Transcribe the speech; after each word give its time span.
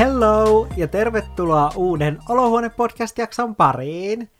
Hello 0.00 0.66
ja 0.76 0.88
tervetuloa 0.88 1.72
uuden 1.76 2.18
Olohuone 2.28 2.68
podcast-jakson 2.68 3.56
pariin. 3.56 4.30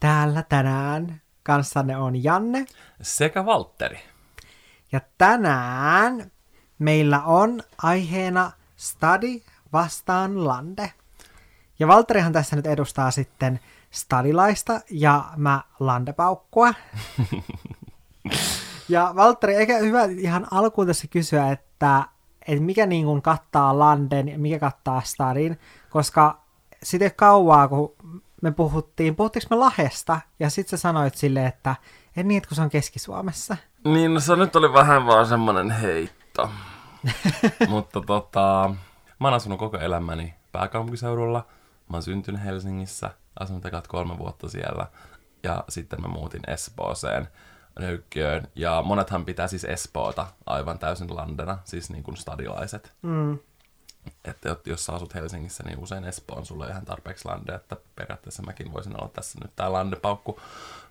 Täällä 0.00 0.42
tänään 0.42 1.20
kanssanne 1.42 1.96
on 1.96 2.24
Janne. 2.24 2.64
Sekä 3.02 3.46
Valtteri. 3.46 3.98
Ja 4.92 5.00
tänään 5.18 6.30
meillä 6.78 7.22
on 7.22 7.62
aiheena 7.82 8.52
Stadi 8.76 9.42
vastaan 9.72 10.46
Lande. 10.46 10.92
Ja 11.78 11.88
Valtterihan 11.88 12.32
tässä 12.32 12.56
nyt 12.56 12.66
edustaa 12.66 13.10
sitten 13.10 13.60
stadilaista 13.90 14.80
ja 14.90 15.24
mä 15.36 15.62
landepaukkua. 15.80 16.74
ja 18.88 19.12
Valtteri, 19.16 19.54
eikä 19.54 19.78
hyvä 19.78 20.04
ihan 20.04 20.46
alkuun 20.50 20.86
tässä 20.86 21.06
kysyä, 21.08 21.50
että, 21.50 22.02
että 22.48 22.64
mikä 22.64 22.86
niin 22.86 23.06
kuin 23.06 23.22
kattaa 23.22 23.78
landen 23.78 24.28
ja 24.28 24.38
mikä 24.38 24.58
kattaa 24.58 25.02
stadin, 25.04 25.58
koska 25.90 26.40
sitten 26.82 27.14
kauaa, 27.16 27.68
kun 27.68 27.94
me 28.42 28.52
puhuttiin, 28.52 29.16
puhuttiinko 29.16 29.46
me 29.50 29.56
Lahesta, 29.56 30.20
ja 30.40 30.50
sitten 30.50 30.78
sä 30.78 30.82
sanoit 30.82 31.14
silleen, 31.14 31.46
että 31.46 31.76
en 32.16 32.28
niin, 32.28 32.36
että 32.36 32.48
kun 32.48 32.56
se 32.56 32.62
on 32.62 32.70
Keski-Suomessa. 32.70 33.56
Niin, 33.84 34.14
no 34.14 34.20
se 34.20 34.36
nyt 34.36 34.56
oli 34.56 34.72
vähän 34.72 35.06
vaan 35.06 35.26
semmonen 35.26 35.70
heitto. 35.70 36.50
Mutta 37.68 38.00
tota, 38.00 38.74
mä 39.20 39.26
oon 39.28 39.34
asunut 39.34 39.58
koko 39.58 39.78
elämäni 39.78 40.34
pääkaupunkiseudulla. 40.52 41.46
Mä 41.90 41.96
oon 41.96 42.02
syntynyt 42.02 42.44
Helsingissä, 42.44 43.10
asunut 43.40 43.66
ekat 43.66 43.86
kolme 43.86 44.18
vuotta 44.18 44.48
siellä. 44.48 44.86
Ja 45.42 45.64
sitten 45.68 46.00
mä 46.02 46.08
muutin 46.08 46.42
Espooseen, 46.46 47.28
Nöykkiöön. 47.80 48.48
Ja 48.54 48.82
monethan 48.82 49.24
pitää 49.24 49.48
siis 49.48 49.64
Espoota 49.64 50.26
aivan 50.46 50.78
täysin 50.78 51.16
landena, 51.16 51.58
siis 51.64 51.90
niin 51.90 52.02
kuin 52.02 52.16
stadilaiset. 52.16 52.92
Mm. 53.02 53.38
Että 54.24 54.56
jos 54.66 54.86
sä 54.86 54.92
asut 54.92 55.14
Helsingissä, 55.14 55.64
niin 55.66 55.78
usein 55.78 56.04
Espoo 56.04 56.36
on 56.36 56.46
sulle 56.46 56.68
ihan 56.68 56.84
tarpeeksi 56.84 57.24
lande, 57.24 57.54
että 57.54 57.76
periaatteessa 57.96 58.42
mäkin 58.42 58.72
voisin 58.72 59.00
olla 59.00 59.08
tässä 59.08 59.38
nyt 59.42 59.56
tää 59.56 59.72
landepaukku. 59.72 60.40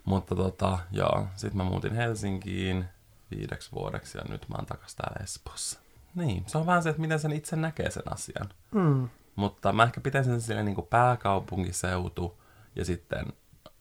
Mutta 0.04 0.34
tota, 0.34 0.78
joo, 0.90 1.26
sit 1.36 1.54
mä 1.54 1.64
muutin 1.64 1.94
Helsinkiin 1.94 2.84
viideksi 3.30 3.72
vuodeksi 3.72 4.18
ja 4.18 4.24
nyt 4.28 4.48
mä 4.48 4.54
oon 4.56 4.66
takas 4.66 4.94
täällä 4.94 5.24
Espoossa. 5.24 5.80
Niin, 6.14 6.44
se 6.46 6.58
on 6.58 6.66
vähän 6.66 6.82
se, 6.82 6.88
että 6.88 7.02
miten 7.02 7.18
sen 7.18 7.32
itse 7.32 7.56
näkee 7.56 7.90
sen 7.90 8.12
asian. 8.12 8.48
Mm. 8.70 9.08
Mutta 9.36 9.72
mä 9.72 9.82
ehkä 9.84 10.00
pitäisin 10.00 10.32
sen 10.32 10.40
silleen 10.40 10.64
niin 10.64 10.74
kuin 10.74 10.86
pääkaupunkiseutu 10.86 12.40
ja 12.76 12.84
sitten 12.84 13.32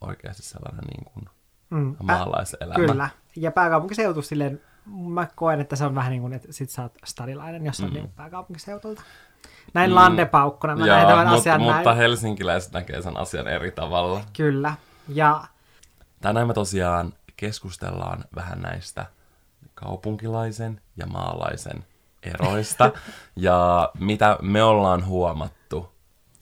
oikeasti 0.02 0.44
sellainen 0.44 0.84
niin 0.84 1.06
kuin 1.06 1.30
Mm. 1.74 1.96
maalaiselämä. 2.04 2.86
Kyllä. 2.86 3.10
Ja 3.36 3.52
pääkaupunkiseutu 3.52 4.22
silleen, 4.22 4.62
mä 4.86 5.28
koen, 5.36 5.62
että 5.62 5.76
se 5.76 5.86
on 5.86 5.96
vähän 5.96 6.12
niin 6.12 6.22
kuin, 6.22 6.34
että 6.34 6.48
sit 6.52 6.70
sä 6.70 6.82
oot 6.82 6.94
stadilainen, 7.06 7.66
jos 7.66 7.80
on 7.80 7.90
mm. 7.90 7.94
niin 7.94 8.10
pääkaupunkiseutulta. 8.10 9.02
Näin 9.74 9.90
mm. 9.90 9.96
landepaukkuna 9.96 10.76
mä 10.76 10.86
näen 10.86 11.08
tämän 11.08 11.28
mut, 11.28 11.40
asian 11.40 11.62
mutta 11.62 11.84
näin. 11.84 11.98
helsinkiläiset 11.98 12.74
näkee 12.74 13.02
sen 13.02 13.18
asian 13.18 13.48
eri 13.48 13.72
tavalla. 13.72 14.22
Kyllä. 14.38 14.74
Ja 15.08 15.44
Tänään 16.22 16.48
me 16.48 16.54
tosiaan 16.54 17.14
keskustellaan 17.38 18.26
vähän 18.36 18.62
näistä 18.62 19.06
kaupunkilaisen 19.74 20.82
ja 20.98 21.08
maalaisen 21.08 21.86
eroista 22.24 22.92
ja 23.36 23.90
mitä 24.00 24.38
me 24.42 24.64
ollaan 24.64 25.06
huomattu. 25.06 25.92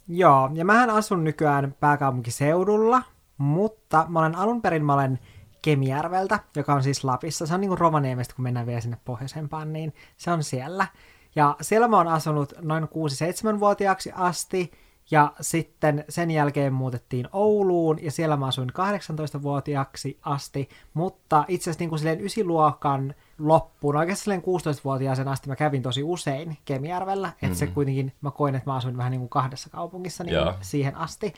joo, 0.08 0.50
ja 0.54 0.66
mähän 0.66 0.90
asun 0.90 1.24
nykyään 1.24 1.76
pääkaupunkiseudulla, 1.80 3.02
mutta 3.42 4.06
mä 4.10 4.20
olen 4.20 4.36
alun 4.36 4.62
perin, 4.62 4.86
mä 4.86 4.94
olen 4.94 5.20
Kemijärveltä, 5.62 6.40
joka 6.56 6.74
on 6.74 6.84
siis 6.84 7.04
Lapissa. 7.04 7.46
Se 7.46 7.54
on 7.54 7.62
niin 7.62 7.70
kuin 7.70 7.80
Rovaniemestä, 7.80 8.36
kun 8.36 8.44
mennään 8.44 8.66
vielä 8.66 8.82
sinne 8.82 8.98
pohjoisempaan, 9.06 9.74
niin 9.74 9.94
se 10.18 10.32
on 10.32 10.44
siellä. 10.44 10.88
Ja 11.36 11.56
siellä 11.62 11.88
mä 11.88 11.98
oon 11.98 12.08
asunut 12.08 12.54
noin 12.62 12.84
6-7-vuotiaaksi 12.84 14.12
asti, 14.16 14.72
ja 15.12 15.34
sitten 15.42 16.06
sen 16.10 16.32
jälkeen 16.32 16.74
muutettiin 16.74 17.28
Ouluun, 17.34 18.04
ja 18.04 18.12
siellä 18.12 18.38
mä 18.38 18.46
asuin 18.46 18.70
18-vuotiaaksi 18.70 20.20
asti, 20.22 20.70
mutta 20.94 21.46
itse 21.48 21.64
asiassa 21.64 21.82
niin 21.82 21.90
kuin 21.90 22.00
silleen 22.00 22.22
ysiluokan 22.22 23.14
loppuun, 23.40 23.96
oikeastaan 23.96 24.24
silleen 24.24 24.78
16-vuotiaaseen 24.78 25.28
asti 25.28 25.50
mä 25.50 25.56
kävin 25.56 25.82
tosi 25.82 26.04
usein 26.04 26.58
Kemijärvellä, 26.66 27.28
että 27.28 27.46
mm-hmm. 27.46 27.56
se 27.56 27.68
kuitenkin, 27.68 28.14
mä 28.22 28.32
koin, 28.32 28.56
että 28.56 28.70
mä 28.70 28.76
asuin 28.76 28.98
vähän 28.98 29.12
niin 29.12 29.22
kuin 29.22 29.30
kahdessa 29.30 29.70
kaupungissa 29.70 30.24
niin 30.24 30.34
Joo. 30.34 30.54
siihen 30.62 30.96
asti. 30.96 31.34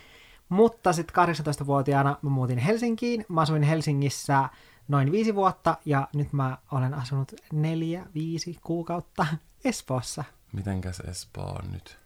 Mutta 0.50 0.94
sitten 0.94 1.16
18-vuotiaana 1.16 2.18
mä 2.22 2.30
muutin 2.30 2.58
Helsinkiin. 2.58 3.26
Mä 3.30 3.42
asuin 3.42 3.64
Helsingissä 3.64 4.50
noin 4.88 5.12
viisi 5.12 5.36
vuotta 5.36 5.78
ja 5.86 6.08
nyt 6.16 6.34
mä 6.34 6.58
olen 6.72 6.94
asunut 6.94 7.31
neljä, 7.54 8.06
viisi 8.14 8.58
kuukautta 8.64 9.26
Espoossa. 9.66 10.24
Mitenkäs 10.53 11.00
Espoo 11.00 11.46
on 11.46 11.72
nyt? 11.72 12.03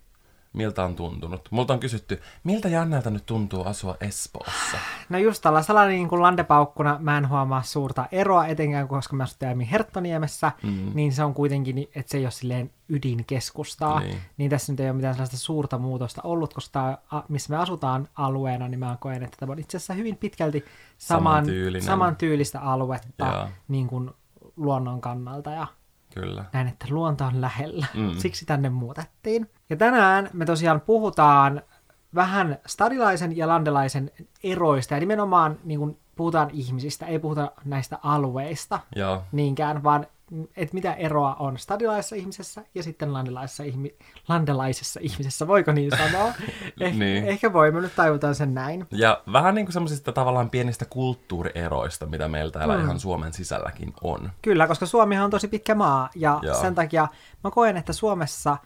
Miltä 0.58 0.84
on 0.86 0.96
tuntunut? 0.96 1.48
Multa 1.52 1.74
on 1.74 1.80
kysytty, 1.80 2.22
miltä 2.44 2.68
Jannelta 2.70 3.10
nyt 3.10 3.26
tuntuu 3.26 3.64
asua 3.64 3.96
Espoossa? 4.02 4.78
No 5.10 5.18
just 5.18 5.42
tällaisella 5.42 5.86
niin 5.86 6.08
kuin 6.10 6.22
landepaukkuna 6.22 6.98
mä 7.00 7.18
en 7.18 7.30
huomaa 7.30 7.64
suurta 7.64 8.06
eroa, 8.12 8.48
etenkään 8.48 8.88
koska 8.88 9.16
mä 9.16 9.24
asuttiin 9.24 9.48
aiemmin 9.48 9.68
Herttoniemessä, 9.68 10.52
mm. 10.64 10.92
niin 10.94 11.14
se 11.14 11.24
on 11.24 11.34
kuitenkin, 11.34 11.76
ni- 11.76 11.90
että 11.96 12.12
se 12.12 12.18
ei 12.18 12.26
ole 12.26 12.32
silleen 12.32 12.72
ydinkeskustaa, 12.90 14.00
niin. 14.00 14.10
Niin. 14.10 14.22
niin 14.38 14.50
tässä 14.50 14.72
nyt 14.74 14.80
ei 14.80 14.90
ole 14.90 14.96
mitään 14.96 15.14
sellaista 15.14 15.38
suurta 15.38 15.78
muutosta 15.78 16.22
ollut, 16.24 16.54
koska 16.54 16.72
tää, 16.72 16.98
a- 17.12 17.24
missä 17.30 17.50
me 17.54 17.58
asutaan 17.58 18.08
alueena, 18.16 18.68
niin 18.68 18.80
mä 18.80 18.98
koen, 19.00 19.24
että 19.24 19.38
tämä 19.40 19.52
on 19.52 19.60
itse 19.60 19.78
asiassa 19.78 19.94
hyvin 19.94 20.18
pitkälti 20.18 20.66
saman, 20.98 21.24
Samantyylinen. 21.24 21.82
samantyylistä 21.88 22.62
aluetta 22.62 23.26
Joo. 23.26 23.48
niin 23.68 23.88
kuin 23.88 24.12
luonnon 24.56 25.02
kannalta 25.02 25.50
ja 25.52 25.68
Kyllä. 26.20 26.46
näin, 26.54 26.68
että 26.68 26.86
luonto 26.90 27.26
on 27.26 27.42
lähellä. 27.42 27.86
Mm. 27.94 28.14
Siksi 28.22 28.46
tänne 28.46 28.70
muutettiin. 28.70 29.50
Ja 29.70 29.76
tänään 29.76 30.30
me 30.34 30.46
tosiaan 30.46 30.82
puhutaan 30.82 31.62
vähän 32.16 32.58
stadilaisen 32.66 33.38
ja 33.38 33.48
landelaisen 33.48 34.12
eroista, 34.44 34.94
ja 34.94 35.00
nimenomaan 35.00 35.58
niin 35.64 35.80
kuin 35.80 35.98
puhutaan 36.16 36.50
ihmisistä, 36.54 37.06
ei 37.06 37.20
puhuta 37.20 37.52
näistä 37.66 38.00
alueista 38.04 38.80
Joo, 38.96 39.24
niinkään, 39.32 39.84
vaan 39.84 40.08
että 40.58 40.74
mitä 40.74 40.94
eroa 40.94 41.36
on 41.40 41.58
stadilaisessa 41.58 42.16
ihmisessä 42.16 42.64
ja 42.76 42.84
sitten 42.84 43.14
landelaisessa, 43.14 43.64
ihmi- 43.64 43.96
landelaisessa 44.30 45.00
ihmisessä, 45.04 45.48
voiko 45.48 45.72
niin 45.72 45.92
sanoa? 45.98 46.32
Eh- 46.84 46.94
Niin. 46.98 47.26
Ehkä 47.26 47.54
voimme 47.54 47.82
nyt 47.82 47.96
tajutaan 47.96 48.36
sen 48.36 48.54
näin. 48.54 48.86
Ja 48.92 49.22
vähän 49.34 49.56
niin 49.56 49.66
kuin 49.66 49.74
semmoisista 49.74 50.12
tavallaan 50.12 50.50
pienistä 50.50 50.86
kulttuurieroista, 50.86 52.06
mitä 52.06 52.28
meillä 52.28 52.52
täällä 52.52 52.78
mm. 52.78 52.84
ihan 52.84 53.00
Suomen 53.00 53.34
sisälläkin 53.34 53.94
on. 54.02 54.32
Kyllä, 54.42 54.68
koska 54.68 54.86
Suomihan 54.86 55.26
on 55.26 55.32
tosi 55.32 55.48
pitkä 55.48 55.76
maa, 55.76 56.10
ja 56.16 56.40
Joo. 56.42 56.62
sen 56.62 56.76
takia 56.76 57.08
mä 57.44 57.52
koen, 57.52 57.78
että 57.78 57.94
Suomessa, 57.94 58.58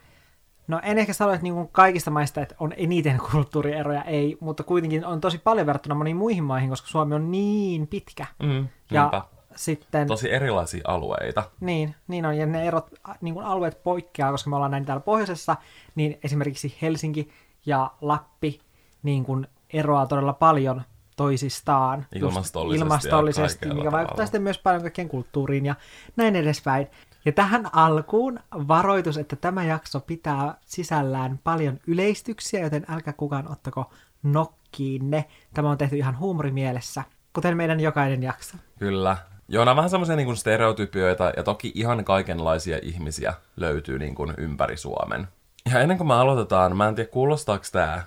no 0.68 0.80
en 0.84 0.98
ehkä 0.98 1.14
sano, 1.14 1.32
että 1.32 1.44
niin 1.44 1.54
kuin 1.54 1.70
kaikista 1.72 2.12
maista 2.12 2.42
että 2.42 2.56
on 2.60 2.74
eniten 2.78 3.18
kulttuurieroja, 3.32 4.04
ei, 4.04 4.38
mutta 4.40 4.64
kuitenkin 4.64 5.06
on 5.06 5.22
tosi 5.22 5.38
paljon 5.38 5.68
verrattuna 5.68 5.96
moniin 5.96 6.18
muihin 6.18 6.44
maihin, 6.44 6.70
koska 6.70 6.88
Suomi 6.88 7.16
on 7.16 7.32
niin 7.32 7.88
pitkä. 7.88 8.26
Mm, 8.44 8.68
Ja 8.92 9.02
niinpä. 9.02 9.22
Sitten, 9.56 10.08
Tosi 10.08 10.32
erilaisia 10.34 10.82
alueita. 10.88 11.44
niin, 11.60 11.96
niin 12.08 12.26
on, 12.26 12.38
ja 12.38 12.46
ne 12.46 12.68
erot, 12.68 12.90
niin 13.22 13.34
kuin 13.34 13.46
alueet 13.46 13.84
poikkeaa, 13.84 14.32
koska 14.32 14.50
me 14.50 14.56
ollaan 14.56 14.72
näin 14.72 14.86
täällä 14.86 15.02
pohjoisessa, 15.02 15.56
niin 15.96 16.20
esimerkiksi 16.24 16.78
Helsinki 16.82 17.30
ja 17.66 17.92
Lappi 18.02 18.60
niin 19.04 19.26
kuin 19.26 19.48
eroaa 19.74 20.08
todella 20.08 20.34
paljon 20.34 20.82
toisistaan. 21.16 22.06
Ilmastollisesti 22.16 22.84
ilmastollisesti 22.84 23.66
mikä 23.66 23.78
vaikuttaa 23.78 24.04
tavalla. 24.06 24.26
sitten 24.26 24.42
myös 24.42 24.58
paljon 24.60 24.82
kaikkien 24.82 25.10
kulttuuriin 25.10 25.66
ja 25.66 25.76
näin 26.16 26.36
edespäin. 26.36 26.88
Ja 27.26 27.32
tähän 27.32 27.76
alkuun 27.76 28.40
varoitus, 28.68 29.18
että 29.18 29.36
tämä 29.36 29.64
jakso 29.64 30.00
pitää 30.00 30.56
sisällään 30.66 31.40
paljon 31.44 31.80
yleistyksiä, 31.88 32.60
joten 32.60 32.86
älkää 32.90 33.14
kukaan 33.14 33.52
ottako 33.52 33.92
nokkiinne. 34.24 35.26
Tämä 35.54 35.70
on 35.70 35.78
tehty 35.78 35.98
ihan 35.98 36.20
huumorimielessä, 36.20 37.04
kuten 37.34 37.58
meidän 37.58 37.80
jokainen 37.80 38.24
jakso. 38.24 38.58
Kyllä. 38.80 39.18
Joo, 39.54 39.66
nämä 39.66 39.72
on 39.72 39.76
vähän 39.76 39.90
semmoisia 39.90 40.16
niin 40.16 40.38
stereotypioita, 40.38 41.32
ja 41.38 41.44
toki 41.44 41.72
ihan 41.76 42.06
kaikenlaisia 42.06 42.80
ihmisiä 42.82 43.34
löytyy 43.58 44.00
niin 44.00 44.16
kuin 44.16 44.34
ympäri 44.38 44.78
Suomen. 44.78 45.28
Ja 45.74 45.80
ennen 45.80 45.98
kuin 45.98 46.08
me 46.08 46.14
aloitetaan, 46.14 46.78
mä 46.78 46.88
en 46.88 46.96
tiedä 46.96 47.10
kuulostaako 47.10 47.66
tämä 47.72 48.04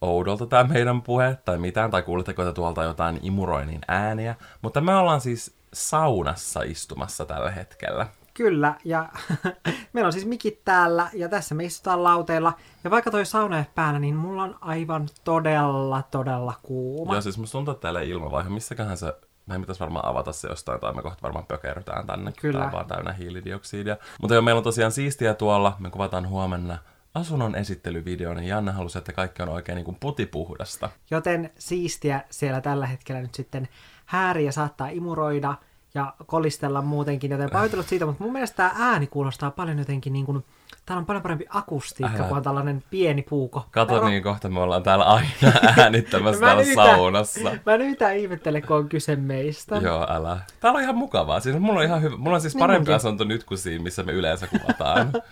oudolta 0.00 0.46
tämä 0.46 0.64
meidän 0.64 1.02
puhe 1.02 1.38
tai 1.44 1.58
mitään, 1.58 1.90
tai 1.90 2.02
kuuletteko 2.02 2.44
te 2.44 2.52
tuolta 2.52 2.82
jotain 2.82 3.18
imuroinnin 3.22 3.80
ääniä, 3.88 4.34
mutta 4.62 4.80
me 4.80 4.94
ollaan 4.94 5.20
siis 5.20 5.56
saunassa 5.72 6.62
istumassa 6.62 7.26
tällä 7.26 7.50
hetkellä. 7.50 8.06
Kyllä, 8.34 8.74
ja 8.84 9.08
meillä 9.92 10.06
on 10.06 10.12
siis 10.12 10.26
mikit 10.26 10.64
täällä, 10.64 11.10
ja 11.12 11.28
tässä 11.28 11.54
me 11.54 11.64
istutaan 11.64 12.04
lauteilla. 12.04 12.52
Ja 12.84 12.90
vaikka 12.90 13.10
toi 13.10 13.26
sauna 13.26 13.58
ei 13.58 13.64
päällä, 13.74 13.98
niin 13.98 14.16
mulla 14.16 14.42
on 14.42 14.56
aivan 14.60 15.08
todella, 15.24 16.02
todella 16.10 16.54
kuuma. 16.62 17.12
Joo, 17.12 17.20
siis 17.20 17.38
musta 17.38 17.52
tuntuu, 17.52 17.72
että 17.72 17.82
täällä 17.82 18.00
ilmavaihe, 18.00 18.48
missäköhän 18.48 18.96
se, 18.96 19.14
meidän 19.46 19.62
pitäisi 19.62 19.80
varmaan 19.80 20.06
avata 20.06 20.32
se 20.32 20.48
jostain, 20.48 20.80
tai 20.80 20.94
me 20.94 21.02
kohta 21.02 21.22
varmaan 21.22 21.46
pökerrytään 21.46 22.06
tänne, 22.06 22.32
Kyllä. 22.40 22.58
tää 22.58 22.66
on 22.66 22.72
vaan 22.72 22.86
täynnä 22.86 23.12
hiilidioksidia. 23.12 23.96
Mutta 24.20 24.34
joo, 24.34 24.42
meillä 24.42 24.58
on 24.58 24.64
tosiaan 24.64 24.92
siistiä 24.92 25.34
tuolla, 25.34 25.76
me 25.78 25.90
kuvataan 25.90 26.28
huomenna 26.28 26.78
asunnon 27.14 27.54
esittelyvideo, 27.54 28.34
niin 28.34 28.48
Janne 28.48 28.72
halusi, 28.72 28.98
että 28.98 29.12
kaikki 29.12 29.42
on 29.42 29.48
oikein 29.48 29.76
niin 29.76 29.84
kuin 29.84 29.96
putipuhdasta. 30.00 30.90
Joten 31.10 31.50
siistiä 31.58 32.20
siellä 32.30 32.60
tällä 32.60 32.86
hetkellä 32.86 33.22
nyt 33.22 33.34
sitten 33.34 33.68
hääriä 34.06 34.52
saattaa 34.52 34.88
imuroida 34.88 35.54
ja 35.94 36.14
kolistella 36.26 36.82
muutenkin, 36.82 37.30
joten 37.30 37.50
pahoittelut 37.52 37.88
siitä, 37.88 38.06
mutta 38.06 38.24
mun 38.24 38.32
mielestä 38.32 38.56
tämä 38.56 38.72
ääni 38.76 39.06
kuulostaa 39.06 39.50
paljon 39.50 39.78
jotenkin 39.78 40.12
niin 40.12 40.26
kuin 40.26 40.44
täällä 40.86 40.98
on 41.00 41.06
paljon 41.06 41.22
parempi 41.22 41.44
akustiikka, 41.48 42.18
Älä. 42.18 42.28
kun 42.28 42.36
on 42.36 42.42
tällainen 42.42 42.82
pieni 42.90 43.22
puuko. 43.22 43.66
Kato 43.70 44.02
Mä- 44.02 44.08
niin, 44.10 44.22
kohta 44.22 44.48
me 44.48 44.60
ollaan 44.60 44.82
täällä 44.82 45.04
aina 45.04 45.28
äänittämässä 45.82 46.40
täällä 46.40 46.62
yhtään- 46.62 46.86
saunassa. 46.88 47.50
Mä 47.66 47.74
en 47.74 47.80
yhtään 47.80 48.16
ihmettele, 48.16 48.60
kun 48.60 48.76
on 48.76 48.88
kyse 48.88 49.16
meistä. 49.16 49.76
Joo, 49.76 50.06
älä. 50.10 50.38
Täällä 50.60 50.76
on 50.76 50.82
ihan 50.82 50.96
mukavaa. 50.96 51.40
Siis 51.40 51.58
mulla 51.58 51.78
on 51.80 51.84
ihan 51.86 52.02
hyvä. 52.02 52.16
Mulla 52.16 52.34
on 52.34 52.40
siis 52.40 52.54
Niin 52.54 52.60
parempi 52.60 52.78
munkin. 52.78 52.94
asunto 52.94 53.24
nyt 53.24 53.44
kuin 53.44 53.58
siinä, 53.58 53.82
missä 53.82 54.02
me 54.02 54.12
yleensä 54.12 54.46
kuvataan. 54.46 55.12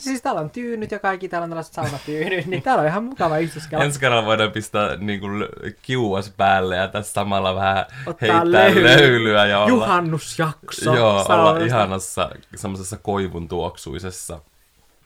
Siis 0.00 0.22
täällä 0.22 0.40
on 0.40 0.50
tyynyt 0.50 0.90
ja 0.90 0.98
kaikki, 0.98 1.28
täällä 1.28 1.44
on 1.44 1.50
tällaiset 1.50 1.72
saunatyynyt, 1.74 2.46
niin 2.46 2.62
täällä 2.62 2.80
on 2.82 2.88
ihan 2.88 3.04
mukava 3.04 3.36
istuskella. 3.36 3.84
Ensi 3.84 4.00
kerralla 4.00 4.26
voidaan 4.26 4.50
pistää 4.52 4.96
niin 4.96 5.20
kuin, 5.20 5.46
kiuas 5.82 6.32
päälle 6.36 6.76
ja 6.76 6.88
tässä 6.88 7.12
samalla 7.12 7.54
vähän 7.54 7.86
Ottaa 8.06 8.14
heittää 8.20 8.52
löyly. 8.52 8.82
löylyä 8.84 9.46
ja 9.46 9.58
olla, 9.58 9.68
Juhannusjakso. 9.68 10.94
joo, 10.94 11.10
olla 11.10 11.24
saunasta. 11.24 11.64
ihanassa 11.64 12.30
semmoisessa 12.56 12.96
koivun 12.96 13.48
tuoksuisessa 13.48 14.40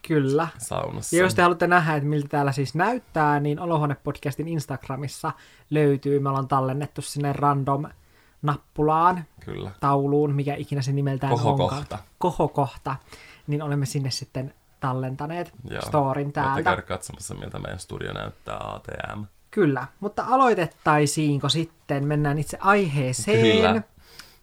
Kyllä. 0.07 0.47
saunassa. 0.57 1.15
Ja 1.15 1.21
jos 1.21 1.35
te 1.35 1.41
haluatte 1.41 1.67
nähdä, 1.67 1.95
että 1.95 2.09
miltä 2.09 2.27
täällä 2.27 2.51
siis 2.51 2.75
näyttää, 2.75 3.39
niin 3.39 3.59
Olohuone-podcastin 3.59 4.47
Instagramissa 4.47 5.31
löytyy. 5.69 6.19
Me 6.19 6.29
ollaan 6.29 6.47
tallennettu 6.47 7.01
sinne 7.01 7.33
random 7.33 7.85
nappulaan, 8.41 9.23
Kyllä. 9.45 9.71
tauluun, 9.79 10.35
mikä 10.35 10.55
ikinä 10.55 10.81
se 10.81 10.91
nimeltään 10.91 11.31
Kohokohta. 11.33 11.75
onkaan. 11.77 12.01
Kohokohta. 12.17 12.95
Niin 13.47 13.61
olemme 13.61 13.85
sinne 13.85 14.11
sitten 14.11 14.53
tallentaneet 14.79 15.53
Joo. 15.69 15.81
storin 15.81 16.25
Voitte 16.25 16.41
täältä. 16.41 16.63
käydä 16.63 16.81
katsomassa, 16.81 17.35
miltä 17.35 17.59
meidän 17.59 17.79
studio 17.79 18.13
näyttää 18.13 18.57
ATM. 18.57 19.23
Kyllä, 19.51 19.87
mutta 19.99 20.23
aloitettaisiinko 20.27 21.49
sitten, 21.49 22.07
mennään 22.07 22.37
itse 22.39 22.57
aiheeseen. 22.61 23.57
Kyllä. 23.57 23.81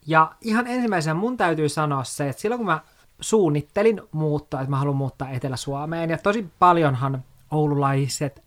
Ja 0.06 0.32
ihan 0.40 0.66
ensimmäisenä 0.66 1.14
mun 1.14 1.36
täytyy 1.36 1.68
sanoa 1.68 2.04
se, 2.04 2.28
että 2.28 2.42
silloin 2.42 2.58
kun 2.58 2.66
mä 2.66 2.80
suunnittelin 3.20 4.00
muuttoa, 4.12 4.60
että 4.60 4.70
mä 4.70 4.78
haluan 4.78 4.96
muuttaa 4.96 5.30
Etelä-Suomeen, 5.30 6.10
ja 6.10 6.18
tosi 6.18 6.46
paljonhan 6.58 7.24
oululaiset 7.50 8.42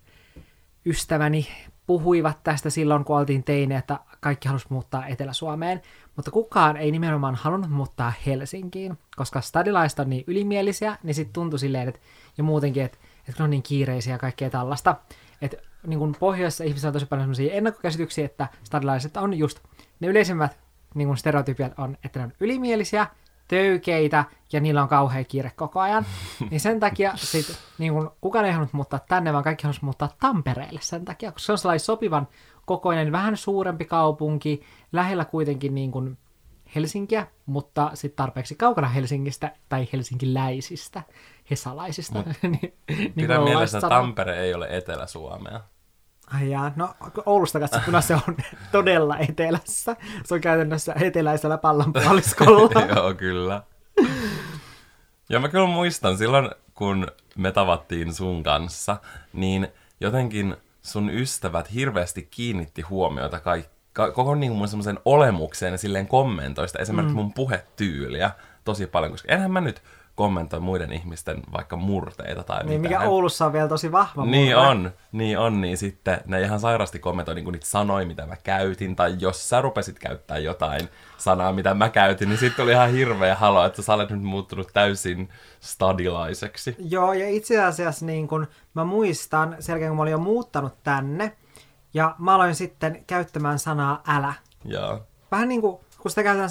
ystäväni 0.86 1.48
puhuivat 1.88 2.44
tästä 2.44 2.70
silloin, 2.70 3.06
kun 3.06 3.18
oltiin 3.18 3.44
teine, 3.44 3.76
että 3.78 4.00
kaikki 4.20 4.48
halusi 4.48 4.66
muuttaa 4.70 5.08
Etelä-Suomeen, 5.08 5.82
mutta 6.16 6.32
kukaan 6.32 6.78
ei 6.78 6.92
nimenomaan 6.92 7.36
halunnut 7.36 7.70
muuttaa 7.70 8.14
Helsinkiin, 8.26 8.98
koska 9.16 9.42
stadilaiset 9.42 10.00
on 10.00 10.10
niin 10.10 10.24
ylimielisiä, 10.28 10.98
niin 11.04 11.16
sitten 11.16 11.34
tuntui 11.34 11.60
silleen, 11.60 11.88
että 11.88 12.02
ja 12.38 12.44
muutenkin, 12.44 12.84
että, 12.84 12.98
että 13.20 13.34
ne 13.40 13.44
on 13.44 13.50
niin 13.50 13.64
kiireisiä 13.64 14.14
ja 14.14 14.18
kaikkea 14.18 14.50
tällaista, 14.50 14.96
että 15.42 15.58
niin 15.88 16.00
kuin 16.00 16.16
pohjoisessa 16.20 16.64
ihmisillä 16.64 16.90
on 16.90 16.94
tosi 16.94 17.06
paljon 17.06 17.24
sellaisia 17.24 17.54
ennakkokäsityksiä, 17.54 18.26
että 18.26 18.48
stadilaiset 18.64 19.18
on 19.18 19.34
just 19.34 19.60
ne 20.00 20.08
yleisimmät 20.08 20.60
niin 20.96 21.08
kuin 21.08 21.18
stereotypiat 21.18 21.74
on, 21.78 21.98
että 22.04 22.20
ne 22.20 22.26
on 22.26 22.34
ylimielisiä, 22.40 23.08
töykeitä 23.52 24.26
ja 24.54 24.60
niillä 24.60 24.82
on 24.82 24.88
kauhea 24.88 25.24
kiire 25.24 25.52
koko 25.56 25.80
ajan. 25.80 26.06
Niin 26.50 26.60
sen 26.60 26.80
takia 26.80 27.12
sit, 27.16 27.60
niin 27.78 27.94
kun, 27.94 28.12
kukaan 28.22 28.46
ei 28.46 28.52
halunnut 28.52 28.74
muuttaa 28.74 29.00
tänne, 29.08 29.34
vaan 29.34 29.44
kaikki 29.44 29.64
halusivat 29.64 29.84
muuttaa 29.84 30.10
Tampereelle 30.20 30.80
sen 30.84 31.06
takia, 31.06 31.32
koska 31.32 31.46
se 31.46 31.52
on 31.52 31.58
sellainen 31.58 31.80
sopivan 31.80 32.28
kokoinen, 32.66 33.12
vähän 33.12 33.38
suurempi 33.38 33.86
kaupunki, 33.86 34.62
lähellä 34.92 35.26
kuitenkin 35.26 35.76
niin 35.76 35.92
kuin 35.92 36.18
Helsinkiä, 36.76 37.28
mutta 37.46 37.92
sitten 37.94 38.16
tarpeeksi 38.16 38.56
kaukana 38.56 38.88
Helsingistä 38.88 39.52
tai 39.70 39.88
helsinkiläisistä, 39.94 41.04
hesalaisista. 41.50 42.24
niin, 42.42 42.74
niin 42.88 43.14
Pidä 43.16 43.36
kuin 43.36 43.50
mielessä, 43.50 43.78
että. 43.78 43.90
Tampere 43.90 44.40
ei 44.40 44.54
ole 44.54 44.68
Etelä-Suomea. 44.70 45.60
Ai 46.36 46.50
jaa, 46.50 46.72
no 46.76 46.96
Oulusta 47.26 47.60
katsottuna 47.60 48.02
se 48.12 48.16
on 48.16 48.38
todella 48.72 49.18
etelässä. 49.18 49.96
Se 50.26 50.34
on 50.34 50.42
käytännössä 50.42 50.96
eteläisellä 51.02 51.58
pallonpuoliskolla. 51.58 52.82
Joo, 52.96 53.14
kyllä. 53.14 53.64
Ja 55.30 55.40
mä 55.40 55.50
kyllä 55.50 55.68
muistan 55.68 56.18
silloin, 56.18 56.50
kun 56.76 57.08
me 57.38 57.52
tavattiin 57.52 58.14
sun 58.14 58.44
kanssa, 58.44 58.98
niin 59.34 59.68
jotenkin 60.00 60.56
sun 60.82 61.10
ystävät 61.10 61.74
hirveästi 61.74 62.28
kiinnitti 62.32 62.82
huomiota 62.82 63.40
kaik- 63.40 63.70
ka- 63.94 64.12
koko 64.12 64.36
niin 64.36 64.52
mun 64.52 64.68
semmoisen 64.68 65.00
olemukseen 65.06 65.72
ja 65.72 65.78
silleen 65.78 66.08
kommentoista 66.08 66.80
esimerkiksi 66.80 67.14
mm. 67.14 67.22
mun 67.22 67.34
puhetyyliä 67.34 68.32
tosi 68.64 68.88
paljon, 68.88 69.12
koska 69.12 69.34
enhän 69.34 69.52
mä 69.52 69.62
nyt 69.62 69.82
kommentoi 70.16 70.60
muiden 70.60 70.94
ihmisten 70.94 71.42
vaikka 71.52 71.76
murteita 71.76 72.44
tai 72.44 72.64
niin, 72.64 72.82
mitään. 72.82 73.02
mikä 73.02 73.12
Oulussa 73.12 73.46
on 73.46 73.54
vielä 73.54 73.68
tosi 73.68 73.92
vahva. 73.92 74.26
Niin 74.26 74.56
murre. 74.56 74.70
on, 74.70 74.92
niin 75.12 75.40
on, 75.40 75.62
niin 75.62 75.78
sitten 75.78 76.22
ne 76.26 76.42
ihan 76.42 76.60
sairasti 76.60 77.00
kommentoi 77.00 77.36
niin 77.36 77.52
niitä 77.52 77.66
sanoja, 77.66 78.08
mitä 78.08 78.26
mä 78.26 78.36
käytin, 78.44 78.96
tai 78.96 79.16
jos 79.20 79.50
sä 79.50 79.62
rupesit 79.62 80.00
käyttää 80.00 80.38
jotain 80.38 80.90
sanaa, 81.18 81.54
mitä 81.54 81.74
mä 81.74 81.90
käytin, 81.90 82.30
niin 82.30 82.40
sitten 82.40 82.64
oli 82.64 82.72
ihan 82.72 82.92
hirveä 82.92 83.36
halo, 83.36 83.66
että 83.66 83.82
sä 83.82 83.94
olet 83.94 84.10
nyt 84.10 84.24
muuttunut 84.24 84.70
täysin 84.74 85.30
stadilaiseksi. 85.60 86.76
Joo, 86.80 87.14
ja 87.14 87.30
itse 87.30 87.64
asiassa 87.64 88.06
niin 88.06 88.28
kun 88.28 88.48
mä 88.74 88.84
muistan, 88.84 89.56
sen 89.60 89.74
jälkeen 89.74 89.90
kun 89.90 89.98
mä 89.98 90.02
olin 90.02 90.12
jo 90.12 90.18
muuttanut 90.18 90.84
tänne, 90.84 91.38
ja 91.94 92.16
mä 92.20 92.36
aloin 92.36 92.56
sitten 92.56 93.04
käyttämään 93.08 93.60
sanaa 93.60 94.02
älä. 94.08 94.34
Joo, 94.66 95.02
Vähän 95.32 95.50
niin 95.50 95.62
kuin, 95.62 95.80
kun 96.02 96.12
sitä 96.12 96.24
käytetään 96.24 96.50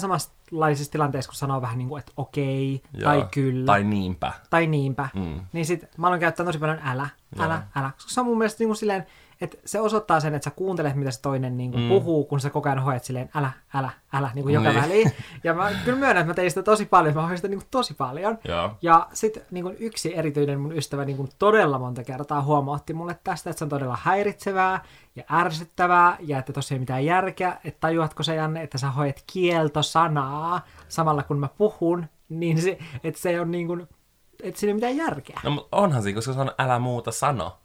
samanlaisissa 0.51 0.91
tilanteissa, 0.91 1.29
kun 1.29 1.35
sanoo 1.35 1.61
vähän 1.61 1.77
niin 1.77 1.87
kuin, 1.89 1.99
että 1.99 2.11
okei, 2.17 2.81
joo. 2.93 3.03
tai 3.11 3.27
kyllä, 3.31 3.65
Tai 3.65 3.83
niinpä. 3.83 4.33
tai 4.49 4.67
niinpä, 4.67 5.09
Mm. 5.15 5.39
niin 5.53 5.65
sit 5.65 5.85
mä 5.97 6.07
aloin 6.07 6.19
käyttää 6.19 6.45
tosi 6.45 6.59
paljon 6.59 6.79
älä, 6.83 7.09
älä, 7.39 7.53
Joo. 7.53 7.63
älä. 7.75 7.91
Koska 7.91 8.11
se 8.11 8.19
on 8.19 8.25
mun 8.25 8.37
mielestä 8.37 8.61
niin 8.61 8.69
kuin 8.69 8.77
silleen, 8.77 9.05
että 9.41 9.57
se 9.65 9.79
osoittaa 9.79 10.19
sen, 10.19 10.35
että 10.35 10.43
sä 10.43 10.51
kuuntelet, 10.55 10.95
mitä 10.95 11.11
se 11.11 11.21
toinen 11.21 11.57
niin 11.57 11.71
kuin 11.71 11.83
mm. 11.83 11.89
puhuu, 11.89 12.25
kun 12.25 12.39
sä 12.39 12.49
koko 12.49 12.69
ajan 12.69 12.83
hoet 12.83 13.03
silleen 13.03 13.29
älä, 13.35 13.51
älä, 13.73 13.89
älä, 14.13 14.31
niin 14.35 14.43
kuin 14.43 14.53
joka 14.53 14.69
Niin. 14.69 14.81
väliin. 14.81 15.11
Ja 15.43 15.53
mä 15.53 15.71
kyllä 15.85 15.99
myönnän, 15.99 16.21
että 16.21 16.31
mä 16.31 16.33
tein 16.33 16.51
sitä 16.51 16.63
tosi 16.63 16.85
paljon, 16.85 17.15
mä 17.15 17.25
hoin 17.25 17.37
sitä 17.37 17.47
niin 17.47 17.59
kuin 17.59 17.67
tosi 17.71 17.93
paljon. 17.93 18.37
Joo. 18.47 18.71
Ja 18.81 19.07
sitten 19.13 19.43
niin 19.51 19.75
yksi 19.79 20.17
erityinen 20.17 20.59
mun 20.59 20.77
ystävä 20.77 21.05
niin 21.05 21.17
kuin 21.17 21.29
todella 21.39 21.79
monta 21.79 22.03
kertaa 22.03 22.41
huomautti 22.41 22.93
mulle 22.93 23.19
tästä, 23.23 23.49
että 23.49 23.57
se 23.57 23.65
on 23.65 23.69
todella 23.69 23.97
häiritsevää 24.01 24.83
ja 25.15 25.23
ärsyttävää 25.31 26.17
ja 26.19 26.39
että 26.39 26.53
tosiaan 26.53 26.75
ei 26.75 26.79
mitään 26.79 27.05
järkeä, 27.05 27.57
että 27.63 27.79
tajuatko 27.79 28.23
se 28.23 28.35
Janne, 28.35 28.63
että 28.63 28.77
sä 28.77 28.91
hoet 28.91 29.23
kieltosanaa 29.33 30.61
samalla 30.87 31.23
kun 31.23 31.39
mä 31.39 31.47
puhun, 31.57 32.05
niin 32.29 32.61
se, 32.61 32.77
että 33.03 33.21
se 33.21 33.41
on 33.41 33.51
niin 33.51 33.67
kuin, 33.67 33.87
että 34.43 34.59
siinä 34.59 34.69
ei 34.69 34.73
ole 34.87 34.93
mitään 34.93 34.97
järkeä. 34.97 35.39
No, 35.43 35.67
onhan 35.71 36.03
siinä, 36.03 36.15
koska 36.15 36.33
se 36.33 36.39
on 36.39 36.51
älä 36.57 36.79
muuta 36.79 37.11
sano. 37.11 37.57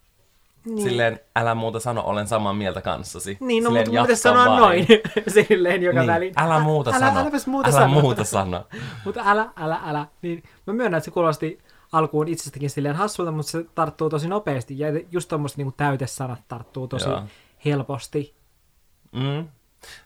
Niin. 0.67 0.83
Silleen, 0.89 1.21
älä 1.37 1.55
muuta 1.55 1.81
sano, 1.81 2.03
olen 2.07 2.29
samaa 2.29 2.53
mieltä 2.53 2.83
kanssasi. 2.83 3.37
Niin, 3.41 3.65
no 3.65 3.71
Silleen, 3.71 3.87
mutta 3.89 3.97
jatka 4.01 4.17
sanoa 4.17 4.47
vain. 4.47 4.61
noin 4.61 4.87
silleen 5.49 5.83
joka 5.83 5.99
Niin, 6.01 6.07
väliin. 6.07 6.35
älä 6.37 6.59
muuta 6.61 6.91
älä, 6.91 6.99
sano. 6.99 7.21
Äläpäs 7.21 7.47
muuta 7.47 7.69
älä 7.69 7.79
sano. 7.79 8.01
muuta 8.01 8.25
sano. 8.25 8.67
mutta 9.05 9.21
älä, 9.25 9.51
älä, 9.57 9.81
älä. 9.87 10.07
Niin 10.23 10.43
mä 10.67 10.73
myönnän, 10.73 10.99
että 10.99 11.05
se 11.05 11.11
kuulosti 11.11 11.59
alkuun 11.93 12.29
itsestäkin 12.29 12.71
silleen 12.71 12.97
hassulta, 12.97 13.31
mutta 13.33 13.51
se 13.53 13.65
tarttuu 13.75 14.11
tosi 14.11 14.29
nopeasti. 14.29 14.79
Ja 14.79 14.89
just 15.13 15.29
tommoset 15.29 15.59
niin 15.59 15.73
täytesanat 15.77 16.41
tarttuu 16.49 16.89
tosi 16.89 17.09
Joo. 17.09 17.23
helposti. 17.65 18.35
Mm. 19.13 19.49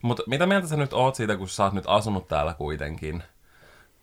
Mutta 0.02 0.22
mitä 0.26 0.46
mieltä 0.46 0.66
sä 0.66 0.76
nyt 0.76 0.92
oot 0.92 1.14
siitä, 1.14 1.36
kun 1.36 1.48
sä 1.48 1.64
oot 1.64 1.72
nyt 1.72 1.84
asunut 1.86 2.28
täällä 2.28 2.54
kuitenkin 2.54 3.22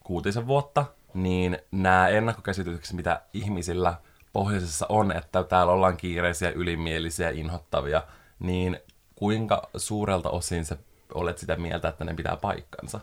kuutisen 0.04 0.48
vuotta, 0.48 0.86
niin 1.14 1.58
nämä 1.72 2.08
ennakkokäsitykset, 2.08 2.96
mitä 2.96 3.22
ihmisillä 3.34 3.94
pohjoisessa 4.34 4.86
on, 4.90 5.12
että 5.12 5.44
täällä 5.44 5.74
ollaan 5.74 5.98
kiireisiä, 5.98 6.50
ylimielisiä, 6.50 7.30
inhottavia, 7.30 8.04
niin 8.40 8.80
kuinka 9.16 9.70
suurelta 9.78 10.30
osin 10.30 10.66
sä 10.66 10.78
olet 11.14 11.38
sitä 11.38 11.56
mieltä, 11.56 11.88
että 11.88 12.06
ne 12.06 12.14
pitää 12.14 12.38
paikkansa? 12.38 13.00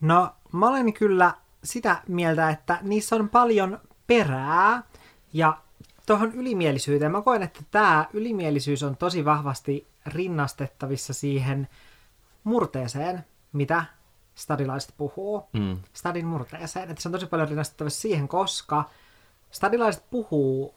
No, 0.00 0.34
mä 0.52 0.68
olen 0.68 0.92
kyllä 0.92 1.34
sitä 1.64 2.02
mieltä, 2.08 2.50
että 2.50 2.78
niissä 2.82 3.16
on 3.16 3.28
paljon 3.28 3.80
perää. 4.06 4.82
Ja 5.32 5.58
tuohon 6.06 6.32
ylimielisyyteen, 6.32 7.12
mä 7.12 7.22
koen, 7.22 7.42
että 7.42 7.60
tämä 7.70 8.06
ylimielisyys 8.12 8.82
on 8.82 8.96
tosi 8.96 9.24
vahvasti 9.24 9.88
rinnastettavissa 10.06 11.12
siihen 11.12 11.68
murteeseen, 12.44 13.24
mitä 13.52 13.84
stadilaiset 14.34 14.94
puhuu. 14.96 15.48
Mm. 15.52 15.78
Stadin 15.92 16.26
murteeseen. 16.26 16.90
Että 16.90 17.02
se 17.02 17.08
on 17.08 17.12
tosi 17.12 17.26
paljon 17.26 17.48
rinnastettavissa 17.48 18.00
siihen, 18.00 18.28
koska 18.28 18.84
stadilaiset 19.52 20.04
puhuu 20.10 20.74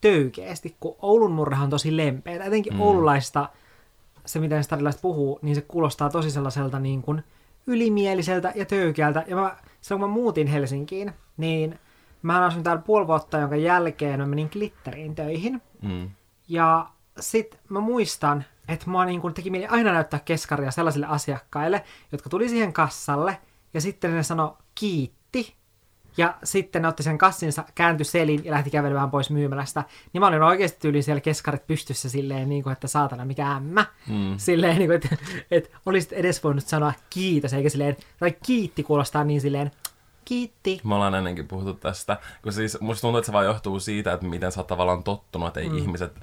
töykeästi, 0.00 0.76
kun 0.80 0.96
Oulun 1.02 1.32
murrehan 1.32 1.64
on 1.64 1.70
tosi 1.70 1.96
lempeä. 1.96 2.44
Etenkin 2.44 2.74
mm. 2.74 2.80
oululaista 2.80 3.48
se, 4.26 4.40
miten 4.40 4.64
stadilaiset 4.64 5.02
puhuu, 5.02 5.38
niin 5.42 5.54
se 5.54 5.60
kuulostaa 5.60 6.10
tosi 6.10 6.30
sellaiselta 6.30 6.78
niin 6.78 7.02
kuin 7.02 7.22
ylimieliseltä 7.66 8.52
ja 8.54 8.64
töykeältä. 8.64 9.24
Ja 9.26 9.36
mä, 9.36 9.56
silloin 9.80 10.00
kun 10.00 10.10
mä 10.10 10.14
muutin 10.14 10.46
Helsinkiin, 10.46 11.12
niin 11.36 11.78
mä 12.22 12.44
asuin 12.44 12.64
täällä 12.64 12.82
puoli 12.82 13.06
vuotta, 13.06 13.38
jonka 13.38 13.56
jälkeen 13.56 14.20
mä 14.20 14.26
menin 14.26 14.48
glitteriin 14.52 15.14
töihin. 15.14 15.62
Mm. 15.82 16.10
Ja 16.48 16.86
sit 17.20 17.58
mä 17.68 17.80
muistan, 17.80 18.44
että 18.68 18.90
mua 18.90 19.04
niin 19.04 19.20
kun 19.20 19.34
teki 19.34 19.50
mieli 19.50 19.66
aina 19.66 19.92
näyttää 19.92 20.20
keskaria 20.24 20.70
sellaisille 20.70 21.06
asiakkaille, 21.06 21.84
jotka 22.12 22.30
tuli 22.30 22.48
siihen 22.48 22.72
kassalle, 22.72 23.38
ja 23.74 23.80
sitten 23.80 24.14
ne 24.14 24.22
sano 24.22 24.58
kiitti, 24.74 25.15
ja 26.16 26.34
sitten 26.44 26.82
ne 26.82 26.88
otti 26.88 27.02
sen 27.02 27.18
kassinsa, 27.18 27.64
kääntyi 27.74 28.04
selin 28.04 28.44
ja 28.44 28.52
lähti 28.52 28.70
kävelemään 28.70 29.10
pois 29.10 29.30
myymälästä. 29.30 29.84
Niin 30.12 30.20
mä 30.20 30.26
olin 30.26 30.42
oikeasti 30.42 30.78
tyyli 30.80 31.02
siellä 31.02 31.20
keskarit 31.20 31.66
pystyssä 31.66 32.08
silleen, 32.08 32.48
niin 32.48 32.62
kuin, 32.62 32.72
että 32.72 32.88
saatana 32.88 33.24
mikä 33.24 33.52
ämmä. 33.52 33.86
Mm. 34.08 34.34
Silleen, 34.36 34.78
niin 34.78 34.88
kuin, 34.88 34.96
että, 34.96 35.16
että 35.50 35.78
olisit 35.86 36.12
edes 36.12 36.44
voinut 36.44 36.66
sanoa 36.66 36.92
kiitos, 37.10 37.52
eikä 37.52 37.68
silleen, 37.68 37.96
tai 38.20 38.36
kiitti 38.46 38.82
kuulostaa 38.82 39.24
niin 39.24 39.40
silleen, 39.40 39.70
kiitti. 40.24 40.80
Me 40.84 40.94
ollaan 40.94 41.14
ennenkin 41.14 41.48
puhuttu 41.48 41.74
tästä, 41.74 42.16
kun 42.42 42.52
siis 42.52 42.80
musta 42.80 43.00
tuntuu, 43.00 43.18
että 43.18 43.26
se 43.26 43.32
vaan 43.32 43.44
johtuu 43.44 43.80
siitä, 43.80 44.12
että 44.12 44.26
miten 44.26 44.52
sä 44.52 44.60
oot 44.60 44.66
tavallaan 44.66 45.02
tottunut, 45.02 45.48
että 45.48 45.60
ei 45.60 45.68
mm. 45.68 45.78
ihmiset 45.78 46.20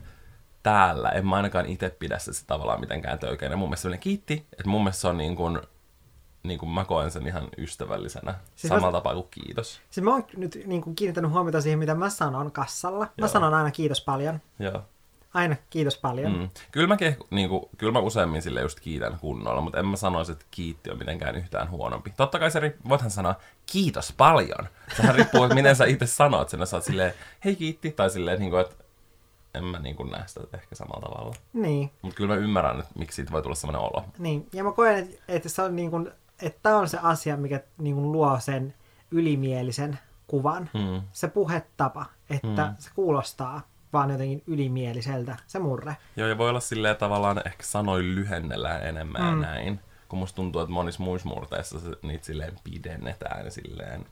täällä, 0.63 1.09
en 1.09 1.27
mä 1.27 1.35
ainakaan 1.35 1.65
itse 1.65 1.89
pidä 1.89 2.19
se 2.19 2.45
tavallaan 2.47 2.79
mitenkään 2.79 3.19
töykeinen. 3.19 3.57
Mun 3.57 3.69
mielestä 3.69 3.97
kiitti, 3.97 4.45
että 4.51 4.69
mun 4.69 4.81
mielestä 4.81 5.01
se 5.01 5.07
on 5.07 5.17
niin 5.17 5.35
kuin, 5.35 5.59
niin 6.43 6.59
kuin 6.59 6.69
mä 6.69 6.85
koen 6.85 7.12
sen 7.12 7.27
ihan 7.27 7.47
ystävällisenä, 7.57 8.35
siis 8.55 8.69
samalla 8.69 8.88
mä, 8.88 8.91
tapaa 8.91 9.13
kuin 9.13 9.27
kiitos. 9.31 9.81
Siis 9.89 10.03
mä 10.03 10.12
oon 10.12 10.23
nyt 10.38 10.59
niin 10.65 10.81
kuin 10.81 10.95
kiinnittänyt 10.95 11.31
huomiota 11.31 11.62
siihen, 11.62 11.79
mitä 11.79 11.95
mä 11.95 12.09
sanon 12.09 12.51
kassalla. 12.51 13.05
Mä 13.05 13.09
Joo. 13.17 13.27
sanon 13.27 13.53
aina 13.53 13.71
kiitos 13.71 14.01
paljon. 14.01 14.41
Joo. 14.59 14.81
Aina 15.33 15.55
kiitos 15.69 15.97
paljon. 15.97 16.38
Mm. 16.38 16.50
Kyllä, 16.71 16.88
mä, 16.88 16.97
niin 17.29 17.50
kuin, 17.50 17.65
kyllä 17.77 17.93
mä 17.93 18.00
useammin 18.00 18.41
sille 18.41 18.62
just 18.62 18.79
kiitän 18.79 19.17
kunnolla, 19.19 19.62
mutta 19.62 19.79
en 19.79 19.88
mä 19.88 19.95
sanoisi, 19.95 20.31
että 20.31 20.45
kiitti 20.51 20.91
on 20.91 20.97
mitenkään 20.97 21.35
yhtään 21.35 21.69
huonompi. 21.69 22.13
Totta 22.17 22.39
kai 22.39 22.51
se 22.51 22.59
riippuu, 22.59 22.89
voithan 22.89 23.12
sanoa 23.12 23.35
kiitos 23.65 24.13
paljon. 24.17 24.67
Sehän 24.97 25.15
riippuu, 25.15 25.43
että 25.43 25.55
miten 25.55 25.75
sä 25.75 25.85
itse 25.85 26.05
sanot 26.05 26.50
sen. 26.50 26.67
Sä 26.67 26.77
oot 26.77 26.83
silleen, 26.83 27.13
hei 27.45 27.55
kiitti, 27.55 27.91
tai 27.91 28.09
silleen, 28.09 28.39
niin 28.39 28.51
kuin, 28.51 28.62
että 28.62 28.75
en 29.53 29.63
mä 29.63 29.79
niin 29.79 29.95
kuin 29.95 30.12
näe 30.12 30.23
sitä 30.27 30.41
ehkä 30.53 30.75
samalla 30.75 31.09
tavalla. 31.09 31.35
Niin. 31.53 31.91
Mutta 32.01 32.17
kyllä 32.17 32.35
mä 32.35 32.41
ymmärrän, 32.41 32.79
että 32.79 32.91
miksi 33.00 33.15
siitä 33.15 33.31
voi 33.31 33.41
tulla 33.41 33.55
sellainen 33.55 33.81
olo. 33.81 34.05
Niin, 34.17 34.47
ja 34.53 34.63
mä 34.63 34.71
koen, 34.71 34.97
että, 34.97 35.23
että 35.27 35.50
se 35.50 35.62
on 35.62 35.75
niin 35.75 35.91
kuin, 35.91 36.12
että 36.41 36.77
on 36.77 36.89
se 36.89 36.99
asia, 37.01 37.37
mikä 37.37 37.61
niin 37.77 37.95
kuin 37.95 38.11
luo 38.11 38.39
sen 38.39 38.73
ylimielisen 39.11 39.99
kuvan. 40.27 40.69
Hmm. 40.77 41.01
Se 41.11 41.27
puhetapa, 41.27 42.05
että 42.29 42.65
hmm. 42.65 42.75
se 42.79 42.89
kuulostaa 42.95 43.61
vaan 43.93 44.11
jotenkin 44.11 44.43
ylimieliseltä, 44.47 45.37
se 45.47 45.59
murre. 45.59 45.97
Joo, 46.15 46.27
ja 46.27 46.37
voi 46.37 46.49
olla 46.49 46.59
silleen 46.59 46.97
tavallaan 46.97 47.41
ehkä 47.45 47.63
sanoin 47.63 48.15
lyhennellään 48.15 48.87
enemmän 48.87 49.33
mm. 49.33 49.41
näin. 49.41 49.79
Kun 50.09 50.19
musta 50.19 50.35
tuntuu, 50.35 50.61
että 50.61 50.73
monissa 50.73 51.03
muissa 51.03 51.29
murteissa 51.29 51.79
se, 51.79 51.89
niitä 52.01 52.25
silleen 52.25 52.53
pidennetään 52.63 53.51
silleen. 53.51 54.05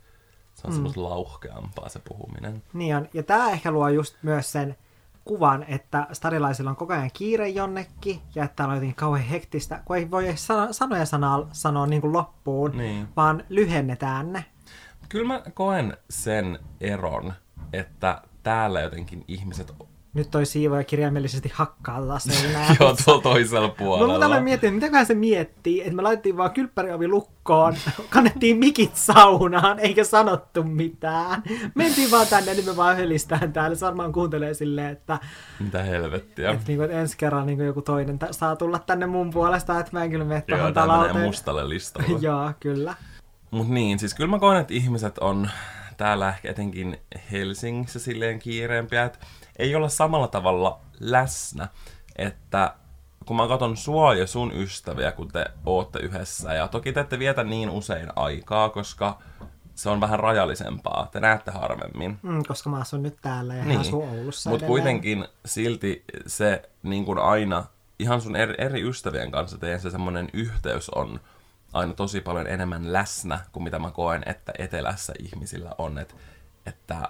Se 0.54 0.68
on 0.68 0.72
mm. 0.72 0.74
semmoista 0.74 1.04
lauhkeampaa 1.04 1.90
se 1.90 2.00
puhuminen. 2.00 2.64
Niin 2.74 2.96
on. 2.96 3.10
Ja 3.14 3.24
tää 3.24 3.50
ehkä 3.50 3.72
luo 3.72 3.90
just 3.90 4.16
myös 4.22 4.52
sen 4.52 4.78
kuvan, 5.26 5.66
että 5.68 6.08
starilaisilla 6.12 6.70
on 6.70 6.76
koko 6.76 6.94
ajan 6.94 7.10
kiire 7.14 7.50
jonnekin 7.50 8.22
ja 8.36 8.44
että 8.44 8.56
täällä 8.56 8.72
on 8.72 8.78
jotenkin 8.78 8.96
kauhean 8.96 9.26
hektistä, 9.26 9.82
kun 9.86 9.98
ei 9.98 10.12
voi 10.12 10.34
sana, 10.36 10.74
sanoja 10.74 11.06
sanaa 11.06 11.48
sanoa 11.52 11.88
niin 11.88 12.02
kuin 12.02 12.14
loppuun, 12.14 12.78
niin. 12.78 13.08
vaan 13.16 13.44
lyhennetään 13.50 14.34
ne. 14.34 14.46
Kyllä 15.10 15.28
mä 15.28 15.44
koen 15.54 15.98
sen 16.10 16.60
eron, 16.82 17.34
että 17.74 18.22
täällä 18.44 18.82
jotenkin 18.82 19.24
ihmiset 19.28 19.72
nyt 20.14 20.32
toi 20.32 20.46
siivoja 20.46 20.84
kirjaimellisesti 20.84 21.52
hakkaa 21.54 22.20
seinää. 22.20 22.76
Joo, 22.80 22.96
tuolla 23.06 23.22
toisella 23.22 23.70
puolella. 23.70 24.20
Mä 24.20 24.26
aloin 24.26 24.44
miettiä, 24.44 24.72
mitäköhän 24.72 25.06
se 25.06 25.14
miettii, 25.14 25.82
että 25.82 25.94
me 25.94 26.02
laitettiin 26.02 26.38
vaan 26.38 26.52
kylppäriovi 26.52 27.08
lukkoon, 27.08 27.76
kannettiin 28.10 28.58
mikit 28.58 28.96
saunaan, 28.96 29.80
eikä 29.80 30.04
sanottu 30.04 30.64
mitään. 30.64 31.44
Mentiin 31.76 32.12
vaan 32.12 32.28
tänne, 32.28 32.54
niin 32.54 32.66
me 32.66 32.78
vaan 32.78 32.98
hölistään 32.98 33.54
täällä. 33.54 33.76
Se 33.76 33.86
varmaan 33.86 34.12
kuuntelee 34.12 34.54
silleen, 34.54 34.92
että... 34.92 35.20
Mitä 35.60 35.84
helvettiä. 35.84 36.52
Että, 36.52 36.64
niin 36.68 36.78
kuin, 36.78 36.86
että 36.86 37.00
ensi 37.00 37.18
kerran 37.18 37.46
niin 37.46 37.58
kuin 37.58 37.68
joku 37.68 37.82
toinen 37.82 38.20
t- 38.20 38.32
saa 38.32 38.56
tulla 38.56 38.80
tänne 38.80 39.06
mun 39.06 39.30
puolesta, 39.30 39.80
että 39.80 39.92
mä 39.98 40.04
en 40.04 40.12
kyllä 40.12 40.26
mene 40.26 40.42
tuohon 40.42 40.74
talouteen. 40.74 41.26
mustalle 41.26 41.70
listalle. 41.70 42.20
Joo, 42.28 42.52
kyllä. 42.60 42.96
Mut 43.52 43.70
niin, 43.70 44.00
siis 44.00 44.14
kyllä 44.14 44.30
mä 44.30 44.40
koen, 44.40 44.58
että 44.58 44.74
ihmiset 44.74 45.18
on 45.18 45.50
täällä 46.02 46.30
ehkä 46.30 46.50
etenkin 46.50 46.98
Helsingissä 47.32 48.00
silleen 48.00 48.40
kiireempiä, 48.40 49.04
että 49.04 49.20
ei 49.60 49.76
olla 49.76 49.90
samalla 49.90 50.28
tavalla 50.28 50.80
läsnä, 51.00 51.68
että 52.16 52.74
kun 53.26 53.36
mä 53.36 53.48
katson 53.48 53.78
sua 53.78 54.14
ja 54.14 54.28
sun 54.28 54.52
ystäviä, 54.56 55.12
kun 55.12 55.28
te 55.28 55.46
ootte 55.66 56.00
yhdessä, 56.00 56.54
ja 56.54 56.68
toki 56.68 56.94
te 56.94 57.00
ette 57.00 57.20
vietä 57.20 57.44
niin 57.44 57.70
usein 57.70 58.08
aikaa, 58.16 58.70
koska 58.70 59.22
se 59.76 59.90
on 59.90 60.02
vähän 60.02 60.20
rajallisempaa. 60.20 61.08
Te 61.12 61.20
näette 61.20 61.52
harvemmin. 61.52 62.20
Mm, 62.22 62.44
koska 62.48 62.70
mä 62.70 62.78
asun 62.78 63.04
nyt 63.04 63.18
täällä 63.22 63.56
ja 63.56 63.66
niin. 63.66 63.80
asun 63.80 64.10
Oulussa 64.10 64.50
Mutta 64.50 64.66
kuitenkin 64.66 65.26
silti 65.46 66.04
se 66.28 66.70
niin 66.84 67.06
kuin 67.06 67.20
aina, 67.20 67.64
ihan 68.00 68.22
sun 68.22 68.36
eri, 68.36 68.56
eri 68.58 68.90
ystävien 68.90 69.32
kanssa 69.32 69.58
teidän 69.58 69.80
se 69.80 69.90
semmoinen 69.90 70.30
yhteys 70.34 70.90
on 70.90 71.20
aina 71.74 71.94
tosi 71.94 72.22
paljon 72.22 72.48
enemmän 72.48 72.94
läsnä 72.94 73.40
kuin 73.52 73.64
mitä 73.64 73.80
mä 73.80 73.92
koen, 73.92 74.24
että 74.26 74.54
etelässä 74.58 75.14
ihmisillä 75.20 75.76
on. 75.78 75.98
Et, 75.98 76.16
että 76.66 77.10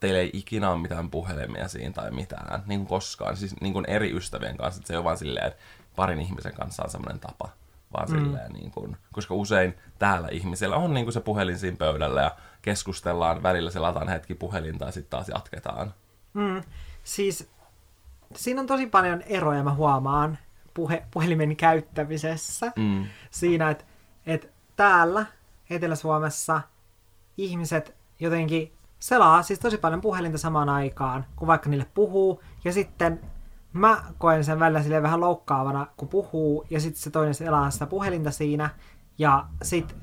teillä 0.00 0.18
ei 0.18 0.30
ikinä 0.32 0.70
ole 0.70 0.80
mitään 0.80 1.10
puhelimia 1.10 1.68
siinä 1.68 1.92
tai 1.92 2.10
mitään, 2.10 2.62
niin 2.66 2.80
kuin 2.80 2.88
koskaan. 2.88 3.36
Siis 3.36 3.60
niin 3.60 3.72
kuin 3.72 3.84
eri 3.88 4.16
ystävien 4.16 4.56
kanssa, 4.56 4.78
että 4.78 4.88
se 4.88 4.98
on 4.98 5.04
vaan 5.04 5.18
silleen, 5.18 5.46
että 5.46 5.62
parin 5.96 6.20
ihmisen 6.20 6.54
kanssa 6.54 6.82
on 6.82 6.90
semmoinen 6.90 7.20
tapa. 7.20 7.48
Vaan 7.92 8.10
mm. 8.10 8.18
silleen, 8.18 8.52
niin 8.52 8.70
kuin, 8.70 8.96
koska 9.12 9.34
usein 9.34 9.78
täällä 9.98 10.28
ihmisillä 10.30 10.76
on 10.76 10.94
niin 10.94 11.04
kuin 11.04 11.12
se 11.12 11.20
puhelin 11.20 11.58
siinä 11.58 11.76
pöydällä 11.76 12.22
ja 12.22 12.36
keskustellaan, 12.62 13.42
välillä 13.42 13.70
se 13.70 13.78
lataan 13.78 14.08
hetki 14.08 14.34
puhelinta 14.34 14.84
ja 14.84 14.92
sitten 14.92 15.10
taas 15.10 15.28
jatketaan. 15.28 15.94
Mm. 16.34 16.62
Siis 17.04 17.50
siinä 18.34 18.60
on 18.60 18.66
tosi 18.66 18.86
paljon 18.86 19.22
eroja, 19.22 19.62
mä 19.62 19.74
huomaan, 19.74 20.38
puhe, 20.74 21.02
puhelimen 21.10 21.56
käyttämisessä. 21.56 22.72
Mm. 22.76 23.04
Siinä, 23.30 23.70
että 23.70 23.84
et 24.26 24.52
täällä 24.76 25.26
Etelä-Suomessa 25.70 26.60
ihmiset 27.36 27.94
jotenkin 28.20 28.72
selaa 28.98 29.42
siis 29.42 29.58
tosi 29.58 29.78
paljon 29.78 30.00
puhelinta 30.00 30.38
samaan 30.38 30.68
aikaan, 30.68 31.24
kun 31.36 31.48
vaikka 31.48 31.70
niille 31.70 31.86
puhuu. 31.94 32.42
Ja 32.64 32.72
sitten 32.72 33.20
mä 33.72 34.02
koen 34.18 34.44
sen 34.44 34.60
välillä 34.60 34.82
sille 34.82 35.02
vähän 35.02 35.20
loukkaavana, 35.20 35.86
kun 35.96 36.08
puhuu, 36.08 36.66
ja 36.70 36.80
sitten 36.80 37.02
se 37.02 37.10
toinen 37.10 37.34
selaa 37.34 37.70
sitä 37.70 37.86
puhelinta 37.86 38.30
siinä. 38.30 38.70
Ja 39.18 39.46
sitten 39.62 39.96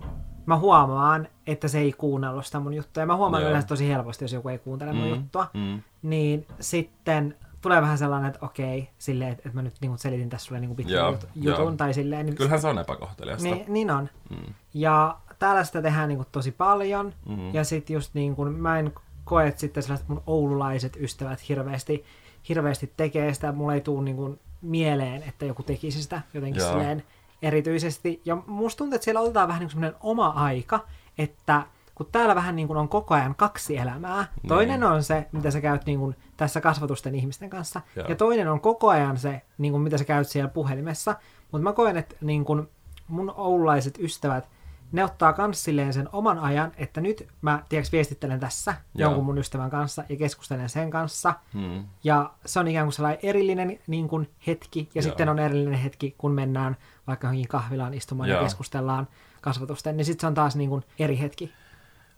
mä 0.46 0.58
huomaan, 0.58 1.28
että 1.48 1.68
se 1.68 1.80
ei 1.80 1.92
kuunnellut 1.92 2.46
sitä 2.46 2.60
mun 2.60 2.74
juttua. 2.74 3.04
Ja 3.04 3.08
mä 3.08 3.16
huomaan 3.16 3.44
Joo. 3.44 3.50
yleensä 3.50 3.68
tosi 3.68 3.90
helposti, 3.90 4.24
jos 4.24 4.34
joku 4.34 4.50
ei 4.50 4.58
kuuntele 4.58 4.94
mun 4.94 5.08
mm, 5.08 5.10
juttua. 5.10 5.48
Mm. 5.54 5.82
Niin 6.02 6.48
sitten 6.60 7.36
tulee 7.62 7.82
vähän 7.82 7.98
sellainen, 7.98 8.30
että 8.30 8.46
okei, 8.46 8.89
silleen, 8.98 9.32
että, 9.32 9.42
että 9.46 9.56
mä 9.56 9.62
nyt 9.62 9.74
niin 9.82 9.98
selitin 9.98 10.30
tässä 10.30 10.46
sulle 10.46 10.62
niin 10.62 10.75
pitkän 10.75 10.96
joo, 10.96 11.12
jutun. 11.12 11.30
Joo. 11.36 11.72
Tai 11.72 11.94
silleen, 11.94 12.25
niin, 12.25 12.36
Kyllähän 12.36 12.62
se 12.62 12.68
on 12.68 12.80
epäkohteliasta. 12.80 13.44
Niin, 13.44 13.66
niin 13.68 13.92
on. 13.92 14.10
Mm. 14.30 14.54
Ja 14.74 15.18
täällä 15.39 15.63
sitä 15.63 15.82
tehdään 15.82 16.08
niin 16.08 16.18
kuin, 16.18 16.28
tosi 16.32 16.51
paljon. 16.51 17.13
Mm. 17.25 17.54
Ja 17.54 17.63
sitten 17.63 17.94
just 17.94 18.13
niin 18.13 18.36
kuin, 18.36 18.54
mä 18.54 18.80
en 18.80 18.94
koe, 19.24 19.48
että 19.48 19.60
sitten 19.60 19.84
sellaiset 19.84 20.08
mun 20.08 20.24
oululaiset 20.28 20.98
ystävät 21.00 21.50
hirveästi, 21.50 22.06
hirveästi 22.50 22.94
tekee 22.98 23.34
sitä. 23.34 23.51
Mulla 23.51 23.74
ei 23.74 23.82
tule 23.82 24.04
niin 24.04 24.18
kuin, 24.18 24.39
mieleen, 24.62 25.24
että 25.24 25.46
joku 25.46 25.63
tekisi 25.63 26.04
sitä 26.04 26.22
jotenkin 26.34 26.62
joo. 26.62 26.72
silleen 26.72 27.04
erityisesti. 27.42 28.22
Ja 28.25 28.38
musta 28.48 28.78
tuntuu, 28.78 28.96
että 28.96 29.06
siellä 29.06 29.22
otetaan 29.22 29.48
vähän 29.48 29.60
niin 29.60 29.72
kuin 29.74 29.94
oma 30.00 30.28
aika, 30.28 30.86
että 31.18 31.63
kun 32.00 32.10
täällä 32.12 32.36
vähän 32.36 32.56
niin 32.56 32.68
kuin 32.68 32.77
on 32.77 32.89
koko 32.89 33.13
ajan 33.13 33.36
kaksi 33.36 33.77
elämää. 33.77 34.27
Niin. 34.41 34.48
Toinen 34.48 34.84
on 34.84 35.03
se, 35.03 35.27
mitä 35.32 35.51
sä 35.51 35.62
käyt 35.62 35.86
niin 35.86 36.00
kuin 36.00 36.15
tässä 36.38 36.62
kasvatusten 36.62 37.15
ihmisten 37.15 37.50
kanssa, 37.50 37.82
Joo. 37.96 38.08
ja 38.08 38.15
toinen 38.15 38.48
on 38.48 38.62
koko 38.62 38.89
ajan 38.89 39.18
se, 39.18 39.41
niin 39.58 39.72
kuin 39.72 39.82
mitä 39.82 39.98
sä 39.98 40.06
käyt 40.06 40.27
siellä 40.27 40.50
puhelimessa. 40.50 41.15
Mutta 41.51 41.63
mä 41.63 41.74
koen, 41.74 41.98
että 41.98 42.15
niin 42.22 42.46
kuin 42.46 42.70
mun 43.08 43.34
oululaiset 43.38 43.98
ystävät, 44.00 44.50
ne 44.91 45.03
ottaa 45.03 45.34
kans 45.34 45.63
silleen 45.63 45.94
sen 45.94 46.10
oman 46.12 46.39
ajan, 46.39 46.72
että 46.77 47.01
nyt 47.01 47.27
mä 47.41 47.63
tiedätkö, 47.70 47.91
viestittelen 47.91 48.39
tässä 48.39 48.74
Joo. 48.96 49.10
jonkun 49.10 49.25
mun 49.25 49.38
ystävän 49.38 49.70
kanssa 49.70 50.03
ja 50.10 50.15
keskustelen 50.15 50.70
sen 50.70 50.91
kanssa. 50.91 51.34
Hmm. 51.53 51.84
Ja 52.03 52.34
se 52.46 52.60
on 52.60 52.68
ikään 52.68 52.86
kuin 52.86 52.94
sellainen 52.94 53.20
erillinen 53.24 53.79
niin 53.88 54.08
kuin 54.08 54.29
hetki, 54.48 54.79
ja 54.79 55.01
Joo. 55.01 55.03
sitten 55.03 55.29
on 55.29 55.39
erillinen 55.39 55.79
hetki, 55.79 56.15
kun 56.18 56.32
mennään 56.32 56.77
vaikka 57.08 57.27
johonkin 57.27 57.48
kahvilaan 57.48 57.94
istumaan 57.94 58.29
Joo. 58.29 58.38
ja 58.38 58.44
keskustellaan 58.44 59.08
kasvatusten, 59.41 59.98
niin 59.98 60.06
sitten 60.06 60.22
se 60.22 60.27
on 60.27 60.34
taas 60.34 60.56
niin 60.56 60.70
kuin 60.70 60.84
eri 61.00 61.20
hetki. 61.20 61.53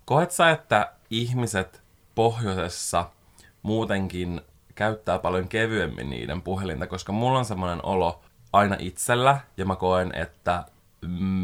Koet 0.06 0.32
sä, 0.32 0.50
että 0.50 0.92
ihmiset 1.10 1.82
pohjoisessa 2.16 3.10
muutenkin 3.64 4.42
käyttää 4.76 5.20
paljon 5.20 5.48
kevyemmin 5.48 6.10
niiden 6.10 6.42
puhelinta, 6.42 6.88
koska 6.88 7.12
mulla 7.12 7.40
on 7.40 7.46
semmoinen 7.46 7.86
olo 7.86 8.22
aina 8.54 8.76
itsellä, 8.80 9.40
ja 9.58 9.66
mä 9.66 9.76
koen, 9.76 10.16
että 10.16 10.66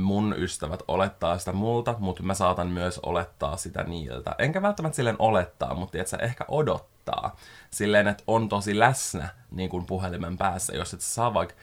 mun 0.02 0.36
ystävät 0.38 0.84
olettaa 0.88 1.38
sitä 1.38 1.52
multa, 1.52 1.96
mutta 2.00 2.24
mä 2.24 2.34
saatan 2.34 2.68
myös 2.68 3.00
olettaa 3.00 3.58
sitä 3.58 3.84
niiltä. 3.84 4.36
Enkä 4.38 4.62
välttämättä 4.62 4.96
silleen 4.96 5.16
olettaa, 5.20 5.74
mutta 5.74 5.98
että 5.98 6.18
ehkä 6.18 6.46
odottaa. 6.48 7.36
Silleen, 7.72 8.08
että 8.08 8.24
on 8.28 8.50
tosi 8.50 8.80
läsnä 8.80 9.30
niin 9.52 9.70
kuin 9.70 9.86
puhelimen 9.86 10.38
päässä, 10.38 10.76
jos 10.76 10.94
et 10.94 11.02
saa 11.02 11.34
vaikka 11.34 11.56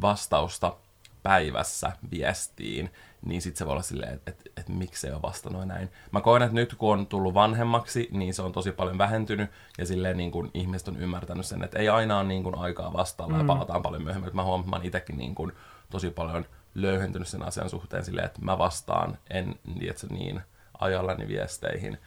vastausta 0.00 0.76
päivässä 1.22 1.92
viestiin, 2.10 2.92
niin 3.26 3.42
sitten 3.42 3.58
se 3.58 3.66
voi 3.66 3.72
olla 3.72 3.82
silleen, 3.82 4.14
että 4.14 4.30
et, 4.30 4.52
et, 4.56 4.68
miksi 4.68 5.00
se 5.00 5.12
ole 5.12 5.22
vastannut 5.22 5.66
näin. 5.66 5.90
Mä 6.10 6.20
koen, 6.20 6.42
että 6.42 6.54
nyt 6.54 6.74
kun 6.74 6.92
on 6.92 7.06
tullut 7.06 7.34
vanhemmaksi, 7.34 8.08
niin 8.12 8.34
se 8.34 8.42
on 8.42 8.52
tosi 8.52 8.72
paljon 8.72 8.98
vähentynyt, 8.98 9.50
ja 9.78 9.86
silleen 9.86 10.16
niin 10.16 10.30
kun 10.30 10.50
ihmiset 10.54 10.88
on 10.88 10.96
ymmärtänyt 10.96 11.46
sen, 11.46 11.64
että 11.64 11.78
ei 11.78 11.88
aina 11.88 12.18
ole 12.18 12.28
niin 12.28 12.42
kun 12.42 12.58
aikaa 12.58 12.92
vastailla, 12.92 13.34
mm. 13.34 13.40
ja 13.40 13.46
palataan 13.46 13.82
paljon 13.82 14.02
myöhemmin. 14.02 14.36
Mä 14.36 14.44
huomaan, 14.44 14.60
että 14.60 14.70
mä 14.70 14.76
oon 14.76 14.86
itsekin 14.86 15.18
niin 15.18 15.34
kun 15.34 15.52
tosi 15.90 16.10
paljon 16.10 16.46
löyhentynyt 16.74 17.28
sen 17.28 17.42
asian 17.42 17.70
suhteen 17.70 18.04
silleen, 18.04 18.26
että 18.26 18.40
mä 18.42 18.58
vastaan 18.58 19.18
en 19.30 19.54
niin, 19.74 19.98
se 19.98 20.06
niin 20.06 20.40
ajallani 20.78 21.28
viesteihin, 21.28 21.98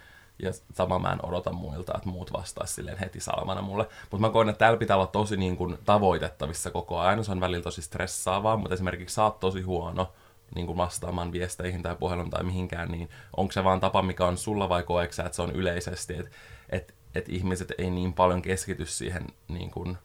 ja 0.43 0.51
sama 0.73 0.99
mä 0.99 1.11
en 1.11 1.25
odota 1.25 1.51
muilta, 1.51 1.93
että 1.97 2.09
muut 2.09 2.33
vastaisi 2.33 2.73
silleen 2.73 2.97
heti 2.97 3.19
salamana 3.19 3.61
mulle. 3.61 3.87
Mutta 4.11 4.27
mä 4.27 4.33
koen, 4.33 4.49
että 4.49 4.59
täällä 4.59 4.77
pitää 4.77 4.97
olla 4.97 5.07
tosi 5.07 5.37
niin 5.37 5.57
kun, 5.57 5.77
tavoitettavissa 5.85 6.71
koko 6.71 6.99
ajan. 6.99 7.23
Se 7.23 7.31
on 7.31 7.39
välillä 7.39 7.63
tosi 7.63 7.81
stressaavaa, 7.81 8.57
mutta 8.57 8.73
esimerkiksi 8.73 9.15
sä 9.15 9.23
oot 9.23 9.39
tosi 9.39 9.61
huono 9.61 10.13
niin 10.55 10.65
kuin 10.65 10.77
vastaamaan 10.77 11.31
viesteihin 11.31 11.83
tai 11.83 11.95
puhelun 11.95 12.29
tai 12.29 12.43
mihinkään, 12.43 12.91
niin 12.91 13.09
onko 13.37 13.51
se 13.51 13.63
vaan 13.63 13.79
tapa, 13.79 14.01
mikä 14.01 14.25
on 14.25 14.37
sulla 14.37 14.69
vai 14.69 14.83
koeksä, 14.83 15.23
että 15.23 15.35
se 15.35 15.41
on 15.41 15.51
yleisesti, 15.51 16.13
että 16.13 16.31
et, 16.69 16.93
et 17.15 17.29
ihmiset 17.29 17.73
ei 17.77 17.89
niin 17.89 18.13
paljon 18.13 18.41
keskity 18.41 18.85
siihen 18.85 19.27
niin 19.47 19.71
kuin, 19.71 19.97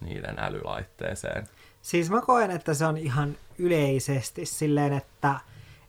niiden 0.00 0.38
älylaitteeseen? 0.38 1.48
Siis 1.82 2.10
mä 2.10 2.20
koen, 2.20 2.50
että 2.50 2.74
se 2.74 2.86
on 2.86 2.96
ihan 2.96 3.36
yleisesti 3.58 4.46
silleen, 4.46 4.92
että, 4.92 5.40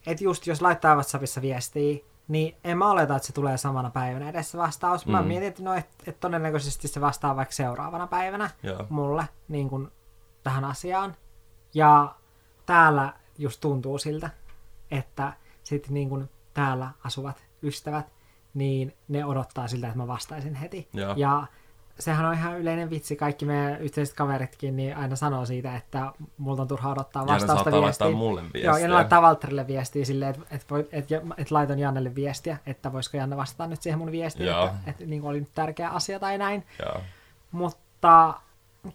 että 0.08 0.24
just 0.24 0.48
jos 0.48 0.62
laittaa 0.62 0.96
WhatsAppissa 0.96 1.42
viestiä, 1.42 1.98
niin 2.28 2.56
en 2.64 2.78
mä 2.78 2.92
oleta, 2.92 3.16
että 3.16 3.28
se 3.28 3.34
tulee 3.34 3.58
samana 3.58 3.90
päivänä 3.90 4.30
edessä 4.30 4.58
vastaus. 4.58 5.06
Mä 5.06 5.22
mm. 5.22 5.28
mietin, 5.28 5.48
että, 5.48 5.64
no, 5.64 5.74
että, 5.74 5.94
että 6.08 6.20
todennäköisesti 6.20 6.88
se 6.88 7.02
vastaa 7.02 7.36
vaikka 7.36 7.54
seuraavana 7.54 8.08
päivänä 8.08 8.50
Joo. 8.64 8.86
mulle 8.90 9.26
niin 9.48 9.70
kuin, 9.70 9.92
tähän 10.44 10.66
asiaan. 10.66 11.16
Ja 11.74 12.16
täällä 12.66 13.14
just 13.38 13.62
tuntuu 13.62 13.98
siltä, 13.98 14.30
että 14.92 15.34
sitten 15.64 15.94
niin 15.94 16.10
kuin 16.10 16.30
täällä 16.54 16.90
asuvat 17.04 17.44
ystävät, 17.64 18.06
niin 18.54 18.94
ne 19.08 19.26
odottaa 19.26 19.68
siltä, 19.68 19.88
että 19.88 19.98
mä 19.98 20.08
vastaisin 20.08 20.56
heti. 20.56 20.88
Joo. 20.94 21.14
Ja 21.18 21.48
sehän 22.00 22.26
on 22.26 22.34
ihan 22.34 22.60
yleinen 22.60 22.90
vitsi. 22.90 23.16
Kaikki 23.16 23.46
meidän 23.46 23.82
yhteiset 23.82 24.16
kaveritkin 24.16 24.76
niin 24.76 24.98
aina 24.98 25.16
sanoo 25.16 25.46
siitä, 25.46 25.76
että 25.76 26.12
multa 26.38 26.62
on 26.62 26.68
turha 26.68 26.92
odottaa 26.92 27.28
vastausta 27.28 27.70
ja 27.70 27.82
viestiä. 27.82 28.12
mulle 28.12 28.42
viestiä. 28.42 28.64
Joo, 28.64 28.78
ja 28.78 28.88
ne 28.88 28.94
laittaa 28.94 29.22
Valtterille 29.22 29.68
viestiä 29.68 30.06
silleen, 30.06 30.30
että, 30.30 30.46
että, 30.52 30.76
että, 30.80 31.16
että, 31.16 31.22
että 31.38 31.56
laitan 31.56 31.80
Jannelle 31.80 32.16
viestiä, 32.16 32.58
että 32.66 32.94
voisiko 32.94 33.18
Janne 33.18 33.38
vastata 33.38 33.68
nyt 33.68 33.82
siihen 33.82 34.00
mun 34.00 34.12
viestiin, 34.12 34.48
Joo. 34.48 34.66
että, 34.66 34.78
että 34.88 35.06
niin 35.06 35.24
oli 35.24 35.40
nyt 35.40 35.54
tärkeä 35.56 35.90
asia 35.90 36.20
tai 36.20 36.38
näin. 36.38 36.66
Joo. 36.86 37.02
Mutta 37.52 38.34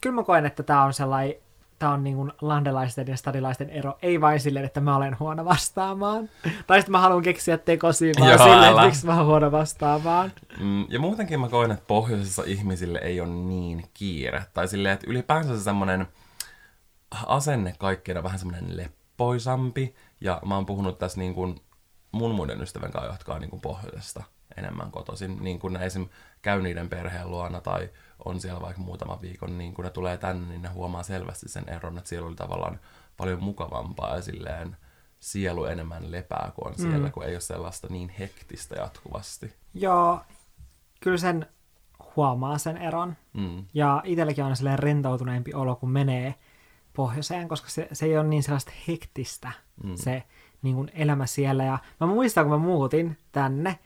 kyllä 0.00 0.14
mä 0.14 0.22
koen, 0.22 0.46
että 0.46 0.62
tämä 0.62 0.84
on 0.84 0.92
sellainen 0.92 1.34
tämä 1.78 1.92
on 1.92 2.04
niin 2.04 2.16
kuin 2.16 2.32
landelaisten 2.40 3.06
ja 3.06 3.16
stadilaisten 3.16 3.70
ero, 3.70 3.98
ei 4.02 4.20
vain 4.20 4.40
silleen, 4.40 4.64
että 4.64 4.80
mä 4.80 4.96
olen 4.96 5.18
huono 5.18 5.44
vastaamaan. 5.44 6.30
tai 6.66 6.78
sitten 6.78 6.92
mä 6.92 7.00
haluan 7.00 7.22
keksiä 7.22 7.58
tekosia, 7.58 8.14
vaan 8.20 8.30
Joo, 8.30 8.38
silleen, 8.38 8.70
että 8.70 8.86
miksi 8.86 9.06
mä 9.06 9.14
olen 9.14 9.26
huono 9.26 9.52
vastaamaan. 9.52 10.32
Mm, 10.60 10.86
ja 10.88 11.00
muutenkin 11.00 11.40
mä 11.40 11.48
koen, 11.48 11.70
että 11.70 11.84
pohjoisessa 11.86 12.42
ihmisille 12.46 12.98
ei 12.98 13.20
ole 13.20 13.28
niin 13.28 13.84
kiire. 13.94 14.44
Tai 14.54 14.68
silleen, 14.68 14.94
että 14.94 15.06
ylipäänsä 15.10 15.56
se 15.56 15.62
semmoinen 15.62 16.06
asenne 17.26 17.74
kaikkeen 17.78 18.18
on 18.18 18.24
vähän 18.24 18.38
semmoinen 18.38 18.76
leppoisampi. 18.76 19.94
Ja 20.20 20.40
mä 20.46 20.54
oon 20.54 20.66
puhunut 20.66 20.98
tässä 20.98 21.18
niin 21.18 21.34
kuin 21.34 21.60
mun 22.12 22.34
muiden 22.34 22.62
ystävän 22.62 22.92
kanssa, 22.92 23.12
jotka 23.12 23.34
on 23.34 23.40
niin 23.40 23.50
kuin 23.50 23.60
pohjoisesta 23.60 24.22
enemmän 24.56 24.90
kotoisin. 24.90 25.36
Niin 25.40 25.58
kuin 25.58 25.76
esim. 25.76 26.08
Käy 26.42 26.62
niiden 26.62 26.88
perheen 26.88 27.30
luona 27.30 27.60
tai 27.60 27.90
on 28.24 28.40
siellä 28.40 28.60
vaikka 28.60 28.82
muutama 28.82 29.18
viikon, 29.22 29.58
niin 29.58 29.74
kun 29.74 29.84
ne 29.84 29.90
tulee 29.90 30.18
tänne, 30.18 30.48
niin 30.48 30.62
ne 30.62 30.68
huomaa 30.68 31.02
selvästi 31.02 31.48
sen 31.48 31.68
eron, 31.68 31.98
että 31.98 32.08
siellä 32.08 32.28
oli 32.28 32.36
tavallaan 32.36 32.80
paljon 33.16 33.42
mukavampaa 33.42 34.14
ja 34.14 34.22
silleen 34.22 34.76
sielu 35.20 35.64
enemmän 35.64 36.12
lepää 36.12 36.52
kuin 36.54 36.66
on 36.66 36.74
mm. 36.78 36.90
siellä, 36.90 37.10
kun 37.10 37.24
ei 37.24 37.34
ole 37.34 37.40
sellaista 37.40 37.88
niin 37.90 38.08
hektistä 38.08 38.74
jatkuvasti. 38.74 39.52
Joo, 39.74 40.20
kyllä 41.00 41.18
sen 41.18 41.46
huomaa 42.16 42.58
sen 42.58 42.76
eron. 42.76 43.16
Mm. 43.32 43.64
Ja 43.74 44.02
itselläkin 44.04 44.44
on 44.44 44.56
sellainen 44.56 44.78
rentoutuneempi 44.78 45.54
olo, 45.54 45.76
kun 45.76 45.90
menee 45.90 46.34
pohjoiseen, 46.92 47.48
koska 47.48 47.70
se, 47.70 47.88
se 47.92 48.06
ei 48.06 48.18
ole 48.18 48.28
niin 48.28 48.42
sellaista 48.42 48.72
hektistä 48.88 49.52
mm. 49.84 49.96
se 49.96 50.22
niin 50.62 50.76
kuin 50.76 50.90
elämä 50.94 51.26
siellä. 51.26 51.64
Ja 51.64 51.78
mä 52.00 52.06
muistan, 52.06 52.44
kun 52.44 52.60
mä 52.60 52.66
muutin 52.66 53.18
tänne, 53.32 53.78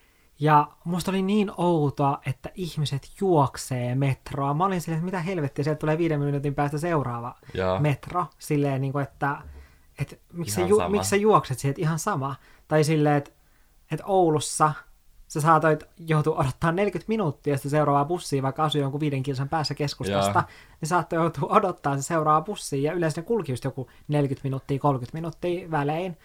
ja 0.43 0.67
musta 0.83 1.11
oli 1.11 1.21
niin 1.21 1.51
outoa, 1.57 2.19
että 2.25 2.49
ihmiset 2.55 3.11
juoksee 3.21 3.95
metroa. 3.95 4.53
Mä 4.53 4.65
olin 4.65 4.81
silleen, 4.81 4.97
että 4.97 5.05
mitä 5.05 5.19
helvettiä, 5.19 5.63
sieltä 5.63 5.79
tulee 5.79 5.97
viiden 5.97 6.19
minuutin 6.19 6.55
päästä 6.55 6.77
seuraava 6.77 7.35
ja. 7.53 7.79
metro. 7.79 8.25
Silleen, 8.37 8.81
niin 8.81 8.93
kuin, 8.93 9.03
että, 9.03 9.37
että 9.99 10.15
miksi, 10.33 10.55
sä, 10.55 10.61
ju, 10.61 10.89
miksi 10.89 11.09
sä 11.09 11.15
juokset 11.15 11.59
sieltä 11.59 11.81
ihan 11.81 11.99
sama. 11.99 12.35
Tai 12.67 12.83
silleen, 12.83 13.15
että, 13.15 13.31
että 13.91 14.05
Oulussa 14.05 14.73
sä 15.27 15.41
saatoit 15.41 15.83
joutua 15.97 16.35
odottaa 16.35 16.71
40 16.71 17.05
minuuttia 17.07 17.57
sitä 17.57 17.69
seuraavaa 17.69 18.05
bussia, 18.05 18.43
vaikka 18.43 18.63
asui 18.63 18.81
jonkun 18.81 18.99
viiden 18.99 19.23
kilsan 19.23 19.49
päässä 19.49 19.73
keskustasta, 19.75 20.39
ja. 20.39 20.45
niin 20.81 20.89
saattoi 20.89 21.19
joutua 21.19 21.49
odottaa 21.49 21.95
se 21.95 22.01
seuraava 22.01 22.41
bussi, 22.41 22.83
ja 22.83 22.93
yleensä 22.93 23.21
ne 23.21 23.25
kulki 23.25 23.51
just 23.51 23.63
joku 23.63 23.89
40 24.07 24.43
minuuttia, 24.43 24.79
30 24.79 25.17
minuuttia 25.17 25.71
välein. 25.71 26.17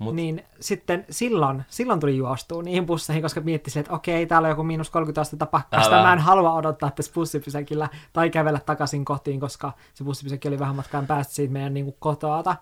Mut... 0.00 0.14
Niin 0.14 0.44
sitten 0.60 1.04
silloin, 1.10 1.64
silloin 1.68 2.00
tuli 2.00 2.16
juostua 2.16 2.62
niihin 2.62 2.86
busseihin, 2.86 3.22
koska 3.22 3.40
mietti 3.40 3.78
että 3.78 3.92
okei, 3.92 4.26
täällä 4.26 4.46
on 4.46 4.50
joku 4.50 4.62
miinus 4.62 4.90
30 4.90 5.20
astetta 5.20 5.46
pakkasta, 5.46 6.02
mä 6.02 6.12
en 6.12 6.18
halua 6.18 6.52
odottaa 6.52 6.90
tässä 6.90 7.12
bussipysäkillä 7.14 7.88
tai 8.12 8.30
kävellä 8.30 8.60
takaisin 8.66 9.04
kotiin, 9.04 9.40
koska 9.40 9.72
se 9.94 10.04
bussipysäkki 10.04 10.48
oli 10.48 10.58
vähän 10.58 10.76
matkaan 10.76 11.06
päästä 11.06 11.34
siitä 11.34 11.52
meidän 11.52 11.74
niin 11.74 11.94
kotoata. 11.98 12.56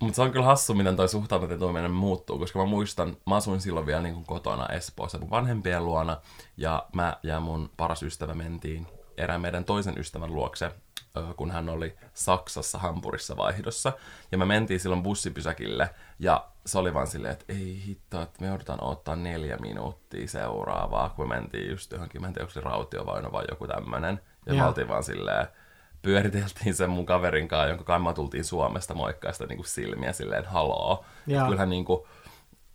Mutta 0.00 0.16
se 0.16 0.22
on 0.22 0.32
kyllä 0.32 0.46
hassu, 0.46 0.74
miten 0.74 0.96
toi 0.96 1.08
suhtautuminen 1.08 1.90
muuttuu, 1.90 2.38
koska 2.38 2.58
mä 2.58 2.64
muistan, 2.64 3.16
mä 3.26 3.36
asuin 3.36 3.60
silloin 3.60 3.86
vielä 3.86 4.02
niin 4.02 4.14
kuin 4.14 4.26
kotona 4.26 4.66
Espoossa 4.66 5.18
mun 5.18 5.30
vanhempien 5.30 5.84
luona, 5.86 6.16
ja 6.56 6.86
mä 6.94 7.16
ja 7.22 7.40
mun 7.40 7.70
paras 7.76 8.02
ystävä 8.02 8.34
mentiin 8.34 8.86
erään 9.16 9.40
meidän 9.40 9.64
toisen 9.64 9.98
ystävän 9.98 10.34
luokse 10.34 10.72
kun 11.36 11.50
hän 11.50 11.68
oli 11.68 11.96
Saksassa 12.14 12.78
Hampurissa 12.78 13.36
vaihdossa. 13.36 13.92
Ja 14.32 14.38
me 14.38 14.44
mentiin 14.44 14.80
silloin 14.80 15.02
bussipysäkille 15.02 15.90
ja 16.18 16.46
se 16.66 16.78
oli 16.78 16.94
vaan 16.94 17.06
silleen, 17.06 17.32
että 17.32 17.44
ei 17.48 17.82
hitto, 17.86 18.22
että 18.22 18.40
me 18.40 18.46
joudutaan 18.46 18.82
ottaa 18.84 19.16
neljä 19.16 19.56
minuuttia 19.56 20.28
seuraavaa, 20.28 21.08
kun 21.08 21.28
me 21.28 21.34
mentiin 21.34 21.70
just 21.70 21.92
johonkin, 21.92 22.20
mä 22.20 22.26
en 22.26 22.32
tiedä, 22.32 22.44
onko 22.44 22.52
se 22.52 22.60
rautiovaino 22.60 23.32
vai 23.32 23.44
joku 23.50 23.66
tämmönen. 23.66 24.20
Ja, 24.46 24.54
ja. 24.54 24.62
me 24.62 24.68
oltiin 24.68 24.88
vaan 24.88 25.04
silleen, 25.04 25.46
pyöriteltiin 26.02 26.74
sen 26.74 26.90
mun 26.90 27.06
kaverin 27.06 27.48
kanssa, 27.48 27.68
jonka 27.68 27.84
kanssa 27.84 28.12
tultiin 28.12 28.44
Suomesta 28.44 28.94
moikkaista 28.94 29.46
niin 29.46 29.56
kuin 29.56 29.66
silmiä 29.66 30.12
silleen, 30.12 30.44
haloo. 30.44 31.04
Kyllähän 31.46 31.70
niin 31.70 31.84
kuin, 31.84 32.00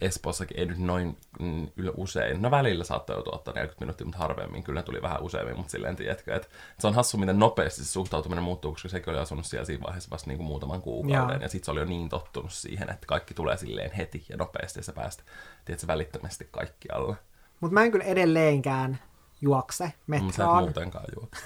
Espoossakin 0.02 0.60
ei 0.60 0.66
nyt 0.66 0.78
noin 0.78 1.18
mm, 1.40 1.68
usein, 1.96 2.42
no 2.42 2.52
välillä 2.52 2.84
saattaa 2.84 3.16
joutua 3.16 3.36
ottaa 3.36 3.54
40 3.54 3.86
minuuttia, 3.86 4.06
mutta 4.06 4.20
harvemmin, 4.20 4.64
kyllä 4.64 4.80
ne 4.80 4.84
tuli 4.84 5.02
vähän 5.02 5.22
useammin, 5.22 5.58
mutta 5.58 5.72
silleen 5.72 5.96
tiedätkö, 5.96 6.36
että 6.36 6.48
se 6.80 6.88
on 6.88 6.94
hassu, 6.94 7.18
miten 7.18 7.40
nopeasti 7.40 7.84
se 7.84 7.92
suhtautuminen 7.92 8.44
muuttuu, 8.44 8.72
koska 8.72 8.90
sekin 8.90 9.10
oli 9.10 9.20
asunut 9.20 9.46
siellä 9.46 9.66
siinä 9.66 9.84
vaiheessa 9.84 10.10
vasta 10.10 10.30
niin 10.30 10.38
kuin 10.38 10.48
muutaman 10.48 10.82
kuukauden, 10.82 11.36
ja, 11.36 11.42
ja 11.42 11.50
sitten 11.50 11.66
se 11.66 11.72
oli 11.72 11.80
jo 11.80 11.86
niin 11.86 12.10
tottunut 12.10 12.54
siihen, 12.54 12.90
että 12.90 13.08
kaikki 13.08 13.34
tulee 13.34 13.58
silleen 13.58 13.92
heti 13.92 14.26
ja 14.30 14.38
nopeasti, 14.38 14.80
ja 14.80 14.84
sä 14.84 14.94
pääst, 14.94 15.22
tiedätkö, 15.66 15.88
välittömästi 15.88 16.48
kaikkialle. 16.52 17.16
Mutta 17.60 17.74
mä 17.74 17.84
en 17.84 17.92
kyllä 17.92 18.06
edelleenkään 18.06 19.00
juokse 19.42 19.94
metroon. 20.08 20.26
Mutta 20.26 20.38
sä 20.38 20.44
et 20.44 20.64
muutenkaan 20.64 21.06
juokse. 21.16 21.42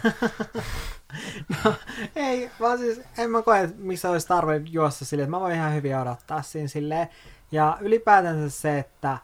no, 1.64 1.74
ei, 2.16 2.52
vaan 2.60 2.78
siis 2.78 3.02
en 3.18 3.32
mä 3.32 3.42
koe, 3.42 3.70
missä 3.78 4.10
olisi 4.10 4.28
tarve 4.28 4.62
juossa 4.66 5.06
silleen, 5.06 5.24
että 5.24 5.38
mä 5.38 5.40
voin 5.40 5.56
ihan 5.56 5.74
hyvin 5.74 5.98
odottaa 5.98 6.42
siinä 6.42 6.68
silleen, 6.68 7.10
ja 7.52 7.78
ylipäätänsä 7.82 8.60
se, 8.60 8.80
että 8.80 9.18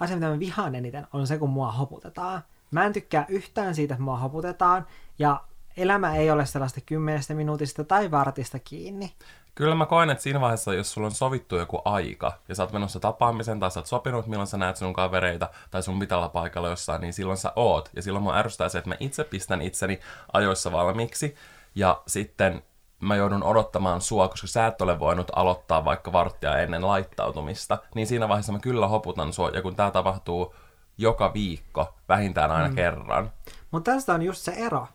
asia, 0.00 0.16
mitä 0.16 0.28
mä 0.28 0.38
vihaan 0.38 0.74
eniten, 0.74 1.06
on 1.12 1.26
se, 1.26 1.38
kun 1.38 1.50
mua 1.50 1.72
hoputetaan. 1.72 2.42
Mä 2.70 2.84
en 2.84 2.92
tykkää 2.92 3.26
yhtään 3.28 3.74
siitä, 3.74 3.94
että 3.94 4.04
mua 4.04 4.16
hoputetaan, 4.16 4.86
ja 5.18 5.40
elämä 5.76 6.16
ei 6.16 6.30
ole 6.30 6.46
sellaista 6.46 6.80
kymmenestä 6.80 7.34
minuutista 7.34 7.84
tai 7.84 8.10
vartista 8.10 8.58
kiinni. 8.58 9.14
Kyllä 9.54 9.74
mä 9.74 9.86
koen, 9.86 10.10
että 10.10 10.22
siinä 10.22 10.40
vaiheessa, 10.40 10.74
jos 10.74 10.92
sulla 10.92 11.06
on 11.06 11.12
sovittu 11.12 11.56
joku 11.56 11.82
aika, 11.84 12.32
ja 12.48 12.54
sä 12.54 12.62
oot 12.62 12.72
menossa 12.72 13.00
tapaamisen, 13.00 13.60
tai 13.60 13.70
sä 13.70 13.80
oot 13.80 13.86
sopinut, 13.86 14.26
milloin 14.26 14.46
sä 14.46 14.56
näet 14.56 14.76
sun 14.76 14.92
kavereita, 14.92 15.50
tai 15.70 15.82
sun 15.82 15.98
pitää 15.98 16.18
olla 16.18 16.28
paikalla 16.28 16.68
jossain, 16.68 17.00
niin 17.00 17.12
silloin 17.12 17.38
sä 17.38 17.52
oot. 17.56 17.90
Ja 17.96 18.02
silloin 18.02 18.22
mua 18.22 18.36
ärsyttää 18.36 18.68
se, 18.68 18.78
että 18.78 18.90
mä 18.90 18.96
itse 19.00 19.24
pistän 19.24 19.62
itseni 19.62 20.00
ajoissa 20.32 20.72
valmiiksi, 20.72 21.34
ja 21.74 22.02
sitten 22.06 22.62
mä 23.02 23.16
joudun 23.16 23.42
odottamaan 23.42 24.00
sua, 24.00 24.28
koska 24.28 24.46
sä 24.46 24.66
et 24.66 24.82
ole 24.82 24.98
voinut 24.98 25.30
aloittaa 25.36 25.84
vaikka 25.84 26.12
varttia 26.12 26.58
ennen 26.58 26.86
laittautumista, 26.86 27.78
niin 27.94 28.06
siinä 28.06 28.28
vaiheessa 28.28 28.52
mä 28.52 28.58
kyllä 28.58 28.88
hoputan 28.88 29.32
sua, 29.32 29.48
ja 29.48 29.62
kun 29.62 29.76
tää 29.76 29.90
tapahtuu 29.90 30.54
joka 30.98 31.34
viikko, 31.34 31.94
vähintään 32.08 32.50
aina 32.50 32.68
mm. 32.68 32.74
kerran. 32.74 33.30
Mutta 33.70 33.92
tästä 33.92 34.14
on 34.14 34.22
just 34.22 34.40
se 34.40 34.52
ero, 34.52 34.86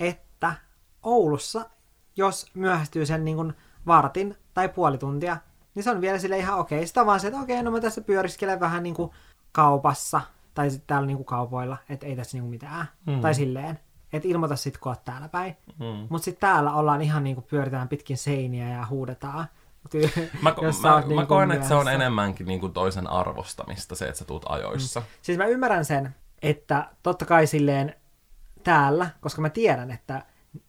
että 0.00 0.54
Oulussa, 1.02 1.70
jos 2.16 2.46
myöhästyy 2.54 3.06
sen 3.06 3.24
niin 3.24 3.36
kuin 3.36 3.52
vartin 3.86 4.36
tai 4.54 4.68
puoli 4.68 4.98
tuntia, 4.98 5.36
niin 5.74 5.82
se 5.82 5.90
on 5.90 6.00
vielä 6.00 6.18
sille 6.18 6.38
ihan 6.38 6.58
okei. 6.58 6.86
Sitä 6.86 7.06
vaan 7.06 7.20
se, 7.20 7.26
että 7.26 7.40
okei, 7.40 7.62
no 7.62 7.70
mä 7.70 7.80
tässä 7.80 8.00
pyöriskelen 8.00 8.60
vähän 8.60 8.82
niin 8.82 8.94
kuin 8.94 9.10
kaupassa, 9.52 10.20
tai 10.54 10.70
sitten 10.70 10.86
täällä 10.86 11.06
niin 11.06 11.16
kuin 11.16 11.26
kaupoilla, 11.26 11.76
että 11.88 12.06
ei 12.06 12.16
tässä 12.16 12.36
niin 12.36 12.42
kuin 12.42 12.50
mitään. 12.50 12.86
Mm. 13.06 13.20
Tai 13.20 13.34
silleen 13.34 13.80
että 14.12 14.28
ilmoita 14.28 14.56
sit, 14.56 14.78
kun 14.78 14.92
oot 14.92 15.04
täällä 15.04 15.28
päin. 15.28 15.56
Mm. 15.78 16.06
Mutta 16.08 16.24
sitten 16.24 16.40
täällä 16.40 16.72
ollaan 16.72 17.02
ihan 17.02 17.24
niinku 17.24 17.42
pyöritään 17.42 17.88
pitkin 17.88 18.16
seiniä 18.16 18.68
ja 18.68 18.86
huudetaan. 18.86 19.46
Mä, 20.42 20.54
mä, 20.82 21.00
niin 21.06 21.14
mä 21.14 21.26
koen, 21.26 21.50
että 21.50 21.68
se 21.68 21.74
on 21.74 21.88
enemmänkin 21.88 22.46
niinku 22.46 22.68
toisen 22.68 23.06
arvostamista 23.06 23.94
se, 23.94 24.04
että 24.04 24.18
sä 24.18 24.24
tuut 24.24 24.44
ajoissa. 24.48 25.00
Mm. 25.00 25.06
Siis 25.22 25.38
mä 25.38 25.46
ymmärrän 25.46 25.84
sen, 25.84 26.14
että 26.42 26.88
totta 27.02 27.24
kai 27.24 27.46
silleen 27.46 27.94
täällä, 28.64 29.10
koska 29.20 29.42
mä 29.42 29.50
tiedän, 29.50 29.90
että 29.90 30.22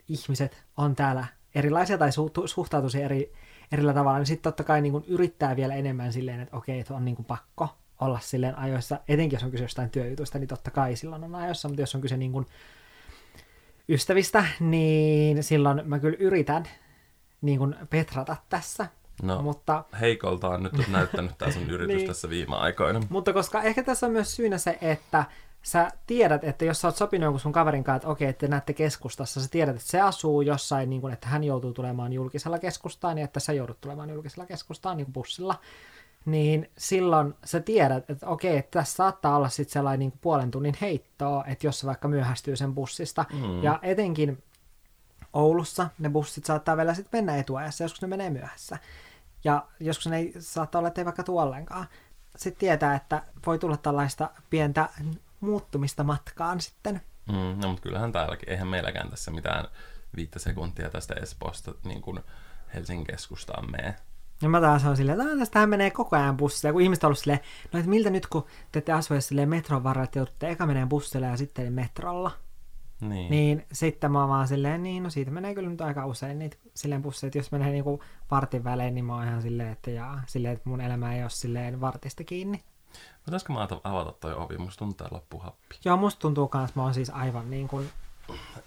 ihmiset 0.08 0.64
on 0.78 0.96
täällä 0.96 1.26
erilaisia 1.56 1.98
tai 1.98 2.10
su- 2.10 2.48
suhtautuu 2.48 2.90
eri, 3.02 3.34
erillä 3.72 3.94
tavalla, 3.94 4.18
niin 4.18 4.26
sitten 4.26 4.52
totta 4.52 4.64
kai 4.64 4.82
niin 4.82 5.04
yrittää 5.08 5.56
vielä 5.56 5.76
enemmän 5.76 6.14
silleen, 6.14 6.40
että 6.40 6.58
okei, 6.58 6.80
että 6.80 6.94
on 6.94 7.06
niin 7.06 7.26
pakko 7.28 7.70
olla 8.00 8.20
silleen 8.20 8.58
ajoissa, 8.58 9.00
etenkin 9.08 9.36
jos 9.36 9.44
on 9.44 9.52
kyse 9.52 9.64
jostain 9.64 9.90
työjutusta, 9.90 10.40
niin 10.40 10.48
totta 10.48 10.72
kai 10.72 10.96
silloin 10.96 11.24
on 11.24 11.36
ajoissa, 11.36 11.68
mutta 11.68 11.82
jos 11.82 11.96
on 11.96 12.02
kyse 12.02 12.18
niin 12.18 12.32
kuin 12.32 12.46
ystävistä, 13.90 14.46
niin 14.60 15.44
silloin 15.44 15.82
mä 15.86 16.00
kyllä 16.00 16.18
yritän 16.20 16.64
niin 17.42 17.60
kuin 17.60 17.76
petrata 17.90 18.36
tässä. 18.50 18.88
No, 19.24 19.42
Mutta, 19.42 19.84
heikolta 20.02 20.48
on 20.50 20.64
nyt 20.64 20.88
näyttänyt 20.92 21.38
tämä 21.38 21.52
sun 21.52 21.70
yritys 21.70 21.96
Niin. 21.96 22.08
tässä 22.08 22.30
viime 22.30 22.56
aikoina. 22.56 23.00
mutta 23.10 23.34
koska 23.34 23.62
ehkä 23.62 23.84
tässä 23.84 24.06
on 24.06 24.12
myös 24.12 24.36
syynä 24.36 24.58
se, 24.58 24.78
että 24.82 25.24
sä 25.64 25.92
tiedät, 26.08 26.44
että 26.44 26.66
jos 26.66 26.82
sä 26.82 26.88
oot 26.88 26.96
sopinut 26.96 27.24
jonkun 27.24 27.40
sun 27.40 27.52
kaverin 27.52 27.84
kanssa, 27.84 27.96
että 27.98 28.08
okei, 28.08 28.28
että 28.30 28.40
te 28.40 28.48
näette 28.48 28.74
keskustassa, 28.74 29.42
sä 29.42 29.48
tiedät, 29.52 29.76
että 29.76 29.88
se 29.90 30.02
asuu 30.02 30.42
jossain, 30.42 30.90
niin 30.90 31.02
kuin, 31.02 31.14
että 31.14 31.28
hän 31.28 31.44
joutuu 31.44 31.74
tulemaan 31.74 32.14
julkisella 32.14 32.60
keskustaan 32.60 33.18
ja 33.18 33.24
että 33.24 33.40
sä 33.40 33.54
joudut 33.54 33.82
tulemaan 33.82 34.10
julkisella 34.10 34.46
keskustaan 34.46 34.98
niin 34.98 35.06
kuin 35.06 35.14
bussilla, 35.14 35.56
niin 36.26 36.72
silloin 36.78 37.34
sä 37.46 37.60
tiedät, 37.60 38.10
että 38.10 38.28
okei, 38.28 38.58
että 38.58 38.80
tässä 38.80 38.96
saattaa 38.96 39.36
olla 39.36 39.50
sitten 39.50 39.74
sellainen 39.74 40.00
niin 40.00 40.12
kuin 40.12 40.20
puolen 40.22 40.52
tunnin 40.52 40.78
heittoa, 40.82 41.46
että 41.48 41.68
jos 41.68 41.80
se 41.80 41.88
vaikka 41.88 42.08
myöhästyy 42.08 42.56
sen 42.56 42.76
bussista. 42.76 43.26
Mm. 43.34 43.64
Ja 43.64 43.80
etenkin 43.82 44.44
Oulussa 45.34 45.90
ne 46.00 46.10
bussit 46.10 46.46
saattaa 46.46 46.78
vielä 46.78 46.94
sitten 46.94 47.18
mennä 47.18 47.38
etuajassa, 47.38 47.84
joskus 47.84 48.02
ne 48.02 48.08
menee 48.08 48.30
myöhässä. 48.30 48.78
Ja 49.44 49.68
joskus 49.80 50.08
ne 50.08 50.18
ei 50.18 50.34
saattaa 50.40 50.80
olla, 50.80 50.88
että 50.88 51.02
ei 51.02 51.06
vaikka 51.06 51.24
tuo 51.24 51.44
ollenkaan. 51.44 51.88
Sitten 52.36 52.60
tietää, 52.60 52.96
että 52.96 53.24
voi 53.46 53.60
tulla 53.60 53.78
tällaista 53.78 54.30
pientä 54.50 54.90
muuttumista 55.40 56.04
matkaan 56.04 56.62
sitten. 56.62 57.02
Mm, 57.28 57.62
no, 57.62 57.68
mutta 57.68 57.82
kyllähän 57.82 58.12
täälläkin, 58.12 58.50
eihän 58.50 58.68
meilläkään 58.68 59.10
tässä 59.10 59.32
mitään 59.32 59.68
viittä 60.16 60.40
sekuntia 60.40 60.90
tästä 60.90 61.14
Espoosta 61.14 61.74
niin 61.84 62.02
kuin 62.02 62.20
Helsingin 62.74 63.08
keskustaan 63.08 63.72
mene. 63.72 63.96
Ja 64.42 64.50
mä 64.50 64.62
taas 64.62 64.86
on 64.86 64.98
silleen, 64.98 65.20
että 65.22 65.32
"Aa, 65.34 65.38
tästähän 65.40 65.70
menee 65.70 65.92
koko 65.92 66.16
ajan 66.16 66.38
bussilla. 66.38 66.74
Kun 66.74 66.82
ihmiset 66.82 67.04
on 67.04 67.08
ollut 67.08 67.20
silleen, 67.20 67.40
no 67.74 67.80
että 67.80 67.90
miltä 67.90 68.10
nyt 68.10 68.28
kun 68.28 68.46
te 68.72 68.80
ette 68.80 68.92
asu 68.92 69.14
silleen 69.22 69.50
metron 69.50 69.84
varrella, 69.84 70.04
että 70.04 70.20
joudutte 70.20 70.50
eka 70.50 70.66
menee 70.66 70.86
bussilla 70.86 71.28
ja 71.28 71.38
sitten 71.38 71.74
metrolla. 71.74 72.32
Niin. 73.02 73.32
Niin 73.32 73.66
sitten 73.72 74.12
mä 74.12 74.20
oon 74.20 74.30
vaan 74.30 74.48
silleen, 74.48 74.84
niin 74.84 75.04
no 75.04 75.10
siitä 75.10 75.32
menee 75.32 75.56
kyllä 75.56 75.70
nyt 75.70 75.82
aika 75.82 76.06
usein 76.06 76.40
niitä 76.40 76.58
silleen 76.74 77.02
busseja, 77.02 77.28
että 77.28 77.38
jos 77.40 77.52
menee 77.52 77.70
niinku 77.72 78.04
vartin 78.32 78.64
välein, 78.64 78.96
niin 78.96 79.06
mä 79.06 79.16
oon 79.16 79.28
ihan 79.28 79.42
silleen, 79.42 79.70
että 79.72 79.92
jaa, 79.92 80.22
silleen, 80.28 80.54
että 80.54 80.70
mun 80.70 80.82
elämä 80.82 81.16
ei 81.16 81.22
ole 81.22 81.30
silleen 81.30 81.82
vartista 81.82 82.24
kiinni. 82.24 82.64
Pitäisikö 83.26 83.54
mä 83.54 83.68
avata- 83.84 84.14
toi 84.20 84.34
ovi? 84.34 84.58
Musta 84.58 84.80
tuntuu 84.80 84.98
tää 84.98 85.08
loppuhappi. 85.12 85.76
Joo, 85.86 85.98
musta 85.98 86.20
tuntuu 86.20 86.48
kans, 86.48 86.76
mä 86.76 86.84
oon 86.84 86.94
siis 86.94 87.10
aivan 87.10 87.50
niin 87.50 87.68
kuin, 87.68 87.90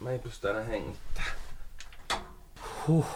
Mä 0.01 0.11
ei 0.11 0.19
pysty 0.19 0.49
enää 0.51 0.65
hengittämään. 0.65 1.33
huh. 2.89 3.07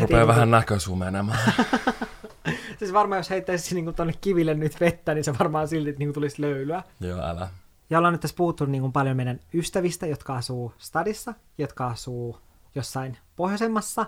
Rupee 0.00 0.26
vähän 0.26 0.50
näkösumenemaan. 0.50 1.38
Siis 2.78 2.92
varmaan 2.92 3.18
jos 3.18 3.30
heittäisi 3.30 3.74
niinku 3.74 3.92
tonne 3.92 4.14
kiville 4.20 4.54
nyt 4.54 4.80
vettä, 4.80 5.14
niin 5.14 5.24
se 5.24 5.38
varmaan 5.38 5.68
silti 5.68 5.94
niinku 5.98 6.12
tulisi 6.12 6.42
löylyä. 6.42 6.82
Joo, 7.00 7.20
älä. 7.22 7.48
Ja 7.90 7.98
ollaan 7.98 8.14
nyt 8.14 8.20
tässä 8.20 8.36
puhuttu 8.36 8.64
niin 8.64 8.80
kuin 8.82 8.92
paljon 8.92 9.16
meidän 9.16 9.40
ystävistä, 9.54 10.06
jotka 10.06 10.34
asuu 10.36 10.72
stadissa, 10.78 11.34
jotka 11.58 11.86
asuu 11.86 12.38
jossain 12.74 13.18
pohjoisemmassa, 13.36 14.06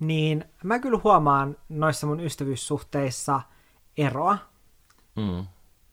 niin 0.00 0.44
mä 0.64 0.78
kyllä 0.78 1.00
huomaan 1.04 1.56
noissa 1.68 2.06
mun 2.06 2.20
ystävyyssuhteissa 2.20 3.40
eroa, 3.96 4.38
Mm. 5.16 5.46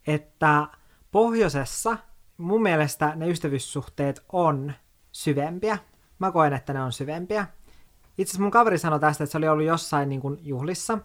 että 0.07 0.67
pohjoisessa 1.11 1.97
mun 2.37 2.61
mielestä 2.61 3.13
ne 3.15 3.27
ystävyyssuhteet 3.29 4.23
on 4.31 4.73
syvempiä. 5.11 5.77
Mä 6.19 6.31
koen, 6.31 6.53
että 6.53 6.73
ne 6.73 6.83
on 6.83 6.91
syvempiä. 6.93 7.47
Itse 8.19 8.31
asiassa 8.31 8.41
mun 8.41 8.51
kaveri 8.51 8.77
sanoi 8.77 8.99
tästä, 8.99 9.23
että 9.23 9.31
se 9.31 9.37
oli 9.37 9.47
ollut 9.47 9.65
jossain 9.65 10.09
niin 10.09 10.21
kuin 10.21 10.39
juhlissa, 10.41 10.97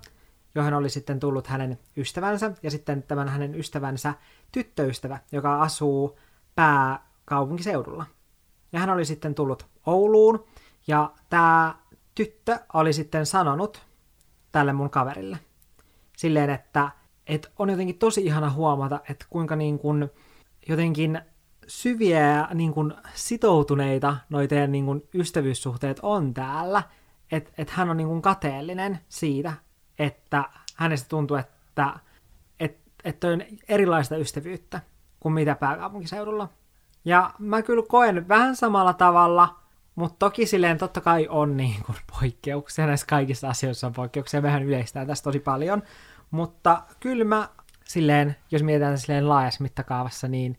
johon 0.54 0.74
oli 0.74 0.90
sitten 0.90 1.20
tullut 1.20 1.46
hänen 1.46 1.78
ystävänsä 1.96 2.52
ja 2.62 2.70
sitten 2.70 3.02
tämän 3.02 3.28
hänen 3.28 3.54
ystävänsä 3.54 4.14
tyttöystävä, 4.52 5.18
joka 5.32 5.62
asuu 5.62 6.18
pääkaupunkiseudulla. 6.54 8.06
Ja 8.72 8.80
hän 8.80 8.90
oli 8.90 9.04
sitten 9.04 9.34
tullut 9.34 9.66
Ouluun 9.86 10.44
ja 10.86 11.12
tämä 11.30 11.74
tyttö 12.14 12.58
oli 12.74 12.92
sitten 12.92 13.26
sanonut 13.26 13.82
tälle 14.52 14.72
mun 14.72 14.90
kaverille 14.90 15.38
silleen, 16.16 16.50
että, 16.50 16.90
että 17.26 17.48
on 17.58 17.70
jotenkin 17.70 17.98
tosi 17.98 18.24
ihana 18.24 18.50
huomata, 18.50 19.00
että 19.10 19.26
kuinka 19.30 19.56
niin 19.56 19.78
kuin 19.78 20.10
jotenkin 20.68 21.20
syviä 21.66 22.20
ja 22.20 22.48
niin 22.54 22.72
kuin 22.72 22.94
sitoutuneita 23.14 24.16
noi 24.28 24.48
teidän 24.48 24.72
niin 24.72 24.86
kuin 24.86 25.08
ystävyyssuhteet 25.14 26.00
on 26.02 26.34
täällä, 26.34 26.82
että 27.32 27.50
et 27.58 27.70
hän 27.70 27.90
on 27.90 27.96
niin 27.96 28.08
kuin 28.08 28.22
kateellinen 28.22 29.00
siitä, 29.08 29.52
että 29.98 30.44
hänestä 30.76 31.08
tuntuu, 31.08 31.36
että 31.36 31.98
et, 32.60 32.78
että 33.04 33.28
on 33.28 33.42
erilaista 33.68 34.16
ystävyyttä 34.16 34.80
kuin 35.20 35.32
mitä 35.32 35.54
pääkaupunkiseudulla. 35.54 36.48
Ja 37.04 37.30
mä 37.38 37.62
kyllä 37.62 37.82
koen 37.88 38.28
vähän 38.28 38.56
samalla 38.56 38.92
tavalla, 38.92 39.56
mutta 39.94 40.16
toki 40.18 40.46
silleen 40.46 40.78
totta 40.78 41.00
kai 41.00 41.26
on 41.30 41.56
niin 41.56 41.84
kuin 41.86 41.98
poikkeuksia, 42.20 42.86
näissä 42.86 43.06
kaikissa 43.06 43.48
asioissa 43.48 43.86
on 43.86 43.92
poikkeuksia, 43.92 44.40
mehän 44.40 44.62
yleistää 44.62 45.06
tästä 45.06 45.24
tosi 45.24 45.40
paljon, 45.40 45.82
mutta 46.30 46.82
kyllä 47.00 47.24
mä 47.24 47.48
silleen, 47.84 48.36
jos 48.50 48.62
mietitään 48.62 48.98
silleen 48.98 49.28
laajassa 49.28 49.62
mittakaavassa, 49.62 50.28
niin 50.28 50.58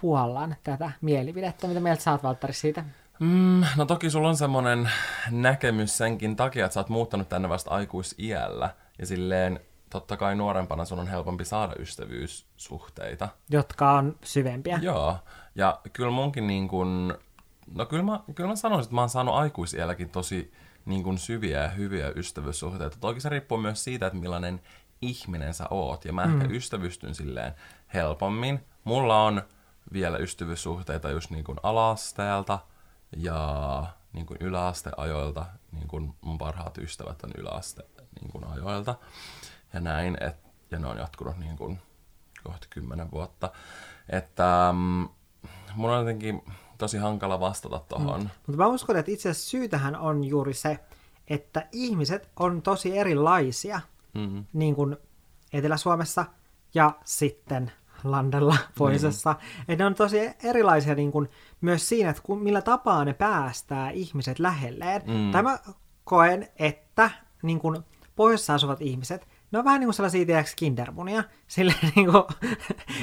puollan 0.00 0.56
tätä 0.62 0.90
mielipidettä. 1.00 1.66
Mitä 1.68 1.80
mieltä 1.80 2.12
oot, 2.12 2.22
Valtteri, 2.22 2.52
siitä? 2.52 2.84
Mm, 3.18 3.62
no 3.76 3.86
toki 3.86 4.10
sulla 4.10 4.28
on 4.28 4.36
semmonen 4.36 4.90
näkemys 5.30 5.98
senkin 5.98 6.36
takia, 6.36 6.64
että 6.64 6.74
sä 6.74 6.80
oot 6.80 6.88
muuttanut 6.88 7.28
tänne 7.28 7.48
vasta 7.48 7.70
aikuisiällä. 7.70 8.70
Ja 8.98 9.06
silleen 9.06 9.60
totta 9.90 10.16
kai 10.16 10.34
nuorempana 10.34 10.84
sun 10.84 10.98
on 10.98 11.06
helpompi 11.06 11.44
saada 11.44 11.72
ystävyyssuhteita. 11.78 13.28
Jotka 13.50 13.90
on 13.90 14.16
syvempiä. 14.24 14.78
Joo, 14.82 15.18
ja 15.54 15.80
kyllä 15.92 16.10
munkin 16.10 16.46
niin 16.46 16.68
kun, 16.68 17.18
no 17.74 17.86
kyllä 17.86 18.02
mä, 18.02 18.20
kyllä 18.34 18.48
mä 18.48 18.56
sanoisin, 18.56 18.88
että 18.88 18.94
mä 18.94 19.00
oon 19.00 19.08
saanut 19.08 19.34
aikuisielläkin 19.34 20.10
tosi 20.10 20.52
niin 20.84 21.02
kun 21.02 21.18
syviä 21.18 21.62
ja 21.62 21.68
hyviä 21.68 22.12
ystävyyssuhteita. 22.16 22.96
Toki 23.00 23.20
se 23.20 23.28
riippuu 23.28 23.58
myös 23.58 23.84
siitä, 23.84 24.06
että 24.06 24.18
millainen 24.18 24.60
ihminen 25.02 25.54
sä 25.54 25.64
oot, 25.70 26.04
ja 26.04 26.12
mä 26.12 26.26
mm. 26.26 26.40
ehkä 26.40 26.54
ystävystyn 26.54 27.14
silleen 27.14 27.52
helpommin. 27.94 28.60
Mulla 28.84 29.22
on 29.22 29.42
vielä 29.92 30.18
ystävyyssuhteita 30.18 31.10
just 31.10 31.30
niin 31.30 31.44
kuin 31.44 31.58
ala-asteelta 31.62 32.58
ja 33.16 33.86
niin 34.12 34.26
kuin 34.26 34.36
yläasteajoilta, 34.40 35.46
niin 35.72 35.88
kuin 35.88 36.14
mun 36.20 36.38
parhaat 36.38 36.78
ystävät 36.78 37.22
on 37.22 37.30
yläaste 37.38 37.82
niin 38.20 38.30
kuin 38.32 38.44
ajoilta 38.44 38.94
ja 39.72 39.80
näin, 39.80 40.16
et, 40.20 40.36
ja 40.70 40.78
ne 40.78 40.86
on 40.86 40.98
jatkunut 40.98 41.38
niin 41.38 41.56
kuin 41.56 41.78
kohta 42.44 42.66
kymmenen 42.70 43.10
vuotta. 43.10 43.50
Että 44.08 44.68
um, 44.70 45.08
mun 45.74 45.90
on 45.90 45.98
jotenkin 45.98 46.42
tosi 46.78 46.98
hankala 46.98 47.40
vastata 47.40 47.78
tohon. 47.88 48.20
Mm. 48.20 48.28
Mutta 48.46 48.62
mä 48.62 48.66
uskon, 48.66 48.96
että 48.96 49.12
itse 49.12 49.30
asiassa 49.30 49.50
syytähän 49.50 49.96
on 49.96 50.24
juuri 50.24 50.54
se, 50.54 50.78
että 51.28 51.68
ihmiset 51.72 52.30
on 52.36 52.62
tosi 52.62 52.98
erilaisia, 52.98 53.80
Mm. 54.14 54.44
niin 54.52 54.74
kuin 54.74 54.96
Etelä-Suomessa 55.52 56.24
ja 56.74 56.92
sitten 57.04 57.72
landella 58.04 58.56
pohjoisessa. 58.78 59.32
Mm. 59.32 59.60
Että 59.68 59.84
ne 59.84 59.86
on 59.86 59.94
tosi 59.94 60.30
erilaisia 60.44 60.94
niin 60.94 61.12
kuin, 61.12 61.28
myös 61.60 61.88
siinä, 61.88 62.10
että 62.10 62.22
kun, 62.22 62.42
millä 62.42 62.62
tapaa 62.62 63.04
ne 63.04 63.12
päästää 63.12 63.90
ihmiset 63.90 64.38
lähelleen. 64.38 65.02
Mm. 65.06 65.30
Tai 65.30 65.42
mä 65.42 65.58
koen, 66.04 66.48
että 66.58 67.10
niin 67.42 67.58
kuin, 67.58 67.78
pohjoisessa 68.16 68.54
asuvat 68.54 68.82
ihmiset, 68.82 69.28
ne 69.52 69.58
on 69.58 69.64
vähän 69.64 69.80
niin 69.80 69.86
kuin 69.86 69.94
sellaisia, 69.94 70.26
tiedätkö, 70.26 70.52
kindermunia. 70.56 71.24
Silleen, 71.46 71.78
niin 71.96 72.12
kuin, 72.12 72.24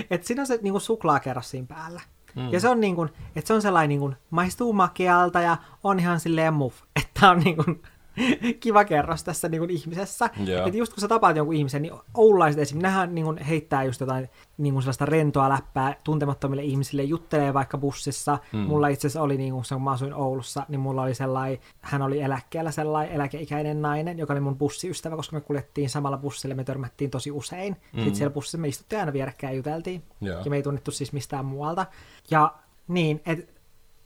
että 0.10 0.28
siinä 0.28 0.42
on 0.42 0.48
se 0.48 0.60
niin 0.62 0.74
kuin 0.74 0.82
suklaakerros 0.82 1.50
siinä 1.50 1.68
päällä. 1.68 2.02
Mm. 2.36 2.52
Ja 2.52 2.60
se 2.60 2.70
on 2.70 2.80
niin 2.80 2.96
kuin, 2.96 3.10
että 3.36 3.48
se 3.48 3.54
on 3.54 3.62
sellainen 3.62 3.90
niin 3.90 4.00
kuin, 4.00 4.16
maistuu 4.30 4.74
makealta 4.74 5.42
ja 5.42 5.58
on 5.84 6.00
ihan 6.00 6.20
silleen 6.20 6.54
muff. 6.54 6.82
Että 6.96 7.32
on 7.32 7.40
niin 7.40 7.56
kuin, 7.56 7.82
kiva 8.60 8.86
kerros 8.86 9.24
tässä 9.24 9.50
niin 9.50 9.60
kuin 9.60 9.70
ihmisessä. 9.70 10.30
Joo. 10.46 10.66
Että 10.66 10.78
just 10.78 10.94
kun 10.94 11.02
sä 11.02 11.08
tapaat 11.08 11.36
jonkun 11.36 11.56
ihmisen, 11.56 11.82
niin 11.82 11.94
oululaiset 12.14 12.62
esimerkiksi, 12.62 12.88
nehän 12.88 13.16
niin 13.16 13.26
kuin 13.26 13.38
heittää 13.38 13.84
just 13.84 14.02
jotain 14.02 14.30
niin 14.58 14.74
kuin 14.74 14.84
sellaista 14.84 15.06
rentoa 15.06 15.50
läppää 15.50 15.96
tuntemattomille 16.04 16.64
ihmisille, 16.64 17.04
juttelee 17.04 17.54
vaikka 17.54 17.78
bussissa. 17.78 18.38
Mm. 18.52 18.60
Mulla 18.60 18.88
itse 18.88 19.08
asiassa 19.08 19.22
oli, 19.22 19.38
niin 19.38 19.54
kuin 19.54 19.66
se, 19.66 19.76
kun 19.76 19.84
mä 19.84 19.92
asuin 19.92 20.14
Oulussa, 20.14 20.66
niin 20.68 20.80
mulla 20.80 21.02
oli 21.02 21.16
sellainen, 21.16 21.60
hän 21.82 22.02
oli 22.02 22.22
eläkkeellä 22.22 22.72
sellainen 22.72 23.16
eläkeikäinen 23.16 23.82
nainen, 23.82 24.20
joka 24.20 24.34
oli 24.34 24.40
mun 24.40 24.58
bussiystävä, 24.58 25.16
koska 25.16 25.36
me 25.36 25.42
kuljettiin 25.42 25.90
samalla 25.90 26.18
bussilla, 26.18 26.56
me 26.56 26.64
törmättiin 26.64 27.12
tosi 27.12 27.32
usein. 27.32 27.76
Mm. 27.94 27.98
Sitten 27.98 28.16
siellä 28.16 28.34
bussissa 28.34 28.58
me 28.58 28.68
istuttiin 28.68 29.00
aina 29.00 29.14
vierekkäin 29.14 29.52
ja 29.52 29.58
juteltiin. 29.58 30.04
Joo. 30.22 30.42
Ja 30.44 30.50
me 30.50 30.56
ei 30.56 30.64
tunnettu 30.64 30.92
siis 30.92 31.14
mistään 31.14 31.46
muualta. 31.46 31.86
Ja 32.32 32.54
niin, 32.88 33.22
että 33.26 33.54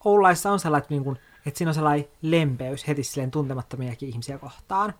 Oululaissa 0.05 0.51
on 0.51 0.59
sellainen, 0.59 0.87
niin 0.89 1.03
kuin, 1.03 1.17
että 1.47 1.57
siinä 1.57 1.69
on 1.69 1.75
sellainen 1.75 2.07
lempeys 2.21 2.87
heti 2.87 3.03
silleen 3.03 3.31
tuntemattomiakin 3.31 4.09
ihmisiä 4.09 4.37
kohtaan. 4.37 4.93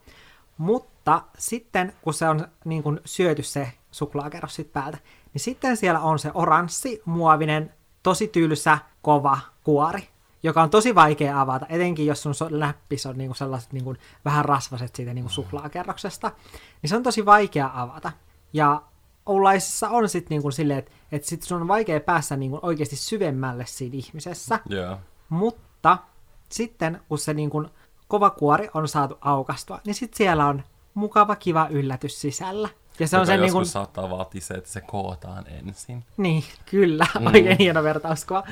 Mutta 0.58 1.22
sitten, 1.38 1.94
kun 2.02 2.14
se 2.14 2.30
on 2.30 2.48
niin 2.66 2.84
kuin 2.84 3.00
syöty 3.06 3.44
se 3.44 3.72
suklaakerros 3.92 4.56
sit 4.56 4.74
päältä, 4.74 4.98
niin 5.34 5.42
sitten 5.42 5.78
siellä 5.78 6.00
on 6.00 6.20
se 6.20 6.32
oranssi, 6.34 7.02
muovinen, 7.06 7.74
tosi 8.04 8.28
tylsä, 8.28 8.78
kova 9.02 9.40
kuori, 9.64 10.10
joka 10.44 10.62
on 10.62 10.70
tosi 10.70 10.96
vaikea 10.96 11.42
avata, 11.42 11.66
etenkin 11.70 12.06
jos 12.06 12.24
sun 12.24 12.34
läppis 12.50 13.06
on 13.06 13.18
niin 13.18 13.28
kuin 13.28 13.38
sellaiset 13.38 13.74
niin 13.74 13.84
kuin 13.84 13.98
vähän 14.26 14.46
rasvaset 14.46 14.96
siitä 14.96 15.14
niin 15.14 15.24
kuin 15.24 15.32
suklaakerroksesta, 15.32 16.32
niin 16.82 16.90
se 16.90 16.96
on 16.96 17.04
tosi 17.04 17.26
vaikea 17.26 17.72
avata. 17.74 18.12
Ja 18.54 18.82
Oulaisissa 19.26 19.90
on 19.90 20.10
sitten 20.10 20.30
niin 20.30 20.42
kuin 20.42 20.52
silleen, 20.52 20.80
että, 20.80 20.92
että 21.12 21.28
sit 21.28 21.44
sun 21.44 21.62
on 21.62 21.68
vaikea 21.68 22.00
päästä 22.00 22.38
niin 22.38 22.52
kuin 22.52 22.60
oikeasti 22.64 22.96
syvemmälle 22.96 23.66
siinä 23.66 23.96
ihmisessä, 23.98 24.60
Joo. 24.70 24.98
mutta 25.30 25.98
sitten 26.50 27.02
kun 27.10 27.18
se 27.18 27.34
niin 27.34 27.50
kuin 27.50 27.68
kova 28.08 28.30
kuori 28.30 28.70
on 28.74 28.88
saatu 28.88 29.18
aukastua, 29.22 29.80
niin 29.86 29.96
sitten 29.96 30.18
siellä 30.18 30.46
on 30.46 30.64
mukava, 30.94 31.36
kiva 31.36 31.68
yllätys 31.70 32.22
sisällä. 32.22 32.70
Ja 33.00 33.08
se 33.08 33.18
on 33.18 33.26
sen 33.26 33.34
joskus 33.34 33.46
niin 33.46 33.54
kuin, 33.54 33.66
saattaa 33.66 34.10
vaatia 34.10 34.42
se, 34.42 34.54
että 34.54 34.70
se 34.70 34.82
kootaan 34.82 35.46
ensin. 35.48 36.04
Niin, 36.18 36.44
kyllä. 36.66 37.06
Mm. 37.20 37.28
Oikein 37.34 37.58
hieno 37.58 37.84
vertauskuva. 37.84 38.44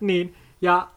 Niin, 0.00 0.34
ja 0.60 0.88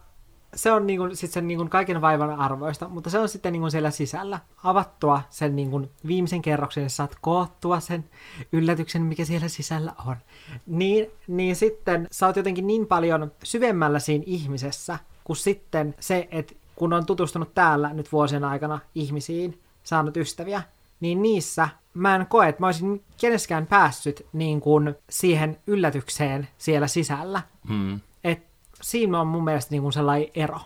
se 0.55 0.71
on 0.71 0.87
niin 0.87 0.99
kuin, 0.99 1.15
sit 1.17 1.31
sen 1.31 1.47
niin 1.47 1.57
kuin 1.57 1.69
kaiken 1.69 2.01
vaivan 2.01 2.39
arvoista, 2.39 2.87
mutta 2.87 3.09
se 3.09 3.19
on 3.19 3.29
sitten 3.29 3.53
niin 3.53 3.61
kuin 3.61 3.71
siellä 3.71 3.91
sisällä 3.91 4.39
avattua 4.63 5.21
sen 5.29 5.55
niin 5.55 5.71
kuin 5.71 5.89
viimeisen 6.07 6.41
kerroksen, 6.41 6.89
saat 6.89 7.15
koottua 7.21 7.79
sen 7.79 8.09
yllätyksen, 8.51 9.01
mikä 9.01 9.25
siellä 9.25 9.47
sisällä 9.47 9.93
on. 10.05 10.15
Niin, 10.65 11.11
niin 11.27 11.55
sitten 11.55 12.07
sä 12.11 12.27
oot 12.27 12.35
jotenkin 12.35 12.67
niin 12.67 12.87
paljon 12.87 13.31
syvemmällä 13.43 13.99
siinä 13.99 14.23
ihmisessä, 14.27 14.99
kuin 15.23 15.37
sitten 15.37 15.95
se, 15.99 16.27
että 16.31 16.53
kun 16.75 16.93
on 16.93 17.05
tutustunut 17.05 17.53
täällä 17.53 17.93
nyt 17.93 18.11
vuosien 18.11 18.43
aikana 18.43 18.79
ihmisiin, 18.95 19.59
saanut 19.83 20.17
ystäviä, 20.17 20.61
niin 20.99 21.21
niissä 21.21 21.69
mä 21.93 22.15
en 22.15 22.25
koe, 22.27 22.49
että 22.49 22.61
mä 22.61 22.67
olisin 22.67 23.03
keneskään 23.17 23.67
päässyt 23.67 24.25
niin 24.33 24.61
kuin 24.61 24.95
siihen 25.09 25.57
yllätykseen 25.67 26.47
siellä 26.57 26.87
sisällä. 26.87 27.41
Mm. 27.69 27.99
Et 28.23 28.43
siinä 28.81 29.21
on 29.21 29.27
mun 29.27 29.43
mielestä 29.43 29.71
niin 29.71 29.81
kuin 29.81 29.93
sellainen 29.93 30.29
ero. 30.35 30.59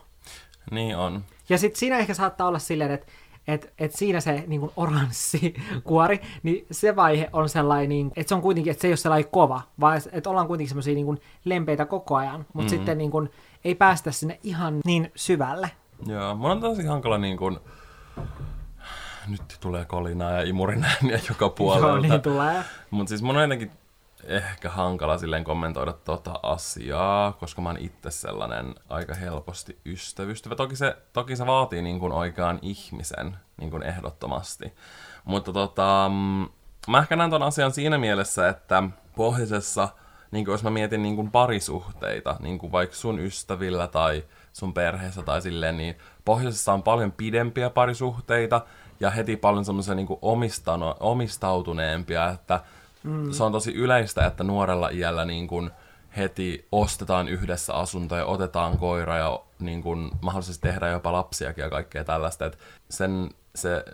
Niin 0.72 0.98
on. 0.98 1.24
Ja 1.50 1.58
sitten 1.58 1.80
siinä 1.80 1.98
ehkä 1.98 2.14
saattaa 2.14 2.48
olla 2.48 2.60
silleen, 2.60 2.92
että 2.92 3.12
et, 3.48 3.74
et 3.80 3.94
siinä 3.96 4.20
se 4.20 4.44
niin 4.48 4.60
kuin 4.60 4.72
oranssi 4.76 5.54
kuori, 5.84 6.22
niin 6.44 6.66
se 6.72 6.96
vaihe 6.96 7.30
on 7.34 7.50
sellainen, 7.50 7.90
niin, 7.90 8.12
että 8.16 8.30
se 8.30 8.36
on 8.36 8.42
kuitenkin, 8.42 8.72
että 8.72 8.82
se 8.82 8.88
ei 8.88 8.92
ole 8.92 8.98
sellainen 8.98 9.32
kova, 9.32 9.62
vaan 9.80 10.02
että 10.12 10.30
ollaan 10.30 10.48
kuitenkin 10.48 10.70
semmoisia 10.70 10.96
niin 10.96 11.22
lempeitä 11.46 11.86
koko 11.86 12.16
ajan, 12.16 12.40
mutta 12.40 12.54
mm-hmm. 12.54 12.70
sitten 12.70 12.98
niin 12.98 13.12
kuin, 13.12 13.30
ei 13.64 13.76
päästä 13.76 14.12
sinne 14.12 14.40
ihan 14.44 14.80
niin 14.86 15.12
syvälle. 15.16 15.72
Joo, 16.06 16.36
mun 16.36 16.52
on 16.52 16.62
tosi 16.62 16.86
hankala 16.86 17.18
niin 17.18 17.38
kuin... 17.38 17.60
Nyt 19.28 19.58
tulee 19.60 19.86
kolinaa 19.86 20.32
ja 20.32 20.42
imurinääniä 20.42 21.20
joka 21.30 21.50
puolelta. 21.50 21.88
Joo, 21.88 22.00
niin 22.00 22.22
tulee. 22.22 22.64
Mutta 22.90 23.10
siis 23.10 23.22
mun 23.22 23.36
on 23.36 23.42
jotenkin 23.42 23.72
ehkä 24.24 24.70
hankala 24.70 25.18
silleen 25.18 25.44
kommentoida 25.44 25.94
tota 25.94 26.40
asiaa, 26.44 27.32
koska 27.32 27.62
mä 27.62 27.70
oon 27.70 27.78
itse 27.78 28.12
sellainen 28.12 28.76
aika 28.90 29.16
helposti 29.16 29.80
ystävystyvä. 29.86 30.56
Toki 30.56 30.76
se, 30.76 30.98
toki 31.14 31.36
se 31.36 31.46
vaatii 31.46 31.82
niin 31.82 32.00
kuin 32.00 32.14
oikean 32.14 32.60
ihmisen 32.62 33.38
niin 33.58 33.72
kuin 33.72 33.84
ehdottomasti. 33.84 34.74
Mutta 35.26 35.54
tota, 35.54 36.10
mm, 36.14 36.48
mä 36.88 37.00
ehkä 37.00 37.16
näen 37.16 37.30
ton 37.30 37.44
asian 37.44 37.72
siinä 37.72 37.98
mielessä, 37.98 38.50
että 38.50 38.84
pohjoisessa, 39.16 39.90
niin 40.32 40.46
kuin 40.46 40.54
jos 40.54 40.64
mä 40.64 40.70
mietin 40.70 41.04
niin 41.04 41.16
kuin 41.16 41.32
parisuhteita, 41.32 42.36
niin 42.40 42.60
kuin 42.60 42.72
vaikka 42.72 42.96
sun 42.96 43.20
ystävillä 43.20 43.88
tai 43.88 44.24
sun 44.54 44.74
perheessä 44.74 45.24
tai 45.24 45.42
silleen, 45.42 45.78
niin 45.78 45.96
pohjoisessa 46.26 46.74
on 46.74 46.84
paljon 46.84 47.12
pidempiä 47.12 47.70
parisuhteita 47.70 48.62
ja 49.00 49.10
heti 49.10 49.38
paljon 49.38 49.66
semmoisia 49.66 49.96
niin 49.96 50.08
kuin 50.08 50.20
omistautuneempia, 51.00 52.30
että 52.30 52.60
Mm. 53.08 53.32
Se 53.32 53.44
on 53.44 53.52
tosi 53.52 53.74
yleistä, 53.74 54.26
että 54.26 54.44
nuorella 54.44 54.90
iällä 54.90 55.26
niin 55.26 55.48
kun 55.48 55.72
heti 56.18 56.68
ostetaan 56.72 57.28
yhdessä 57.28 57.74
asunto 57.74 58.16
ja 58.16 58.26
otetaan 58.26 58.78
koira 58.78 59.18
ja 59.18 59.40
niin 59.60 59.84
kun 59.84 60.12
mahdollisesti 60.22 60.68
tehdään 60.68 60.92
jopa 60.92 61.12
lapsiakin 61.12 61.62
ja 61.62 61.70
kaikkea 61.70 62.04
tällaista. 62.04 62.46
Et 62.46 62.60
sen, 62.90 63.30
se 63.56 63.86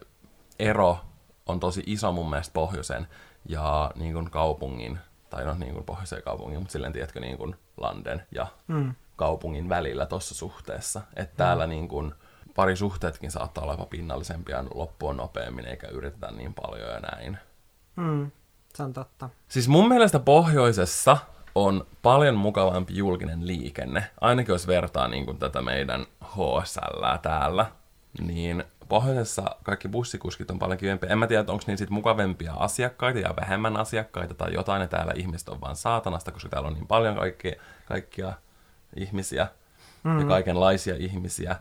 ero 0.60 0.98
on 1.46 1.60
tosi 1.60 1.84
iso 1.86 2.12
mun 2.12 2.30
mielestä 2.30 2.54
pohjoisen 2.54 3.08
ja 3.46 3.92
niin 3.96 4.14
kun 4.14 4.32
kaupungin, 4.32 5.00
tai 5.36 5.46
no 5.46 5.56
niin 5.60 5.74
kuin 5.74 5.86
pohjoisen 5.86 6.24
kaupungin, 6.24 6.60
mutta 6.60 6.72
silleen 6.72 6.94
tiedätkö 6.94 7.20
niin 7.20 7.38
kuin 7.38 7.56
Landen 7.78 8.24
ja 8.32 8.48
mm. 8.68 8.94
kaupungin 9.16 9.70
välillä 9.70 10.06
tuossa 10.06 10.36
suhteessa. 10.36 11.02
Että 11.16 11.38
täällä 11.38 11.66
mm. 11.66 11.70
niin 11.70 11.88
kun 11.88 12.16
parisuhteetkin 12.56 13.32
saattaa 13.32 13.64
olla 13.64 13.74
jopa 13.74 13.86
pinnallisempia 13.86 14.64
loppua 14.74 15.14
nopeammin 15.14 15.66
eikä 15.66 15.88
yritetä 15.88 16.32
niin 16.32 16.54
paljon 16.54 16.90
ja 16.90 17.00
näin. 17.00 17.38
Mm. 17.96 18.32
Se 18.74 18.84
on 18.84 18.94
totta. 18.94 19.30
Siis 19.48 19.68
mun 19.68 19.88
mielestä 19.88 20.20
pohjoisessa 20.20 21.18
on 21.56 21.88
paljon 22.02 22.36
mukavampi 22.36 22.98
julkinen 22.98 23.48
liikenne. 23.48 24.04
Ainakin 24.22 24.54
jos 24.54 24.68
vertaa 24.68 25.08
niin 25.08 25.26
kuin 25.26 25.38
tätä 25.38 25.62
meidän 25.62 26.06
HSL 26.24 27.06
täällä, 27.22 27.66
niin 28.22 28.64
pohjoisessa 28.90 29.56
kaikki 29.64 29.88
bussikuskit 29.88 30.52
on 30.52 30.60
paljon 30.60 30.78
kivempiä. 30.78 31.10
En 31.10 31.18
mä 31.18 31.28
tiedä, 31.28 31.42
onko 31.48 31.64
niin 31.68 31.78
sit 31.78 31.90
mukavempia 31.90 32.54
asiakkaita 32.54 33.20
ja 33.20 33.34
vähemmän 33.42 33.78
asiakkaita 33.78 34.34
tai 34.34 34.54
jotain, 34.54 34.82
ja 34.82 34.88
täällä 34.88 35.14
ihmiset 35.16 35.50
on 35.50 35.62
vaan 35.62 35.76
saatanasta, 35.76 36.32
koska 36.32 36.50
täällä 36.50 36.68
on 36.68 36.74
niin 36.74 36.88
paljon 36.88 37.16
kaikkia, 37.16 37.56
kaikkia 37.86 38.34
ihmisiä 38.96 39.48
mm. 40.04 40.20
ja 40.20 40.26
kaikenlaisia 40.26 40.96
ihmisiä, 40.96 41.56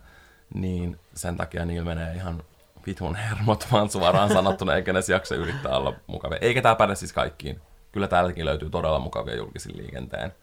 niin 0.54 1.00
sen 1.14 1.36
takia 1.36 1.64
niillä 1.64 1.84
menee 1.84 2.14
ihan 2.14 2.42
vitun 2.86 3.14
hermot 3.14 3.66
vaan 3.72 3.90
suoraan 3.90 4.32
sanottuna, 4.38 4.74
eikä 4.74 4.92
ne 4.92 5.00
jaksa 5.08 5.34
yrittää 5.34 5.76
olla 5.76 5.94
mukavia. 6.06 6.38
Eikä 6.40 6.62
tämä 6.62 6.74
päde 6.74 6.94
siis 6.94 7.12
kaikkiin. 7.12 7.60
Kyllä 7.92 8.08
täälläkin 8.08 8.44
löytyy 8.44 8.70
todella 8.70 8.98
mukavia 8.98 9.36
julkisen 9.36 9.76
liikenteen. 9.76 10.34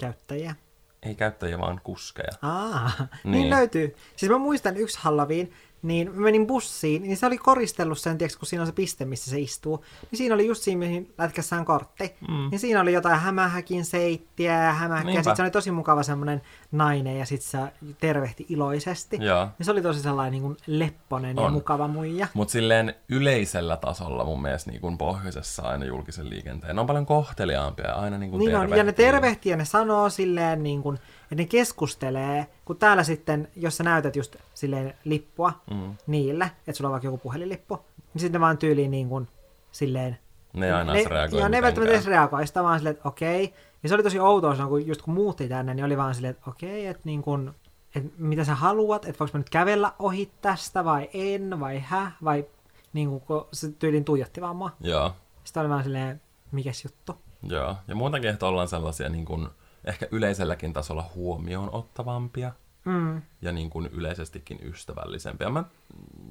Käyttäjiä. 0.00 0.54
Ei 1.02 1.14
käyttäjiä, 1.14 1.58
vaan 1.58 1.80
kuskeja. 1.84 2.32
Aa, 2.42 2.90
niin. 2.98 3.32
niin 3.32 3.50
löytyy. 3.50 3.96
Siis 4.16 4.32
mä 4.32 4.38
muistan 4.38 4.76
yksi 4.76 4.98
Halloween, 5.02 5.48
niin 5.82 6.14
mä 6.14 6.20
menin 6.20 6.46
bussiin, 6.46 7.02
niin 7.02 7.16
se 7.16 7.26
oli 7.26 7.38
koristellut 7.38 7.98
sen, 7.98 8.18
tiiäks, 8.18 8.36
kun 8.36 8.46
siinä 8.46 8.62
on 8.62 8.66
se 8.66 8.72
piste, 8.72 9.04
missä 9.04 9.30
se 9.30 9.40
istuu. 9.40 9.84
Niin 10.10 10.16
siinä 10.18 10.34
oli 10.34 10.46
just 10.46 10.62
siinä, 10.62 10.78
mihin 10.78 11.14
lätkässä 11.18 11.56
on 11.56 11.64
kortti. 11.64 12.14
Mm. 12.28 12.48
Niin 12.50 12.58
siinä 12.58 12.80
oli 12.80 12.92
jotain 12.92 13.20
hämähäkin 13.20 13.84
seittiä 13.84 14.64
ja 14.64 14.72
hämähäkkiä. 14.72 15.14
Sitten 15.14 15.36
se 15.36 15.42
oli 15.42 15.50
tosi 15.50 15.70
mukava 15.70 16.02
semmoinen 16.02 16.42
nainen 16.72 17.18
ja 17.18 17.26
sitten 17.26 17.50
se 17.50 17.58
tervehti 18.00 18.46
iloisesti. 18.48 19.18
Ja 19.20 19.50
Niin 19.58 19.64
se 19.64 19.70
oli 19.70 19.82
tosi 19.82 20.00
sellainen 20.00 20.32
niin 20.32 20.42
kuin 20.42 20.56
lepponen 20.66 21.38
on. 21.38 21.44
ja 21.44 21.50
mukava 21.50 21.88
muija. 21.88 22.26
Mutta 22.34 22.52
silleen 22.52 22.94
yleisellä 23.08 23.76
tasolla 23.76 24.24
mun 24.24 24.42
mielestä 24.42 24.70
niin 24.70 24.80
kuin 24.80 24.98
pohjoisessa 24.98 25.62
aina 25.62 25.84
julkisen 25.84 26.30
liikenteen. 26.30 26.76
Ne 26.76 26.80
on 26.80 26.86
paljon 26.86 27.06
kohteliaampia 27.06 27.86
ja 27.86 27.94
aina 27.94 28.18
niin 28.18 28.30
kuin 28.30 28.38
niin 28.38 28.56
on, 28.56 28.70
ja 28.70 28.84
ne 28.84 28.92
tervehtii 28.92 29.50
ja 29.50 29.56
ne 29.56 29.64
sanoo 29.64 30.10
silleen 30.10 30.62
niin 30.62 30.82
kuin, 30.82 30.98
että 31.32 31.42
ne 31.42 31.46
keskustelee, 31.46 32.46
kun 32.64 32.76
täällä 32.76 33.02
sitten, 33.02 33.48
jos 33.56 33.76
sä 33.76 33.84
näytät 33.84 34.16
just 34.16 34.36
silleen 34.54 34.94
lippua 35.04 35.52
mm. 35.70 35.96
niille, 36.06 36.50
että 36.66 36.72
sulla 36.72 36.88
on 36.88 36.92
vaikka 36.92 37.06
joku 37.06 37.18
puhelinlippu, 37.18 37.78
niin 38.14 38.20
sitten 38.20 38.40
vaan 38.40 38.58
tyyliin 38.58 38.90
niin 38.90 39.08
kuin 39.08 39.28
silleen... 39.72 40.18
Ne 40.52 40.66
ei 40.66 40.72
aina 40.72 40.92
ne, 40.92 41.04
reagoi 41.04 41.40
Joo, 41.40 41.48
ne 41.48 41.56
ei 41.56 41.62
välttämättä 41.62 41.94
edes 41.94 42.06
reagoi, 42.06 42.46
sitä 42.46 42.62
vaan 42.62 42.78
silleen, 42.78 42.96
että 42.96 43.08
okei. 43.08 43.54
Ja 43.82 43.88
se 43.88 43.94
oli 43.94 44.02
tosi 44.02 44.20
outoa, 44.20 44.66
kun 44.68 44.86
just 44.86 45.02
kun 45.02 45.14
muutti 45.14 45.48
tänne, 45.48 45.74
niin 45.74 45.84
oli 45.84 45.96
vaan 45.96 46.14
silleen, 46.14 46.30
että 46.30 46.50
okei, 46.50 46.86
että 46.86 47.02
niin 47.04 47.22
kuin, 47.22 47.50
että 47.94 48.10
mitä 48.18 48.44
sä 48.44 48.54
haluat, 48.54 49.04
että 49.04 49.18
voiko 49.18 49.30
mä 49.32 49.38
nyt 49.38 49.50
kävellä 49.50 49.92
ohi 49.98 50.30
tästä 50.42 50.84
vai 50.84 51.10
en, 51.12 51.60
vai 51.60 51.78
hä, 51.78 52.12
vai 52.24 52.44
niin 52.92 53.08
kuin, 53.08 53.20
kun 53.20 53.48
se 53.52 53.72
tyylin 53.72 54.04
tuijotti 54.04 54.40
vaan 54.40 54.56
mua. 54.56 54.70
Joo. 54.80 55.12
Sitten 55.44 55.60
oli 55.60 55.68
vaan 55.68 55.84
silleen, 55.84 56.20
mikäs 56.52 56.84
juttu. 56.84 57.18
Joo, 57.42 57.76
ja 57.88 57.94
muutenkin, 57.94 58.30
että 58.30 58.46
ollaan 58.46 58.68
sellaisia 58.68 59.08
niin 59.08 59.24
kuin, 59.24 59.48
ehkä 59.84 60.08
yleiselläkin 60.10 60.72
tasolla 60.72 61.10
huomioon 61.14 61.74
ottavampia 61.74 62.52
mm. 62.84 63.22
ja 63.42 63.52
niin 63.52 63.70
kuin 63.70 63.86
yleisestikin 63.86 64.58
ystävällisempiä. 64.62 65.50
Mä 65.50 65.64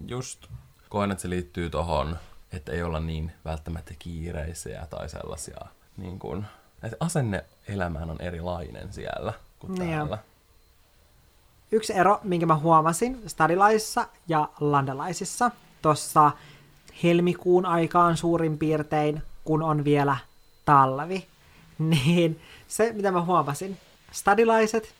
just 0.08 0.48
koen, 0.90 1.12
että 1.12 1.22
se 1.22 1.30
liittyy 1.30 1.70
tohon, 1.70 2.18
että 2.52 2.72
ei 2.72 2.84
olla 2.84 3.00
niin 3.00 3.32
välttämättä 3.46 3.94
kiireisiä 4.00 4.88
tai 4.90 5.10
sellaisia, 5.10 5.60
niin 5.98 6.20
kuin, 6.20 6.46
että 6.84 6.98
asenne 7.00 7.46
elämään 7.68 8.10
on 8.10 8.22
erilainen 8.22 8.94
siellä 8.94 9.34
kuin 9.60 9.74
niin 9.74 9.92
täällä. 9.92 10.18
Yksi 11.72 11.94
ero, 11.94 12.20
minkä 12.24 12.46
mä 12.46 12.56
huomasin 12.56 13.22
stadilaisissa 13.28 14.08
ja 14.28 14.50
landelaisissa, 14.60 15.52
tuossa 15.82 16.32
helmikuun 17.04 17.66
aikaan 17.66 18.18
suurin 18.18 18.58
piirtein, 18.58 19.24
kun 19.44 19.64
on 19.64 19.84
vielä 19.84 20.18
talvi, 20.66 21.28
niin 21.80 22.40
se, 22.68 22.94
mitä 22.94 23.12
mä 23.12 23.22
huomasin, 23.22 23.78
stadilaiset, 24.12 24.94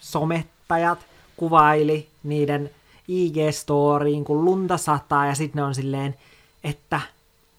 somettajat 0.00 0.98
kuvaili 1.36 2.08
niiden 2.22 2.70
IG-storiin, 3.08 4.24
kun 4.24 4.44
lunta 4.44 4.76
sataa, 4.76 5.26
ja 5.26 5.34
sitten 5.34 5.60
ne 5.60 5.64
on 5.64 5.74
silleen, 5.74 6.14
että 6.64 7.00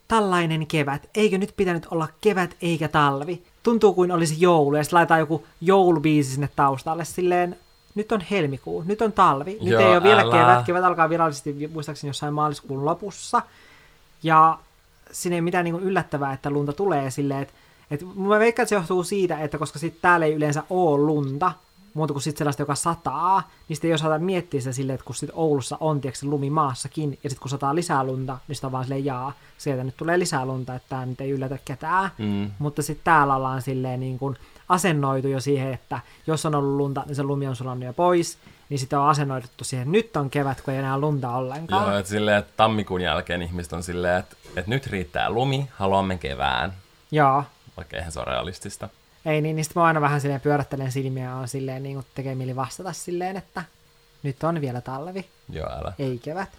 tällainen 0.08 0.68
kevät, 0.68 1.10
eikö 1.16 1.38
nyt 1.38 1.54
pitänyt 1.58 1.88
olla 1.92 2.08
kevät 2.22 2.56
eikä 2.62 2.88
talvi? 2.88 3.44
Tuntuu 3.64 3.94
kuin 3.94 4.12
olisi 4.12 4.36
joulu, 4.40 4.76
ja 4.76 4.84
sitten 4.84 4.98
laitetaan 4.98 5.20
joku 5.20 5.46
joulubiisi 5.62 6.32
sinne 6.32 6.50
taustalle, 6.56 7.06
silleen, 7.06 7.58
nyt 7.96 8.12
on 8.12 8.22
helmikuu, 8.22 8.84
nyt 8.86 9.02
on 9.02 9.12
talvi, 9.12 9.58
nyt 9.62 9.72
Joo, 9.72 9.82
ei 9.82 9.92
ole 9.92 10.04
vielä 10.04 10.22
älä. 10.22 10.32
kevät, 10.32 10.66
kevät 10.66 10.84
alkaa 10.84 11.10
virallisesti 11.10 11.70
muistaakseni 11.74 12.10
jossain 12.10 12.34
maaliskuun 12.34 12.86
lopussa, 12.86 13.42
ja 14.24 14.58
siinä 15.12 15.36
ei 15.36 15.42
mitään 15.42 15.66
niin 15.66 15.80
yllättävää, 15.80 16.34
että 16.34 16.50
lunta 16.50 16.74
tulee 16.74 17.12
silleen, 17.12 17.42
että 17.42 17.54
et 17.92 18.02
mä 18.16 18.40
veikkaan, 18.40 18.64
että 18.64 18.70
se 18.70 18.76
johtuu 18.76 19.04
siitä, 19.04 19.40
että 19.40 19.58
koska 19.58 19.80
sit 19.80 20.02
täällä 20.02 20.26
ei 20.26 20.34
yleensä 20.34 20.64
ole 20.70 21.02
lunta, 21.02 21.52
muuta 21.94 22.14
kuin 22.14 22.24
sit 22.24 22.38
sellaista, 22.38 22.62
joka 22.62 22.76
sataa, 22.76 23.50
niin 23.68 23.76
sitten 23.78 23.88
ei 23.88 23.94
osata 23.94 24.20
miettiä 24.20 24.62
sitä 24.62 24.74
silleen, 24.74 24.96
että 24.96 25.06
kun 25.06 25.16
sit 25.16 25.30
Oulussa 25.34 25.78
on 25.80 26.02
tiedätkö, 26.02 26.26
lumi 26.28 26.50
maassakin, 26.50 27.20
ja 27.24 27.30
sitten 27.30 27.42
kun 27.42 27.50
sataa 27.50 27.76
lisää 27.76 28.04
lunta, 28.04 28.38
niin 28.48 28.56
sitä 28.56 28.68
on 28.68 28.72
vaan 28.72 28.84
silleen, 28.84 29.06
jaa, 29.06 29.34
sieltä 29.58 29.84
nyt 29.84 29.98
tulee 29.98 30.20
lisää 30.20 30.46
lunta, 30.46 30.76
että 30.76 30.90
tämä 30.90 31.06
nyt 31.06 31.22
ei 31.22 31.32
yllätä 31.32 31.58
ketään. 31.66 32.12
Mm. 32.18 32.52
Mutta 32.60 32.82
sitten 32.82 33.04
täällä 33.04 33.36
ollaan 33.36 33.62
silleen 33.62 34.00
niin 34.00 34.20
kuin 34.20 34.38
asennoitu 34.70 35.28
jo 35.28 35.40
siihen, 35.40 35.74
että 35.74 36.00
jos 36.28 36.46
on 36.46 36.56
ollut 36.56 36.78
lunta, 36.78 37.04
niin 37.08 37.16
se 37.16 37.24
lumi 37.24 37.48
on 37.48 37.56
sulannut 37.56 37.86
jo 37.86 37.94
pois, 37.94 38.38
niin 38.70 38.80
sitten 38.80 39.00
on 39.00 39.10
asennoiduttu 39.10 39.64
siihen, 39.64 39.92
nyt 39.92 40.18
on 40.18 40.30
kevät, 40.30 40.62
kun 40.62 40.74
ei 40.74 40.80
enää 40.80 41.00
lunta 41.00 41.30
ollenkaan. 41.30 41.88
Joo, 41.88 41.98
että 41.98 42.10
silleen, 42.10 42.38
että 42.38 42.54
tammikuun 42.58 43.02
jälkeen 43.02 43.42
ihmiset 43.42 43.74
on 43.74 43.84
silleen, 43.84 44.20
että, 44.20 44.36
että 44.56 44.70
nyt 44.70 44.88
riittää 44.88 45.30
lumi, 45.30 45.70
haluamme 45.74 46.18
kevään. 46.18 46.74
Joo. 47.12 47.44
Vaikka 47.78 47.98
eihän 47.98 48.12
se 48.12 48.20
ole 48.20 48.26
realistista. 48.26 48.90
Ei 49.26 49.42
niin, 49.42 49.56
niin 49.56 49.64
sitten 49.66 49.82
mä 49.82 49.88
aina 49.88 50.02
vähän 50.02 50.22
silleen 50.22 50.42
pyörättelen 50.42 50.92
silmiä 50.92 51.24
ja 51.24 51.36
on 51.36 51.48
silleen 51.48 51.84
niin 51.84 52.06
tekee 52.16 52.36
mieli 52.36 52.56
vastata 52.56 52.94
silleen, 52.94 53.38
että 53.38 53.64
nyt 54.24 54.44
on 54.44 54.62
vielä 54.62 54.82
talvi, 54.82 55.26
Joo, 55.50 55.70
älä. 55.72 55.94
ei 56.00 56.20
kevät. 56.24 56.50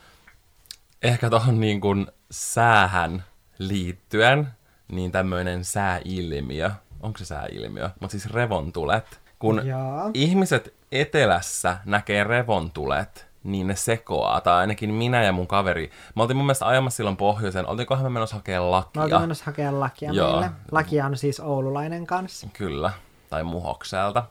Ehkä 1.02 1.30
tuohon 1.30 1.60
niin 1.60 1.80
kuin 1.80 2.06
säähän 2.30 3.24
liittyen, 3.58 4.48
niin 4.92 5.12
tämmöinen 5.12 5.64
sääilmiö, 5.64 6.70
onko 7.00 7.18
se 7.18 7.24
sääilmiö, 7.24 7.90
mutta 8.00 8.12
siis 8.12 8.32
revontulet. 8.34 9.20
Kun 9.38 9.66
Joo. 9.66 10.10
ihmiset 10.14 10.74
etelässä 10.92 11.76
näkee 11.84 12.24
revontulet, 12.24 13.26
niin 13.44 13.66
ne 13.66 13.76
sekoaa, 13.76 14.40
tai 14.40 14.54
ainakin 14.54 14.94
minä 14.94 15.22
ja 15.22 15.32
mun 15.32 15.46
kaveri. 15.46 15.90
Me 16.14 16.22
oltiin 16.22 16.36
mun 16.36 16.46
mielestä 16.46 16.66
ajamassa 16.66 16.96
silloin 16.96 17.16
pohjoiseen, 17.16 17.66
oltiinkohan 17.66 18.04
me 18.04 18.10
menossa 18.10 18.36
hakemaan 18.36 18.70
Mä 18.70 18.76
oltiin 18.76 19.02
lakia? 19.02 19.18
menossa 19.20 19.44
hakemaan 19.44 19.80
lakia 19.80 20.12
Joo. 20.12 20.30
meille. 20.30 20.50
Lakia 20.70 21.06
on 21.06 21.16
siis 21.16 21.40
oululainen 21.40 22.06
kanssa. 22.06 22.48
Kyllä, 22.52 22.92
tai 23.30 23.44
muhokselta, 23.44 24.24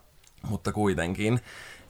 mutta 0.50 0.72
kuitenkin. 0.72 1.40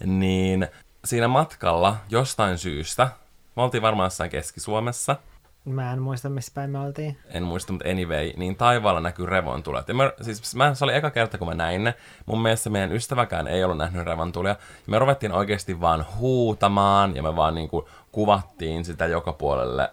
Niin 0.05 0.67
siinä 1.05 1.27
matkalla 1.27 1.95
jostain 2.09 2.57
syystä, 2.57 3.09
me 3.55 3.61
oltiin 3.63 3.81
varmaan 3.81 4.05
jossain 4.05 4.29
Keski-Suomessa, 4.29 5.15
Mä 5.65 5.93
en 5.93 6.01
muista, 6.01 6.29
missä 6.29 6.51
päin 6.55 6.69
me 6.69 6.79
oltiin. 6.79 7.17
en 7.29 7.43
muista, 7.43 7.73
mutta 7.73 7.89
anyway, 7.89 8.33
niin 8.37 8.55
taivaalla 8.55 8.99
näkyy 8.99 9.25
revontulet. 9.25 9.87
Ja 9.87 9.93
mä, 9.93 10.11
siis 10.21 10.55
mä, 10.55 10.73
se 10.73 10.83
oli 10.83 10.95
eka 10.95 11.11
kerta, 11.11 11.37
kun 11.37 11.47
mä 11.47 11.53
näin 11.53 11.83
ne. 11.83 11.93
Mun 12.25 12.41
mielestä 12.41 12.69
meidän 12.69 12.91
ystäväkään 12.91 13.47
ei 13.47 13.63
ollut 13.63 13.77
nähnyt 13.77 14.05
revontulia. 14.05 14.51
Ja 14.51 14.57
me 14.87 14.99
ruvettiin 14.99 15.31
oikeasti 15.31 15.81
vaan 15.81 16.05
huutamaan, 16.17 17.15
ja 17.15 17.23
me 17.23 17.35
vaan 17.35 17.55
niinku 17.55 17.89
kuvattiin 18.11 18.85
sitä 18.85 19.05
joka 19.05 19.33
puolelle, 19.33 19.91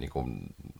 niinku, 0.00 0.28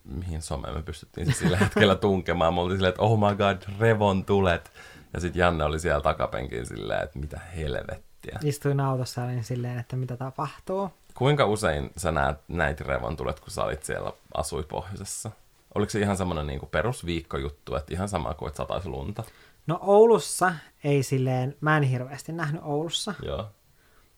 mihin 0.05 0.41
someen 0.41 0.75
me 0.75 0.83
pystyttiin 0.83 1.25
siis 1.25 1.39
sillä 1.39 1.57
hetkellä 1.57 1.95
tunkemaan. 2.07 2.53
Me 2.53 2.61
oltiin 2.61 2.77
silleen, 2.77 2.89
että 2.89 3.01
oh 3.01 3.19
my 3.19 3.35
god, 3.35 3.61
revontulet. 3.79 4.71
Ja 5.13 5.19
sitten 5.19 5.39
Janne 5.39 5.63
oli 5.63 5.79
siellä 5.79 6.01
takapenkin 6.01 6.65
silleen, 6.65 7.03
että 7.03 7.19
mitä 7.19 7.39
helvettiä. 7.55 8.39
Istuin 8.43 8.79
autossa 8.79 9.21
ja 9.21 9.27
olin 9.27 9.43
silleen, 9.43 9.79
että 9.79 9.95
mitä 9.95 10.17
tapahtuu. 10.17 10.91
Kuinka 11.17 11.45
usein 11.45 11.89
sä 11.97 12.11
näet, 12.11 12.37
näit 12.47 12.81
revontulet, 12.81 13.39
kun 13.39 13.51
sä 13.51 13.63
olit 13.63 13.83
siellä, 13.83 14.11
asuit 14.33 14.67
pohjoisessa? 14.67 15.31
Oliko 15.75 15.89
se 15.89 15.99
ihan 15.99 16.17
semmoinen 16.17 16.47
niin 16.47 16.59
perusviikkojuttu, 16.71 17.75
että 17.75 17.93
ihan 17.93 18.09
sama 18.09 18.33
kuin, 18.33 18.47
että 18.47 18.57
sataisi 18.57 18.89
lunta? 18.89 19.23
No 19.67 19.79
Oulussa 19.81 20.53
ei 20.83 21.03
silleen, 21.03 21.55
mä 21.61 21.77
en 21.77 21.83
hirveästi 21.83 22.31
nähnyt 22.31 22.61
Oulussa, 22.65 23.13
Joo, 23.21 23.45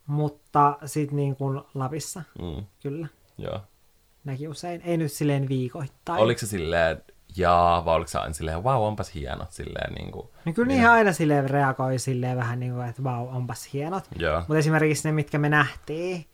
mutta 0.08 0.78
sit 0.86 1.12
niin 1.12 1.36
kuin 1.36 1.62
Lapissa 1.74 2.22
mm, 2.42 2.66
kyllä 2.82 3.08
joo. 3.38 3.60
näki 4.24 4.48
usein. 4.48 4.82
Ei 4.82 4.98
nyt 4.98 5.12
silleen 5.12 5.50
viikoittain. 5.50 6.22
Oliko 6.22 6.40
se 6.40 6.48
silleen, 6.48 7.04
jaa, 7.36 7.86
vai 7.86 7.96
oliko 7.96 8.08
se 8.08 8.20
aina 8.20 8.34
silleen, 8.34 8.64
wow, 8.64 8.84
onpas 8.84 9.14
hienot, 9.14 9.52
silleen 9.52 9.94
niin 9.94 10.12
kuin... 10.12 10.28
No 10.46 10.54
kyllä 10.54 10.68
niihin 10.68 10.90
aina 10.90 11.14
silleen 11.14 11.50
reagoi 11.50 12.00
silleen 12.00 12.38
vähän 12.38 12.60
niin 12.60 12.74
kuin, 12.74 12.88
että 12.88 13.04
vau, 13.04 13.28
onpas 13.28 13.74
hienot. 13.74 14.04
Joo. 14.20 14.40
Mutta 14.40 14.58
esimerkiksi 14.58 15.08
ne, 15.08 15.12
mitkä 15.12 15.38
me 15.38 15.50
nähtiin, 15.50 16.26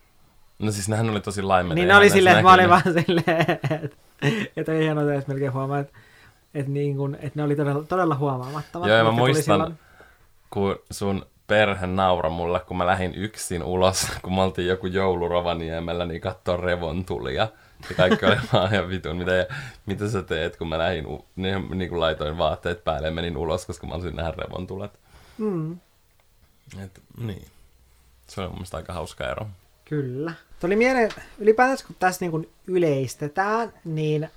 No 0.60 0.72
siis 0.72 0.90
nehän 0.90 1.10
oli 1.10 1.22
tosi 1.22 1.42
laimeita. 1.42 1.76
niin 1.76 1.88
ne 1.88 1.96
oli 1.96 2.10
silleen, 2.10 2.36
että 2.36 2.44
mä 2.44 2.54
olin 2.54 2.70
vaan 2.70 2.82
silleen, 3.06 3.42
että, 3.52 3.98
että 4.58 4.72
ei 4.72 4.84
hienoa, 4.84 5.14
että 5.14 5.32
melkein 5.32 5.54
huomaa, 5.54 5.80
että, 5.80 5.94
että, 6.54 6.72
niin 6.72 6.98
kuin, 6.98 7.16
että 7.16 7.32
ne 7.36 7.44
oli 7.44 7.56
todella, 7.56 7.84
todella 7.84 8.16
huomaamattomat. 8.16 8.88
Joo, 8.88 8.98
ja 8.98 9.04
mä 9.04 9.12
muistan, 9.12 9.44
silloin. 9.44 9.80
kun 10.50 10.76
sun 10.92 11.26
perhe 11.48 11.88
naura 11.88 12.30
mulle, 12.30 12.60
kun 12.60 12.78
mä 12.78 12.86
lähdin 12.86 13.16
yksin 13.16 13.64
ulos, 13.64 14.08
kun 14.22 14.36
me 14.36 14.42
oltiin 14.42 14.68
joku 14.68 14.88
joulu 14.88 15.28
Rovaniemellä, 15.28 16.06
niin 16.06 16.22
kattoo 16.22 16.58
revontulia. 16.58 17.48
Ja 17.90 17.96
kaikki 17.96 18.26
oli 18.26 18.36
vaan 18.54 18.74
ihan 18.74 18.90
vitun, 18.90 19.18
mitä, 19.18 19.48
mitä 19.86 20.10
sä 20.10 20.22
teet, 20.22 20.58
kun 20.58 20.70
mä 20.70 20.78
lähdin, 20.78 21.06
niin, 21.36 21.68
niin 21.72 21.90
kuin 21.90 22.00
laitoin 22.02 22.38
vaatteet 22.38 22.84
päälle 22.84 23.08
ja 23.08 23.14
menin 23.14 23.38
ulos, 23.38 23.66
koska 23.66 23.88
mä 23.88 23.94
olisin 23.94 24.16
nähdä 24.16 24.34
revontulet. 24.38 25.00
Mm, 25.38 25.78
Et, 26.84 27.02
niin. 27.18 27.48
Se 28.28 28.42
on 28.42 28.48
mun 28.48 28.56
mielestä 28.56 28.78
aika 28.78 28.94
hauska 28.94 29.32
ero. 29.32 29.48
kyllä. 29.86 30.34
Tuli 30.66 30.76
mieleen, 30.76 31.12
ylipäätänsä 31.40 31.86
kun 31.88 31.96
tässä 32.00 32.26
niin 32.26 32.32
kuin 32.32 32.50
yleistetään, 32.68 33.74
niin 33.86 34.30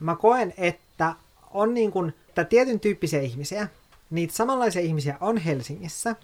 mä 0.00 0.16
koen, 0.16 0.54
että 0.58 1.14
on 1.50 1.74
niin 1.74 1.92
kuin, 1.92 2.14
että 2.28 2.44
tietyn 2.44 2.80
tyyppisiä 2.80 3.20
ihmisiä, 3.20 3.68
niitä 4.10 4.34
samanlaisia 4.34 4.82
ihmisiä 4.82 5.16
on 5.20 5.36
Helsingissä 5.36 6.16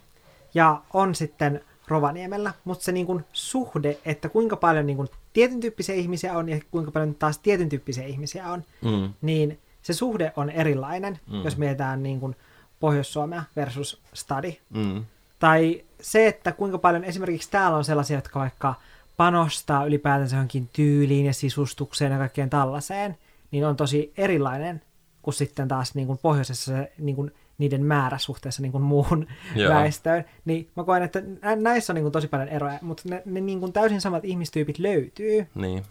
ja 0.55 0.83
on 0.92 1.14
sitten 1.14 1.61
Rovaniemellä, 1.88 2.55
mutta 2.64 2.85
se 2.85 2.92
niin 2.92 3.07
kuin 3.07 3.24
suhde, 3.33 3.98
että 4.05 4.28
kuinka 4.28 4.57
paljon 4.57 4.87
niin 4.87 4.96
kuin 4.96 5.09
tietyn 5.33 5.61
tyyppisiä 5.61 5.94
ihmisiä 5.94 6.33
on 6.38 6.48
ja 6.48 6.61
kuinka 6.70 6.90
paljon 6.90 7.14
taas 7.14 7.38
tietyn 7.38 7.68
tyyppisiä 7.68 8.05
ihmisiä 8.05 8.48
on, 8.48 8.64
Mm. 8.83 9.14
niin 9.22 9.59
se 9.83 9.92
suhde 9.92 10.33
on 10.37 10.50
erilainen, 10.50 11.20
Mm. 11.31 11.42
jos 11.44 11.57
mietitään 11.57 12.02
niin 12.02 12.20
kuin 12.20 12.37
Pohjois-Suomea 12.81 13.42
versus 13.57 14.00
Stadi. 14.14 14.59
Mm. 14.70 15.05
Tai 15.38 15.85
se, 16.00 16.26
että 16.26 16.52
kuinka 16.52 16.78
paljon 16.78 17.05
esimerkiksi 17.05 17.50
täällä 17.50 17.76
on 17.76 17.85
sellaisia, 17.85 18.16
jotka 18.18 18.40
vaikka 18.40 18.74
panostaa 19.16 19.85
ylipäätänsä 19.85 20.37
johonkin 20.37 20.68
tyyliin 20.72 21.27
ja 21.27 21.33
sisustukseen 21.33 22.12
ja 22.12 22.18
kaikkeen 22.18 22.51
tällaiseen, 22.51 23.16
niin 23.51 23.66
on 23.66 23.77
tosi 23.77 24.12
erilainen 24.16 24.83
kuin 25.22 25.35
sitten 25.35 25.68
taas 25.68 25.94
niin 25.94 26.07
kuin 26.07 26.18
pohjoisessa 26.22 26.72
se, 26.72 26.92
niin 26.98 27.16
kuin 27.16 27.31
niiden 27.59 27.85
määrä 27.85 28.18
suhteessa 28.18 28.62
niin 28.62 28.72
kuin 28.72 28.83
muuhun 28.83 29.27
Joo. 29.57 29.75
väestöön. 29.75 30.25
Niin 30.44 30.70
mä 30.77 30.85
koen, 30.85 31.03
että 31.03 31.22
nä- 31.42 31.57
näissä 31.57 31.92
on 31.92 31.94
niin 31.94 32.05
kuin 32.05 32.12
tosi 32.12 32.29
paljon 32.29 32.48
eroja, 32.48 32.79
mutta 32.83 33.03
ne, 33.07 33.22
ne 33.25 33.40
niin 33.40 33.61
kuin 33.61 33.72
täysin 33.72 34.01
samat 34.01 34.25
ihmistyypit 34.25 34.79
löytyy. 34.79 35.46
Niin. 35.55 35.83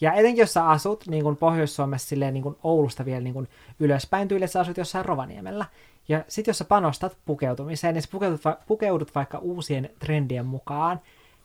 Ja 0.00 0.12
etenkin 0.12 0.42
jos 0.42 0.52
sä 0.52 0.68
asut 0.68 1.06
niin 1.06 1.22
kuin 1.22 1.36
Pohjois-Suomessa 1.36 2.08
silleen 2.08 2.34
niin 2.34 2.42
kuin 2.42 2.56
Oulusta 2.62 3.04
vielä 3.04 3.20
niin 3.20 3.34
kuin 3.34 3.48
ylöspäin 3.80 4.28
tyyliin, 4.28 4.44
että 4.44 4.52
sä 4.52 4.60
asut 4.60 4.76
jossain 4.76 5.04
Rovaniemellä. 5.04 5.64
Ja 6.08 6.24
sit 6.28 6.46
jos 6.46 6.58
sä 6.58 6.64
panostat 6.64 7.16
pukeutumiseen 7.24 7.96
ja 7.96 8.02
sä 8.02 8.08
pukeudut, 8.12 8.44
va- 8.44 8.58
pukeudut 8.66 9.14
vaikka 9.14 9.38
uusien 9.38 9.90
trendien 9.98 10.46
mukaan, 10.46 11.00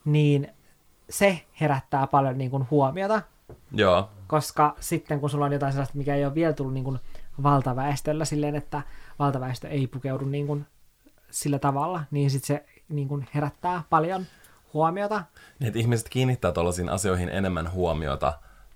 niin 0.06 0.48
se 1.10 1.42
herättää 1.62 2.08
paljon 2.08 2.38
niin 2.38 2.52
kuin 2.52 2.68
huomiota, 2.72 3.22
Joo. 3.72 4.10
koska 4.28 4.76
sitten 4.80 5.20
kun 5.20 5.30
sulla 5.30 5.46
on 5.46 5.54
jotain 5.54 5.74
sellaista, 5.74 5.98
mikä 5.98 6.16
ei 6.16 6.26
ole 6.26 6.36
vielä 6.36 6.54
tullut 6.54 6.74
niin 6.74 6.84
kuin 6.84 7.00
valtaväestöllä 7.44 8.26
silleen, 8.26 8.56
että 8.56 8.82
valtaväestö 9.20 9.68
ei 9.68 9.88
pukeudu 9.88 10.26
niin 10.26 10.48
kuin 10.48 10.66
sillä 11.32 11.60
tavalla, 11.60 12.04
niin 12.12 12.32
sit 12.32 12.44
se 12.44 12.66
niin 12.90 13.08
kuin 13.08 13.28
herättää 13.36 13.84
paljon 13.90 14.26
huomiota. 14.74 15.24
Niin, 15.60 15.68
että 15.68 15.80
ihmiset 15.80 16.10
kiinnittää 16.10 16.52
tuollaisiin 16.52 16.90
asioihin 16.90 17.30
enemmän 17.30 17.72
huomiota 17.72 18.34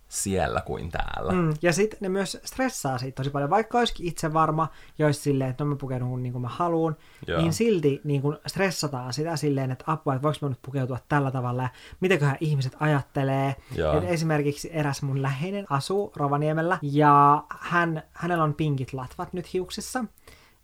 siellä 0.10 0.62
kuin 0.62 0.92
täällä. 0.92 1.34
Mm, 1.34 1.54
ja 1.62 1.74
sitten 1.74 1.98
ne 2.02 2.10
myös 2.10 2.38
stressaa 2.46 2.98
siitä 2.98 3.16
tosi 3.16 3.30
paljon, 3.30 3.50
vaikka 3.50 3.78
olisikin 3.78 4.08
itse 4.08 4.34
varma, 4.34 4.68
ja 4.98 5.06
olisi 5.06 5.20
silleen, 5.20 5.50
että 5.50 5.64
no 5.64 5.70
mä 5.70 5.76
pukeudun 5.76 6.24
niin 6.24 6.34
kuin 6.34 6.42
mä 6.42 6.48
haluan, 6.48 6.96
Joo. 7.28 7.42
niin 7.42 7.54
silti 7.54 8.02
niin 8.04 8.22
kuin 8.22 8.38
stressataan 8.48 9.14
sitä 9.14 9.36
silleen, 9.36 9.72
että 9.72 9.84
apua, 9.88 10.16
että 10.16 10.24
voiko 10.24 10.38
mä 10.42 10.50
nyt 10.50 10.62
pukeutua 10.62 10.98
tällä 11.10 11.32
tavalla, 11.32 11.64
ja 11.64 11.70
mitäköhän 12.00 12.38
ihmiset 12.40 12.76
ajattelee. 12.80 13.56
Joo. 13.76 14.02
Esimerkiksi 14.02 14.70
eräs 14.74 15.02
mun 15.02 15.22
läheinen 15.22 15.66
asuu 15.70 16.12
Rovaniemellä, 16.16 16.80
ja 16.82 17.44
hän, 17.60 18.04
hänellä 18.14 18.44
on 18.44 18.54
pinkit 18.54 18.94
latvat 18.94 19.34
nyt 19.34 19.54
hiuksissa, 19.54 20.06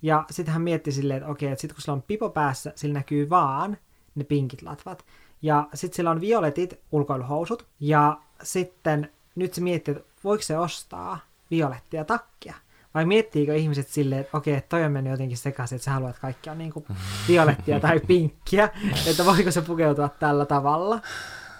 ja 0.01 0.25
sitten 0.31 0.53
hän 0.53 0.61
mietti 0.61 0.91
silleen, 0.91 1.17
että 1.17 1.29
okei, 1.31 1.49
että 1.49 1.61
sitten 1.61 1.75
kun 1.75 1.81
sillä 1.81 1.93
on 1.93 2.01
pipo 2.01 2.29
päässä, 2.29 2.73
sillä 2.75 2.93
näkyy 2.93 3.29
vaan 3.29 3.77
ne 4.15 4.23
pinkit 4.23 4.61
latvat. 4.61 5.05
Ja 5.41 5.67
sitten 5.73 5.95
sillä 5.95 6.11
on 6.11 6.21
violetit 6.21 6.79
ulkoiluhousut. 6.91 7.67
Ja 7.79 8.17
sitten 8.43 9.09
nyt 9.35 9.53
se 9.53 9.61
miettii, 9.61 9.95
että 9.95 10.09
voiko 10.23 10.43
se 10.43 10.57
ostaa 10.57 11.19
violettia 11.51 12.05
takkia. 12.05 12.53
Vai 12.93 13.05
miettiikö 13.05 13.55
ihmiset 13.55 13.87
silleen, 13.87 14.21
että 14.21 14.37
okei, 14.37 14.61
toi 14.61 14.83
on 14.83 14.91
mennyt 14.91 15.11
jotenkin 15.11 15.37
sekaisin, 15.37 15.75
että 15.75 15.85
sä 15.85 15.91
haluat, 15.91 16.09
että 16.09 16.21
kaikki 16.21 16.49
on 16.49 16.57
niinku 16.57 16.85
violettia 17.27 17.79
tai 17.79 17.99
pinkkiä. 18.07 18.69
Että 19.07 19.25
voiko 19.25 19.51
se 19.51 19.61
pukeutua 19.61 20.09
tällä 20.09 20.45
tavalla 20.45 21.01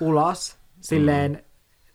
ulos 0.02 0.58
silleen 0.82 1.46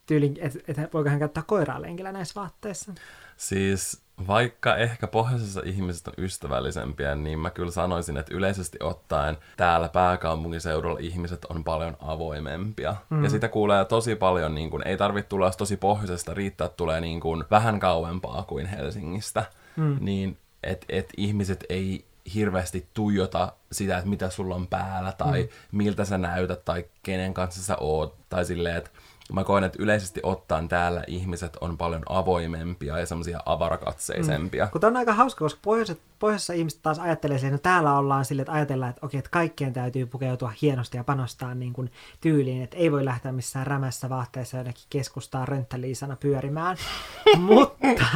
tyylin, 0.07 0.37
että, 0.41 0.59
että 0.69 0.89
voiko 0.95 1.11
hän 1.11 1.19
käyttää 1.19 1.43
koiraa 1.47 1.83
lenkillä 1.83 2.13
näissä 2.13 2.41
vaatteissa. 2.41 2.93
Siis 3.37 4.03
vaikka 4.27 4.77
ehkä 4.77 5.07
pohjoisessa 5.07 5.63
ihmiset 5.65 6.09
on 6.09 6.15
ystävällisempiä, 6.19 7.15
niin 7.15 7.39
mä 7.39 7.51
kyllä 7.51 7.71
sanoisin, 7.71 8.17
että 8.17 8.35
yleisesti 8.35 8.79
ottaen 8.83 9.39
täällä 9.57 9.89
pääkaupunkiseudulla 9.89 10.99
ihmiset 11.01 11.45
on 11.45 11.65
paljon 11.65 11.97
avoimempia. 12.01 12.97
Mm. 13.11 13.25
Ja 13.25 13.31
sitä 13.31 13.49
kuulee 13.49 13.85
tosi 13.85 14.17
paljon, 14.17 14.55
niin 14.55 14.71
kun, 14.71 14.87
ei 14.87 14.97
tarvitse 14.97 15.29
tulla 15.29 15.51
tosi 15.51 15.77
pohjoisesta, 15.77 16.35
riittää, 16.35 16.65
että 16.65 16.77
tulee 16.77 17.01
niin 17.01 17.21
kun, 17.21 17.45
vähän 17.51 17.81
kauempaa 17.81 18.43
kuin 18.43 18.67
Helsingistä. 18.67 19.45
Mm. 19.77 19.97
Niin, 20.01 20.39
että 20.63 20.87
et 20.89 21.09
ihmiset 21.17 21.65
ei 21.69 22.05
hirveästi 22.35 22.87
tuijota 22.95 23.53
sitä, 23.73 23.99
että 23.99 24.11
mitä 24.11 24.31
sulla 24.31 24.55
on 24.55 24.67
päällä, 24.67 25.13
tai 25.13 25.43
mm. 25.43 25.49
miltä 25.79 26.05
sä 26.05 26.19
näytät, 26.19 26.65
tai 26.65 26.85
kenen 27.03 27.35
kanssa 27.35 27.63
sä 27.63 27.77
oot, 27.81 28.15
tai 28.29 28.45
silleen, 28.45 28.77
että 28.77 28.91
mä 29.33 29.45
koen, 29.45 29.65
että 29.65 29.83
yleisesti 29.83 30.21
ottaen 30.23 30.69
täällä 30.69 31.05
ihmiset 31.07 31.57
on 31.61 31.79
paljon 31.79 32.03
avoimempia 32.09 32.99
ja 32.99 33.07
semmoisia 33.07 33.41
avarakatseisempia. 33.47 34.67
Kun 34.67 34.85
on 34.85 34.97
aika 34.97 35.13
hauska, 35.13 35.45
koska 35.45 35.61
pohjoiset, 35.63 36.01
pohjoisessa 36.19 36.53
ihmiset 36.53 36.83
taas 36.83 36.99
ajattelee 36.99 37.37
että 37.37 37.59
täällä 37.59 37.99
ollaan 37.99 38.25
silleen, 38.25 38.43
että 38.43 38.53
ajatellaan, 38.53 38.91
että 38.91 39.07
okei, 39.07 39.19
että 39.19 39.31
kaikkien 39.31 39.73
täytyy 39.73 40.07
pukeutua 40.07 40.53
hienosti 40.63 40.97
ja 40.97 41.05
panostaa 41.05 41.55
niin 41.55 41.73
kuin 41.73 41.93
tyyliin, 42.21 42.63
että 42.63 42.77
ei 42.77 42.93
voi 42.93 43.05
lähteä 43.05 43.33
missään 43.33 43.67
rämässä 43.67 44.09
vaatteessa 44.09 44.57
jonnekin 44.57 44.85
keskustaa 44.91 45.47
rönttäliisana 45.47 46.17
pyörimään. 46.17 46.77
Mutta 47.39 48.07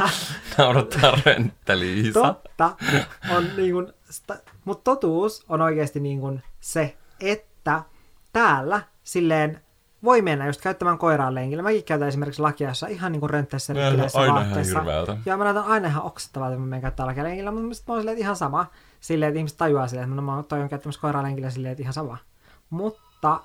Naurattaa 0.57 1.17
rönttäliisa. 1.25 2.21
totta 2.21 2.75
on 3.29 3.47
niin 3.57 3.73
kuin, 3.73 3.93
mutta 4.65 4.83
totuus 4.83 5.45
on 5.49 5.61
oikeasti 5.61 5.99
niin 5.99 6.19
kuin 6.19 6.43
se, 6.59 6.97
että 7.19 7.83
täällä 8.33 8.81
silleen 9.03 9.64
voi 10.05 10.21
mennä 10.21 10.47
just 10.47 10.61
käyttämään 10.61 10.97
koiraan 10.97 11.35
lenkillä. 11.35 11.63
Mäkin 11.63 11.83
käytän 11.83 12.07
esimerkiksi 12.07 12.41
lakia, 12.41 12.67
jossa 12.67 12.87
ihan 12.87 13.11
niin 13.11 13.19
kuin 13.19 13.35
aina 13.35 13.47
ihan 14.23 14.35
vaatteissa. 14.35 14.79
hirveältä. 14.79 15.17
Joo, 15.25 15.37
mä 15.37 15.43
näytän 15.43 15.63
aina 15.63 15.87
ihan 15.87 16.03
oksettavalta, 16.03 16.53
kun 16.55 16.61
mä 16.61 16.69
menen 16.69 16.81
käyttää 16.81 17.05
lakia 17.05 17.23
lenkillä, 17.23 17.51
mutta 17.51 17.75
sit 17.75 17.87
mä 17.87 17.93
oon 17.93 18.01
silleen, 18.01 18.13
että 18.17 18.23
ihan 18.23 18.35
sama. 18.35 18.65
Silleen, 18.99 19.29
että 19.29 19.39
ihmiset 19.39 19.57
tajuaa 19.57 19.87
silleen, 19.87 20.09
että 20.09 20.21
mä 20.21 20.43
toi 20.47 20.61
on 20.61 20.69
käyttämässä 20.69 21.01
koiraan 21.01 21.25
lenkillä 21.25 21.49
silleen, 21.49 21.71
että 21.71 21.81
ihan 21.81 21.93
sama. 21.93 22.17
Mutta 22.69 23.39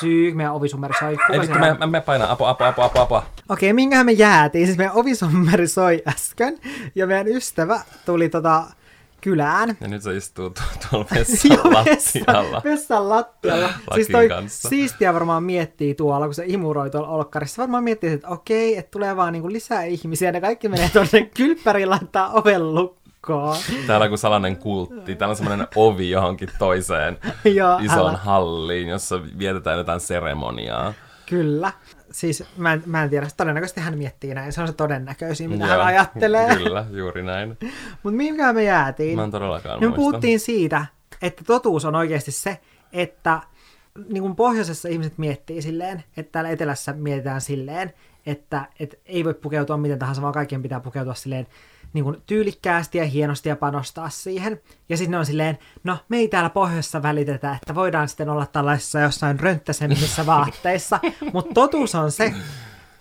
syy, 0.00 0.34
meidän 0.34 0.54
ovisummeri 0.54 0.94
soi. 0.98 1.16
Kuka 1.16 1.32
Ei 1.32 1.40
vittu, 1.40 1.58
mä, 1.58 1.74
mä, 1.74 1.86
mä 1.86 2.00
painan 2.00 2.28
apu, 2.28 2.44
apu, 2.44 2.64
apu, 2.64 2.82
apu, 2.82 2.98
apu. 2.98 3.22
Okei, 3.48 3.72
minkähän 3.72 4.06
me 4.06 4.12
jäätiin? 4.12 4.66
Siis 4.66 4.78
meidän 4.78 4.96
ovisummeri 4.96 5.68
soi 5.68 6.02
äsken, 6.08 6.58
ja 6.94 7.06
meidän 7.06 7.28
ystävä 7.28 7.80
tuli 8.06 8.28
tota 8.28 8.64
kylään. 9.20 9.76
Ja 9.80 9.88
nyt 9.88 10.02
se 10.02 10.16
istuu 10.16 10.50
tu- 10.50 10.62
tuolla 10.90 11.06
vessan 11.14 11.58
lattialla. 11.72 12.62
vessan 12.64 13.08
lattialla. 13.08 13.68
siis 13.94 14.08
toi 14.08 14.28
kanssa. 14.28 14.68
siistiä 14.68 15.14
varmaan 15.14 15.42
miettii 15.42 15.94
tuolla, 15.94 16.26
kun 16.26 16.34
se 16.34 16.44
imuroi 16.46 16.90
tuolla 16.90 17.08
olkkarissa. 17.08 17.62
Varmaan 17.62 17.84
miettii, 17.84 18.12
että 18.12 18.28
okei, 18.28 18.76
että 18.76 18.90
tulee 18.90 19.16
vaan 19.16 19.32
niinku 19.32 19.50
lisää 19.52 19.84
ihmisiä, 19.84 20.28
ja 20.28 20.32
ne 20.32 20.40
kaikki 20.40 20.68
menee 20.68 20.88
tuonne 20.92 21.30
kylppäriin 21.36 21.90
laittaa 21.90 22.30
oven 22.32 22.74
lukkoon. 22.74 23.56
Täällä 23.86 24.04
on 24.04 24.10
kuin 24.10 24.18
salainen 24.18 24.56
kultti. 24.56 25.14
Täällä 25.16 25.32
on 25.32 25.36
semmoinen 25.36 25.66
ovi 25.76 26.10
johonkin 26.10 26.48
toiseen 26.58 27.18
Joo, 27.54 27.78
isoon 27.78 28.08
älä. 28.08 28.16
halliin, 28.18 28.88
jossa 28.88 29.20
vietetään 29.38 29.78
jotain 29.78 30.00
seremoniaa. 30.00 30.94
Kyllä. 31.26 31.72
Siis 32.12 32.44
mä 32.56 32.72
en, 32.72 32.82
mä 32.86 33.02
en 33.02 33.10
tiedä, 33.10 33.28
todennäköisesti 33.36 33.80
hän 33.80 33.98
miettii 33.98 34.34
näin. 34.34 34.52
Se 34.52 34.60
on 34.60 34.66
se 34.66 34.72
todennäköisin, 34.72 35.50
mitä 35.50 35.64
Joo, 35.64 35.70
hän 35.70 35.80
ajattelee. 35.80 36.56
Kyllä, 36.56 36.86
juuri 36.90 37.22
näin. 37.22 37.48
Mutta 38.02 38.16
minkä 38.16 38.52
me 38.52 38.62
jäätiin? 38.62 39.16
Mä 39.16 39.24
en 39.24 39.30
todellakaan 39.30 39.80
Me 39.80 39.86
muista. 39.86 39.96
puhuttiin 39.96 40.40
siitä, 40.40 40.86
että 41.22 41.44
totuus 41.46 41.84
on 41.84 41.94
oikeasti 41.94 42.30
se, 42.30 42.58
että 42.92 43.40
niin 44.08 44.22
kuin 44.22 44.36
pohjoisessa 44.36 44.88
ihmiset 44.88 45.18
miettii 45.18 45.62
silleen, 45.62 46.04
että 46.16 46.32
täällä 46.32 46.50
etelässä 46.50 46.92
mietitään 46.92 47.40
silleen, 47.40 47.92
että, 48.26 48.64
että 48.80 48.96
ei 49.06 49.24
voi 49.24 49.34
pukeutua 49.34 49.76
miten 49.76 49.98
tahansa, 49.98 50.22
vaan 50.22 50.34
kaikkien 50.34 50.62
pitää 50.62 50.80
pukeutua 50.80 51.14
silleen 51.14 51.46
niin 51.92 52.04
kuin 52.04 52.16
tyylikkäästi 52.26 52.98
ja 52.98 53.04
hienosti 53.04 53.48
ja 53.48 53.56
panostaa 53.56 54.10
siihen. 54.10 54.60
Ja 54.88 54.96
sitten 54.96 55.10
ne 55.10 55.18
on 55.18 55.26
silleen, 55.26 55.58
no 55.84 55.98
me 56.08 56.16
ei 56.16 56.28
täällä 56.28 56.50
pohjoisessa 56.50 57.02
välitetä, 57.02 57.54
että 57.62 57.74
voidaan 57.74 58.08
sitten 58.08 58.28
olla 58.28 58.46
tällaisissa 58.46 59.00
jossain 59.00 59.40
rönttäsemmissä 59.40 60.26
vaatteissa. 60.26 61.00
Mutta 61.32 61.54
totuus 61.54 61.94
on 61.94 62.12
se, 62.12 62.34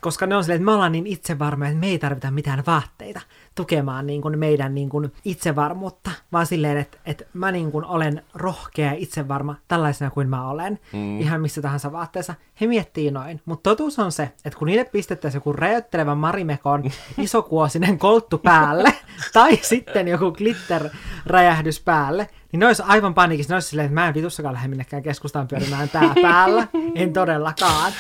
koska 0.02 0.26
ne 0.26 0.36
on 0.36 0.44
silleen, 0.44 0.56
että 0.56 0.66
me 0.66 0.72
ollaan 0.72 0.92
niin 0.92 1.08
itsevarmoja, 1.08 1.70
että 1.70 1.80
me 1.80 1.88
ei 1.88 2.00
tarvita 2.00 2.32
mitään 2.32 2.64
vaatteita 2.68 3.22
tukemaan 3.60 4.08
niin 4.08 4.22
kuin 4.22 4.40
meidän 4.40 4.76
niin 4.76 4.90
kuin 4.90 5.12
itsevarmuutta, 5.26 6.12
vaan 6.32 6.46
silleen, 6.46 6.78
että, 6.78 6.98
että 7.06 7.26
mä 7.34 7.52
niin 7.52 7.72
kuin 7.72 7.86
olen 7.86 8.24
rohkea 8.34 8.86
ja 8.86 8.94
itsevarma 8.98 9.56
tällaisena 9.68 10.12
kuin 10.12 10.30
mä 10.30 10.50
olen, 10.50 10.80
mm. 10.94 11.20
ihan 11.20 11.42
missä 11.42 11.62
tahansa 11.62 11.92
vaatteessa. 11.92 12.36
He 12.62 12.68
miettii 12.68 13.12
noin, 13.12 13.42
mutta 13.46 13.70
totuus 13.70 14.00
on 14.00 14.12
se, 14.12 14.24
että 14.46 14.60
kun 14.60 14.66
niille 14.66 14.86
pistettäisiin 14.86 15.38
joku 15.38 15.54
räjäyttelevä 15.54 16.16
marimekon 16.16 16.84
isokuosinen 17.18 17.98
kolttu 17.98 18.38
päälle, 18.38 18.94
tai 19.34 19.60
sitten 19.62 20.08
joku 20.08 20.32
glitter-räjähdys 20.32 21.82
päälle, 21.86 22.30
niin 22.52 22.60
ne 22.60 22.68
olisi 22.68 22.84
aivan 22.86 23.14
paniikissa. 23.14 23.54
Ne 23.54 23.56
olisi 23.56 23.68
silleen, 23.68 23.86
että 23.86 23.94
mä 23.94 24.08
en 24.08 24.14
vitussakaan 24.14 24.54
lähde 24.54 24.68
minnekään 24.68 25.04
keskustaan 25.04 25.48
pyörimään 25.48 25.90
tää 25.90 26.14
päällä. 26.22 26.68
En 26.96 27.14
todellakaan. 27.14 27.94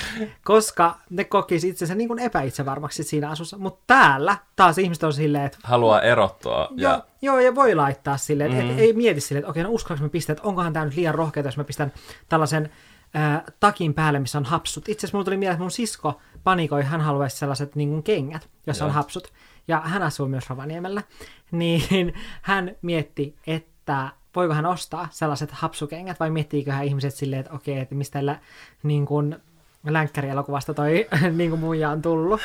Koska 0.43 0.97
ne 1.09 1.23
kokisi 1.23 1.69
itsensä 1.69 1.95
niin 1.95 2.07
kuin 2.07 2.19
epäitsevarmaksi 2.19 3.03
siinä 3.03 3.29
asussa. 3.29 3.57
Mutta 3.57 3.83
täällä 3.87 4.37
taas 4.55 4.77
ihmiset 4.77 5.03
on 5.03 5.13
silleen, 5.13 5.45
että 5.45 5.57
Haluaa 5.63 6.01
erottua. 6.01 6.67
ja... 6.75 6.89
Joo, 6.89 7.01
joo, 7.21 7.39
ja 7.39 7.55
voi 7.55 7.75
laittaa 7.75 8.17
silleen, 8.17 8.51
että 8.51 8.73
mm. 8.73 8.79
ei 8.79 8.93
mieti 8.93 9.21
silleen, 9.21 9.39
että 9.39 9.51
okei, 9.51 9.63
no 9.63 9.69
uskallanko 9.69 10.03
mä 10.03 10.09
pistää, 10.09 10.33
että 10.33 10.47
onkohan 10.47 10.73
tämä 10.73 10.85
nyt 10.85 10.95
liian 10.95 11.15
rohkeata, 11.15 11.47
jos 11.47 11.57
mä 11.57 11.63
pistän 11.63 11.91
tällaisen 12.29 12.69
äh, 13.15 13.41
takin 13.59 13.93
päälle, 13.93 14.19
missä 14.19 14.37
on 14.37 14.45
hapsut. 14.45 14.89
Itse 14.89 14.99
asiassa 14.99 15.17
mulla 15.17 15.25
tuli 15.25 15.37
mieleen, 15.37 15.53
että 15.53 15.63
mun 15.63 15.71
sisko 15.71 16.21
panikoi, 16.43 16.83
hän 16.83 17.01
haluaisi 17.01 17.37
sellaiset 17.37 17.75
niin 17.75 17.89
kuin 17.89 18.03
kengät, 18.03 18.49
jossa 18.67 18.85
on 18.85 18.89
Joo. 18.89 18.95
hapsut. 18.95 19.33
Ja 19.67 19.81
hän 19.85 20.03
asuu 20.03 20.27
myös 20.27 20.49
Rovaniemellä. 20.49 21.03
Niin 21.51 22.13
hän 22.41 22.75
mietti, 22.81 23.35
että 23.47 24.09
voiko 24.35 24.53
hän 24.53 24.65
ostaa 24.65 25.07
sellaiset 25.11 25.51
hapsukengät, 25.51 26.19
vai 26.19 26.29
miettiikö 26.29 26.71
hän 26.71 26.85
ihmiset 26.85 27.13
silleen, 27.15 27.39
että 27.39 27.53
okei, 27.53 27.79
että 27.79 27.95
mistä 27.95 28.25
lä, 28.25 28.39
niin 28.83 29.05
kuin 29.05 29.35
länkkärielokuvasta 29.83 30.73
toi 30.73 31.07
niin 31.37 31.49
kuin 31.49 31.59
muija 31.59 31.89
on 31.89 32.01
tullut. 32.01 32.41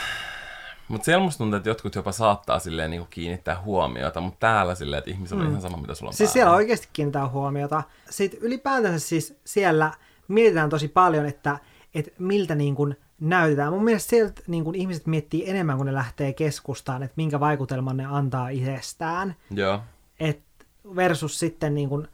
Mutta 0.89 1.05
siellä 1.05 1.25
musta 1.25 1.39
tuntuu, 1.39 1.57
että 1.57 1.69
jotkut 1.69 1.95
jopa 1.95 2.13
saattaa 2.13 2.59
silleen 2.59 2.91
niinku 2.91 3.07
kiinnittää 3.11 3.63
huomiota, 3.63 4.21
mutta 4.21 4.39
täällä 4.41 4.75
silleen, 4.75 4.99
että 4.99 5.11
ihmisellä 5.11 5.43
on 5.43 5.49
ihan 5.51 5.63
sama, 5.63 5.77
mitä 5.77 5.95
sulla 5.95 6.11
on 6.11 6.15
Siis 6.15 6.29
päällä. 6.29 6.33
siellä 6.33 6.53
oikeasti 6.53 6.89
kiinnitetään 6.93 7.31
huomiota. 7.31 7.83
Sitten 8.11 8.41
ylipäätänsä 8.43 9.09
siis 9.09 9.39
siellä 9.45 9.93
mietitään 10.29 10.71
tosi 10.71 10.89
paljon, 10.89 11.27
että, 11.27 11.59
että 11.95 12.11
miltä 12.19 12.55
niin 12.55 12.75
kuin 12.75 12.97
näytetään. 13.21 13.73
Mun 13.73 13.85
mielestä 13.85 14.11
sieltä 14.11 14.43
niin 14.47 14.65
kuin 14.65 14.75
ihmiset 14.75 15.07
miettii 15.07 15.51
enemmän, 15.51 15.77
kun 15.77 15.87
ne 15.87 15.95
lähtee 15.95 16.33
keskustaan, 16.33 17.03
että 17.03 17.15
minkä 17.17 17.41
vaikutelman 17.41 17.97
ne 17.97 18.07
antaa 18.07 18.49
itsestään. 18.49 19.37
Joo. 19.51 19.81
Et 20.21 20.41
versus 20.97 21.39
sitten 21.39 21.75
niin 21.75 21.89
kuin 21.89 22.09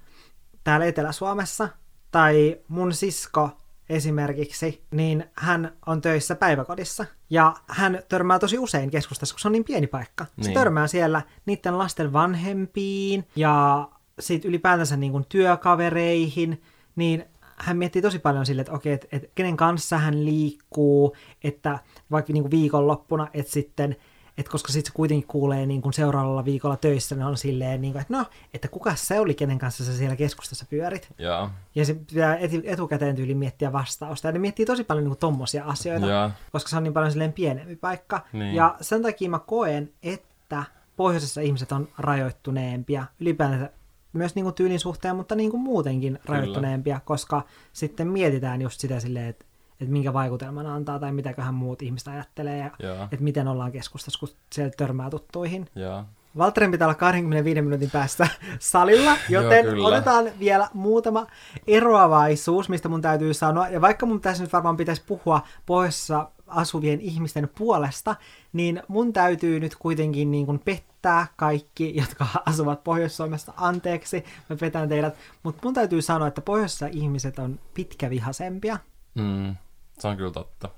täällä 0.64 0.86
Etelä-Suomessa, 0.86 1.68
tai 2.10 2.58
mun 2.68 2.92
sisko 2.92 3.50
esimerkiksi, 3.88 4.84
niin 4.90 5.24
hän 5.36 5.72
on 5.86 6.00
töissä 6.00 6.34
päiväkodissa. 6.34 7.06
Ja 7.30 7.54
hän 7.68 8.02
törmää 8.08 8.38
tosi 8.38 8.58
usein 8.58 8.90
keskustassa, 8.90 9.34
kun 9.34 9.40
se 9.40 9.48
on 9.48 9.52
niin 9.52 9.64
pieni 9.64 9.86
paikka. 9.86 10.24
Se 10.24 10.32
Niin. 10.36 10.54
törmää 10.54 10.86
siellä 10.86 11.22
niiden 11.46 11.78
lasten 11.78 12.12
vanhempiin 12.12 13.28
ja 13.36 13.88
sitten 14.20 14.48
ylipäätänsä 14.48 14.96
niin 14.96 15.12
kuin 15.12 15.26
työkavereihin, 15.28 16.62
niin 16.96 17.24
hän 17.56 17.76
miettii 17.76 18.02
tosi 18.02 18.18
paljon 18.18 18.46
sille, 18.46 18.60
että 18.60 18.72
okei, 18.72 18.92
että, 18.92 19.06
että 19.12 19.28
kenen 19.34 19.56
kanssa 19.56 19.98
hän 19.98 20.24
liikkuu, 20.24 21.16
että 21.44 21.78
vaikka 22.10 22.32
niin 22.32 22.42
kuin 22.42 22.50
viikonloppuna, 22.50 23.28
että 23.34 23.52
sitten 23.52 23.96
että 24.40 24.52
koska 24.52 24.72
sitten 24.72 24.92
se 24.92 24.96
kuitenkin 24.96 25.28
kuulee 25.28 25.66
niin 25.66 25.82
kuin 25.82 25.92
seuraavalla 25.92 26.44
viikolla 26.44 26.76
töissä, 26.76 27.14
niin 27.14 27.26
on 27.26 27.36
silleen, 27.36 27.80
niin 27.80 27.92
kuin, 27.92 28.00
että 28.02 28.14
no, 28.14 28.26
että 28.54 28.68
kuka 28.68 28.94
se 28.94 29.20
oli, 29.20 29.34
kenen 29.34 29.58
kanssa 29.58 29.84
sä 29.84 29.96
siellä 29.96 30.16
keskustassa 30.16 30.66
pyörit. 30.70 31.08
Joo. 31.18 31.50
Ja 31.74 31.84
se 31.84 31.94
pitää 31.94 32.38
etukäteen 32.64 33.16
tyyli 33.16 33.34
miettiä 33.34 33.72
vastausta. 33.72 34.28
Ja 34.28 34.32
ne 34.32 34.38
miettii 34.38 34.66
tosi 34.66 34.84
paljon 34.84 35.04
niin 35.04 35.16
tommosia 35.16 35.64
asioita, 35.64 36.06
Joo. 36.06 36.30
koska 36.52 36.68
se 36.70 36.76
on 36.76 36.82
niin 36.82 36.92
paljon 36.92 37.12
silleen 37.12 37.32
pienempi 37.32 37.76
paikka. 37.76 38.20
Niin. 38.32 38.54
Ja 38.54 38.76
sen 38.80 39.02
takia 39.02 39.30
mä 39.30 39.38
koen, 39.38 39.92
että 40.02 40.64
pohjoisessa 40.96 41.40
ihmiset 41.40 41.72
on 41.72 41.88
rajoittuneempia 41.98 43.04
ylipäänsä 43.20 43.70
myös 44.12 44.34
niin 44.34 44.44
kuin 44.44 44.54
tyylin 44.54 44.80
suhteen, 44.80 45.16
mutta 45.16 45.34
niin 45.34 45.50
kuin 45.50 45.60
muutenkin 45.60 46.18
rajoittuneempia, 46.24 47.00
koska 47.04 47.42
sitten 47.72 48.08
mietitään 48.08 48.62
just 48.62 48.80
sitä 48.80 49.00
silleen, 49.00 49.26
että, 49.26 49.44
että 49.80 49.92
minkä 49.92 50.12
vaikutelman 50.12 50.66
antaa 50.66 50.98
tai 50.98 51.12
mitäköhän 51.12 51.54
muut 51.54 51.82
ihmiset 51.82 52.08
ajattelee 52.08 52.58
ja 52.58 52.70
Joo. 52.78 53.04
että 53.04 53.24
miten 53.24 53.48
ollaan 53.48 53.72
keskustassa, 53.72 54.20
kun 54.20 54.28
siellä 54.52 54.72
törmää 54.76 55.10
tuttuihin. 55.10 55.66
Joo. 55.74 56.04
Valtterin 56.38 56.70
pitää 56.70 56.88
olla 56.88 56.94
25 56.94 57.62
minuutin 57.62 57.90
päästä 57.90 58.28
salilla, 58.58 59.16
joten 59.28 59.64
kyllä. 59.64 59.88
otetaan 59.88 60.26
vielä 60.38 60.68
muutama 60.74 61.26
eroavaisuus, 61.66 62.68
mistä 62.68 62.88
mun 62.88 63.02
täytyy 63.02 63.34
sanoa. 63.34 63.68
Ja 63.68 63.80
vaikka 63.80 64.06
mun 64.06 64.20
tässä 64.20 64.42
nyt 64.42 64.52
varmaan 64.52 64.76
pitäisi 64.76 65.02
puhua 65.06 65.42
pohjoisessa 65.66 66.30
asuvien 66.46 67.00
ihmisten 67.00 67.50
puolesta, 67.58 68.16
niin 68.52 68.82
mun 68.88 69.12
täytyy 69.12 69.60
nyt 69.60 69.76
kuitenkin 69.78 70.30
niin 70.30 70.46
kuin 70.46 70.58
pettää 70.58 71.26
kaikki, 71.36 71.96
jotka 71.96 72.26
asuvat 72.46 72.84
Pohjois-Suomessa. 72.84 73.52
Anteeksi, 73.56 74.24
mä 74.50 74.56
petän 74.56 74.88
teidät. 74.88 75.16
Mutta 75.42 75.60
mun 75.64 75.74
täytyy 75.74 76.02
sanoa, 76.02 76.28
että 76.28 76.40
pohjoisessa 76.40 76.86
ihmiset 76.86 77.38
on 77.38 77.60
pitkävihasempia. 77.74 78.78
Mm. 79.14 79.56
Se 80.00 80.08
on 80.08 80.16
kyllä 80.16 80.32
totta. 80.32 80.68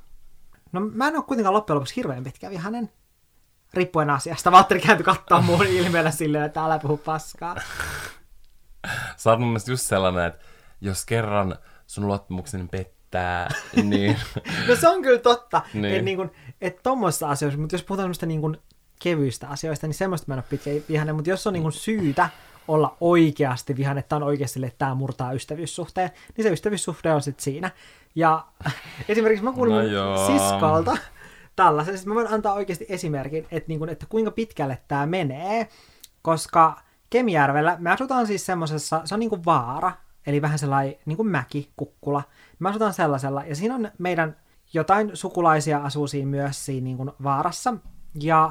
No 0.73 0.81
mä 0.81 1.09
en 1.09 1.17
ole 1.17 1.25
kuitenkaan 1.25 1.55
loppujen 1.55 1.75
lopuksi 1.75 1.97
hirveän 1.97 2.25
pitkävihanen. 2.25 2.91
Riippuen 3.75 4.11
asiasta. 4.11 4.53
Valtteri 4.53 4.81
kääntyi 4.81 5.05
katsoa 5.05 5.41
mun 5.41 5.67
ilmeellä 5.79 6.11
silleen, 6.11 6.45
että 6.45 6.65
älä 6.65 6.79
puhu 6.79 6.97
paskaa. 6.97 7.57
Sä 9.17 9.31
oot 9.31 9.39
mun 9.39 9.49
mielestä 9.49 9.71
just 9.71 9.87
sellainen, 9.87 10.25
että 10.27 10.45
jos 10.81 11.05
kerran 11.05 11.57
sun 11.87 12.07
luottamukseni 12.07 12.69
pettää, 12.69 13.49
niin 13.83 14.17
No 14.69 14.77
se 14.77 14.89
on 14.89 15.03
kyllä 15.03 15.19
totta, 15.19 15.63
Niin. 15.75 15.85
että 15.85 16.03
niin 16.03 16.31
et 16.61 16.83
tuommoisissa 16.83 17.29
asioissa, 17.31 17.61
mutta 17.61 17.75
jos 17.75 17.83
puhutaan 17.83 18.05
semmoista 18.05 18.27
niin 18.27 18.41
kuin 18.41 18.57
kevyistä 19.03 19.49
asioista, 19.49 19.87
niin 19.87 19.95
semmoista 19.95 20.25
mä 20.29 20.35
en 20.35 20.39
ole 20.39 20.45
pitkä 20.51 20.71
vihainen, 20.89 21.15
mutta 21.15 21.31
jos 21.31 21.47
on 21.47 21.53
niin 21.53 21.63
kuin 21.63 21.73
syytä 21.73 22.29
olla 22.69 22.97
oikeasti 23.01 23.77
vihan, 23.77 23.99
että 23.99 24.17
on 24.17 24.23
oikeasti 24.23 24.55
sille, 24.55 24.67
että 24.67 24.79
tämä 24.79 24.95
murtaa 24.95 25.33
ystävyyssuhteen, 25.33 26.11
niin 26.37 26.45
se 26.45 26.51
ystävyyssuhde 26.51 27.13
on 27.13 27.23
sitten 27.23 27.45
siinä. 27.45 27.71
Ja 28.15 28.47
esimerkiksi 29.09 29.45
mä 29.45 29.53
kuulin 29.53 29.75
No 29.75 29.83
joo. 29.83 30.27
siskolta 30.27 30.97
tällaisen, 31.57 31.95
siis 31.95 32.07
mä 32.07 32.15
voin 32.15 32.33
antaa 32.33 32.53
oikeasti 32.53 32.87
esimerkin, 32.89 33.47
että, 33.51 33.69
niin 33.69 33.79
kuin, 33.79 33.91
että 33.91 34.07
kuinka 34.09 34.31
pitkälle 34.31 34.79
tämä 34.89 35.07
menee, 35.07 35.69
koska 36.23 36.81
Kemijärvellä 37.11 37.77
me 37.81 37.91
asutaan 37.91 38.27
siis 38.27 38.47
semmoisessa, 38.47 39.01
se 39.05 39.15
on 39.15 39.21
niin 39.21 39.31
kuin 39.31 39.45
vaara, 39.45 39.93
eli 40.27 40.43
vähän 40.43 40.59
sellainen 40.59 40.95
niin 41.07 41.17
kuin 41.17 41.29
mäki, 41.29 41.71
kukkula. 41.77 42.23
Me 42.59 42.69
asutaan 42.69 42.95
sellaisella, 42.95 43.45
ja 43.45 43.57
siinä 43.57 43.75
on 43.75 43.91
meidän 43.99 44.37
jotain 44.73 45.11
sukulaisia 45.15 45.79
asuu 45.79 46.07
siinä 46.07 46.31
myös 46.31 46.65
siinä 46.65 46.85
niin 46.85 46.97
kuin 46.97 47.11
vaarassa, 47.23 47.75
ja 48.21 48.51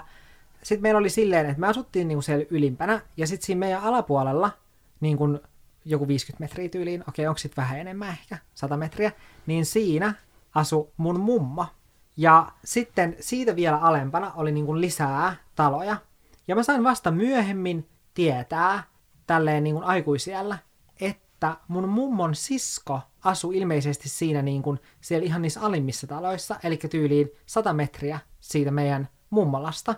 sitten 0.63 0.81
meillä 0.81 0.97
oli 0.97 1.09
silleen, 1.09 1.45
että 1.45 1.59
me 1.59 1.67
asuttiin 1.67 2.07
niin 2.07 2.15
kuin 2.15 2.23
siellä 2.23 2.45
ylimpänä, 2.49 3.01
ja 3.17 3.27
sitten 3.27 3.45
siinä 3.45 3.59
meidän 3.59 3.81
alapuolella, 3.81 4.51
niin 4.99 5.17
kuin 5.17 5.39
joku 5.85 6.07
50 6.07 6.43
metriä 6.43 6.69
tyyliin, 6.69 7.03
okei, 7.09 7.27
onko 7.27 7.37
sitten 7.37 7.61
vähän 7.63 7.79
enemmän 7.79 8.09
ehkä, 8.09 8.37
100 8.53 8.77
metriä, 8.77 9.11
niin 9.45 9.65
siinä 9.65 10.13
asu 10.55 10.93
mun 10.97 11.19
mummo. 11.19 11.65
Ja 12.17 12.51
sitten 12.63 13.15
siitä 13.19 13.55
vielä 13.55 13.77
alempana 13.77 14.31
oli 14.35 14.51
niin 14.51 14.81
lisää 14.81 15.35
taloja. 15.55 15.97
Ja 16.47 16.55
mä 16.55 16.63
sain 16.63 16.83
vasta 16.83 17.11
myöhemmin 17.11 17.89
tietää, 18.13 18.83
tälleen 19.27 19.63
niin 19.63 19.83
aikuisiellä, 19.83 20.57
että 21.01 21.57
mun 21.67 21.89
mummon 21.89 22.35
sisko 22.35 22.99
asui 23.23 23.57
ilmeisesti 23.57 24.09
siinä 24.09 24.41
niin 24.41 24.63
siellä 25.01 25.25
ihan 25.25 25.41
niissä 25.41 25.61
alimmissa 25.61 26.07
taloissa, 26.07 26.55
eli 26.63 26.77
tyyliin 26.77 27.29
100 27.45 27.73
metriä 27.73 28.19
siitä 28.39 28.71
meidän 28.71 29.09
mummolasta. 29.29 29.95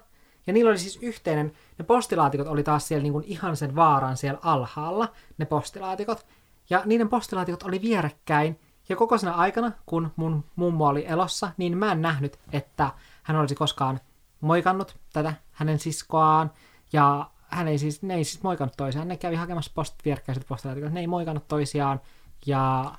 Ja 0.47 0.53
niillä 0.53 0.69
oli 0.69 0.79
siis 0.79 0.99
yhteinen, 1.01 1.53
ne 1.77 1.85
postilaatikot 1.85 2.47
oli 2.47 2.63
taas 2.63 2.87
siellä 2.87 3.03
niin 3.03 3.13
kuin 3.13 3.25
ihan 3.27 3.57
sen 3.57 3.75
vaaran 3.75 4.17
siellä 4.17 4.39
alhaalla, 4.43 5.07
ne 5.37 5.45
postilaatikot. 5.45 6.25
Ja 6.69 6.81
niiden 6.85 7.09
postilaatikot 7.09 7.63
oli 7.63 7.81
vierekkäin, 7.81 8.59
ja 8.89 8.95
koko 8.95 9.17
siinä 9.17 9.33
aikana, 9.33 9.71
kun 9.85 10.11
mun 10.15 10.43
mummo 10.55 10.87
oli 10.87 11.05
elossa, 11.07 11.51
niin 11.57 11.77
mä 11.77 11.91
en 11.91 12.01
nähnyt, 12.01 12.39
että 12.51 12.91
hän 13.23 13.37
olisi 13.37 13.55
koskaan 13.55 13.99
moikannut 14.41 14.97
tätä 15.13 15.33
hänen 15.51 15.79
siskoaan, 15.79 16.51
ja 16.93 17.29
hän 17.47 17.67
ei 17.67 17.77
siis, 17.77 18.01
ne 18.01 18.15
ei 18.15 18.23
siis 18.23 18.43
moikannut 18.43 18.77
toisiaan, 18.77 19.07
ne 19.07 19.17
kävi 19.17 19.35
hakemassa 19.35 19.71
post, 19.75 19.95
vierekkäiset 20.05 20.47
postilaatikot, 20.47 20.91
ne 20.91 20.99
ei 20.99 21.07
moikannut 21.07 21.47
toisiaan, 21.47 22.01
ja 22.45 22.91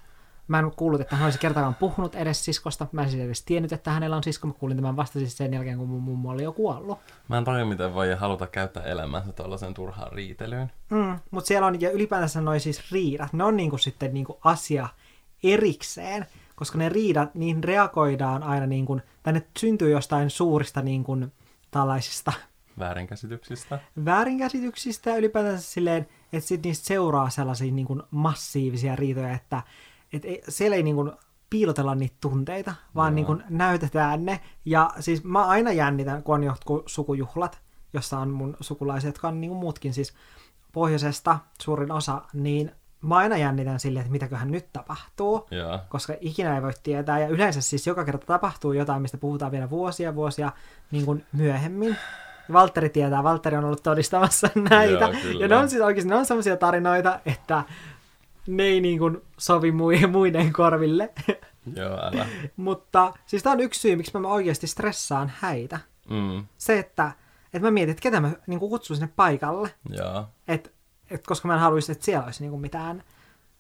mä 0.49 0.59
en 0.59 0.71
kuullut, 0.77 1.01
että 1.01 1.17
hän 1.17 1.25
olisi 1.25 1.39
kertaakaan 1.39 1.75
puhunut 1.75 2.15
edes 2.15 2.45
siskosta, 2.45 2.87
mä 2.93 3.03
en 3.03 3.11
siis 3.11 3.23
edes 3.23 3.43
tiennyt, 3.45 3.73
että 3.73 3.91
hänellä 3.91 4.17
on 4.17 4.23
sisko, 4.23 4.47
mä 4.47 4.53
kuulin 4.53 4.77
tämän 4.77 4.97
vasta 4.97 5.19
siis 5.19 5.37
sen 5.37 5.55
jälkeen, 5.55 5.79
kun 5.79 5.89
mun 5.89 6.03
mummo 6.03 6.31
oli 6.31 6.43
jo 6.43 6.53
kuollut. 6.53 6.99
Mä 7.29 7.39
en 7.39 7.45
tajua, 7.45 7.65
miten 7.65 7.95
voi 7.95 8.15
haluta 8.15 8.47
käyttää 8.47 8.83
elämänsä 8.83 9.33
tuollaisen 9.33 9.75
turhaan 9.75 10.13
riitelyyn. 10.13 10.73
Mm, 10.91 11.19
mutta 11.31 11.49
siellä 11.49 11.67
on, 11.67 11.81
ja 11.81 11.91
ylipäätänsä 11.91 12.41
noi 12.41 12.61
siis 12.61 12.93
riidat, 12.93 13.33
ne 13.33 13.45
on 13.45 13.57
niinku 13.57 13.79
sitten 13.79 14.15
niinku 14.15 14.39
asia 14.45 14.89
erikseen, 15.43 16.27
koska 16.55 16.79
ne 16.79 16.89
riidat, 16.89 17.35
niihin 17.35 17.65
reagoidaan 17.65 18.43
aina 18.43 18.67
niin 18.67 18.87
kuin, 18.87 19.03
tai 19.23 19.33
ne 19.33 19.43
syntyy 19.59 19.91
jostain 19.91 20.31
suurista 20.31 20.83
niin 20.83 21.05
kuin, 21.05 21.33
tällaisista 21.71 22.33
Väärinkäsityksistä. 22.79 23.79
väärinkäsityksistä 24.05 25.11
ja 25.11 25.17
ylipäätänsä 25.17 25.73
silleen, 25.73 26.07
että 26.33 26.49
sit 26.49 26.63
niistä 26.63 26.87
seuraa 26.87 27.31
sellaisia 27.31 27.73
niin 27.73 27.87
kuin 27.87 28.03
massiivisia 28.11 28.97
riitoja, 28.97 29.33
että 29.35 29.63
et 30.17 30.25
ei, 30.25 30.43
siellä 30.49 30.77
ei 30.77 30.83
niin 30.83 30.97
kuin 30.97 31.13
piilotella 31.51 31.95
niitä 31.95 32.17
tunteita, 32.21 32.75
vaan 32.95 33.13
Joo. 33.13 33.15
niin 33.15 33.27
kuin 33.27 33.43
näytetään 33.49 34.25
ne. 34.25 34.41
Ja 34.65 34.91
siis 35.01 35.25
mä 35.25 35.45
aina 35.45 35.73
jännitän, 35.73 36.23
kun 36.23 36.35
on 36.35 36.45
jotkut 36.45 36.83
sukujuhlat, 36.87 37.61
jossa 37.93 38.19
on 38.19 38.31
mun 38.31 38.57
sukulaiset, 38.61 39.09
jotka 39.09 39.29
on 39.29 39.41
niin 39.41 39.49
kuin 39.49 39.59
muutkin 39.59 39.95
siis 39.95 40.15
pohjoisesta 40.73 41.39
suurin 41.63 41.93
osa, 41.93 42.23
niin 42.33 42.73
mä 43.03 43.17
aina 43.17 43.37
jännitän 43.37 43.81
silleen, 43.81 44.01
että 44.01 44.13
mitäköhän 44.13 44.51
nyt 44.51 44.73
tapahtuu 44.73 45.47
Joo. 45.51 45.79
koska 45.89 46.15
ikinä 46.21 46.55
ei 46.55 46.63
voi 46.63 46.73
tietää. 46.83 47.19
Ja 47.19 47.29
yleensä 47.29 47.61
siis 47.61 47.87
joka 47.87 48.05
kerta 48.05 48.27
tapahtuu 48.27 48.73
jotain, 48.73 49.03
mistä 49.03 49.19
puhutaan 49.19 49.53
vielä 49.53 49.71
vuosia 49.71 50.15
vuosia 50.15 50.53
niin 50.91 51.05
kuin 51.05 51.27
myöhemmin. 51.33 51.97
Valtteri 52.53 52.89
tietää, 52.89 53.23
Valtteri 53.23 53.57
on 53.57 53.65
ollut 53.65 53.83
todistamassa 53.83 54.51
näitä. 54.71 55.05
Joo, 55.05 55.13
kyllä. 55.23 55.41
ja 55.41 55.49
ne 55.49 55.57
on 55.57 55.71
siis 55.71 55.83
oikeasti 55.83 56.09
ne 56.09 56.17
on 56.17 56.27
sellaisia 56.27 56.57
tarinoita, 56.57 57.21
että 57.27 57.65
ne 58.47 58.63
ei 58.63 58.81
niin 58.81 58.99
kuin 58.99 59.23
sovi 59.39 59.73
mui- 59.73 60.07
muiden 60.13 60.53
korville. 60.53 61.13
Joo, 61.77 61.99
älä. 62.03 62.27
Mutta 62.57 63.13
siis 63.27 63.43
tämä 63.43 63.53
on 63.53 63.61
yksi 63.61 63.81
syy, 63.81 63.97
miksi 63.97 64.19
mä 64.19 64.29
oikeasti 64.29 64.67
stressaan 64.67 65.33
häitä. 65.39 65.81
Mm. 66.11 66.47
Se, 66.59 66.79
että, 66.79 67.13
että 67.45 67.67
mä 67.67 67.71
mietin, 67.71 67.91
että 67.91 68.03
ketä 68.03 68.21
mä 68.21 68.31
niin 68.47 68.61
kuin 68.61 68.71
kutsun 68.71 68.97
sinne 68.97 69.13
paikalle. 69.17 69.75
Joo. 69.89 70.29
Et, 70.49 70.75
et, 71.11 71.27
koska 71.27 71.49
mä 71.49 71.55
en 71.55 71.61
haluaisi, 71.61 71.93
että 71.93 72.05
siellä 72.05 72.25
olisi 72.25 72.43
niin 72.43 72.51
kuin 72.51 72.61
mitään 72.61 73.03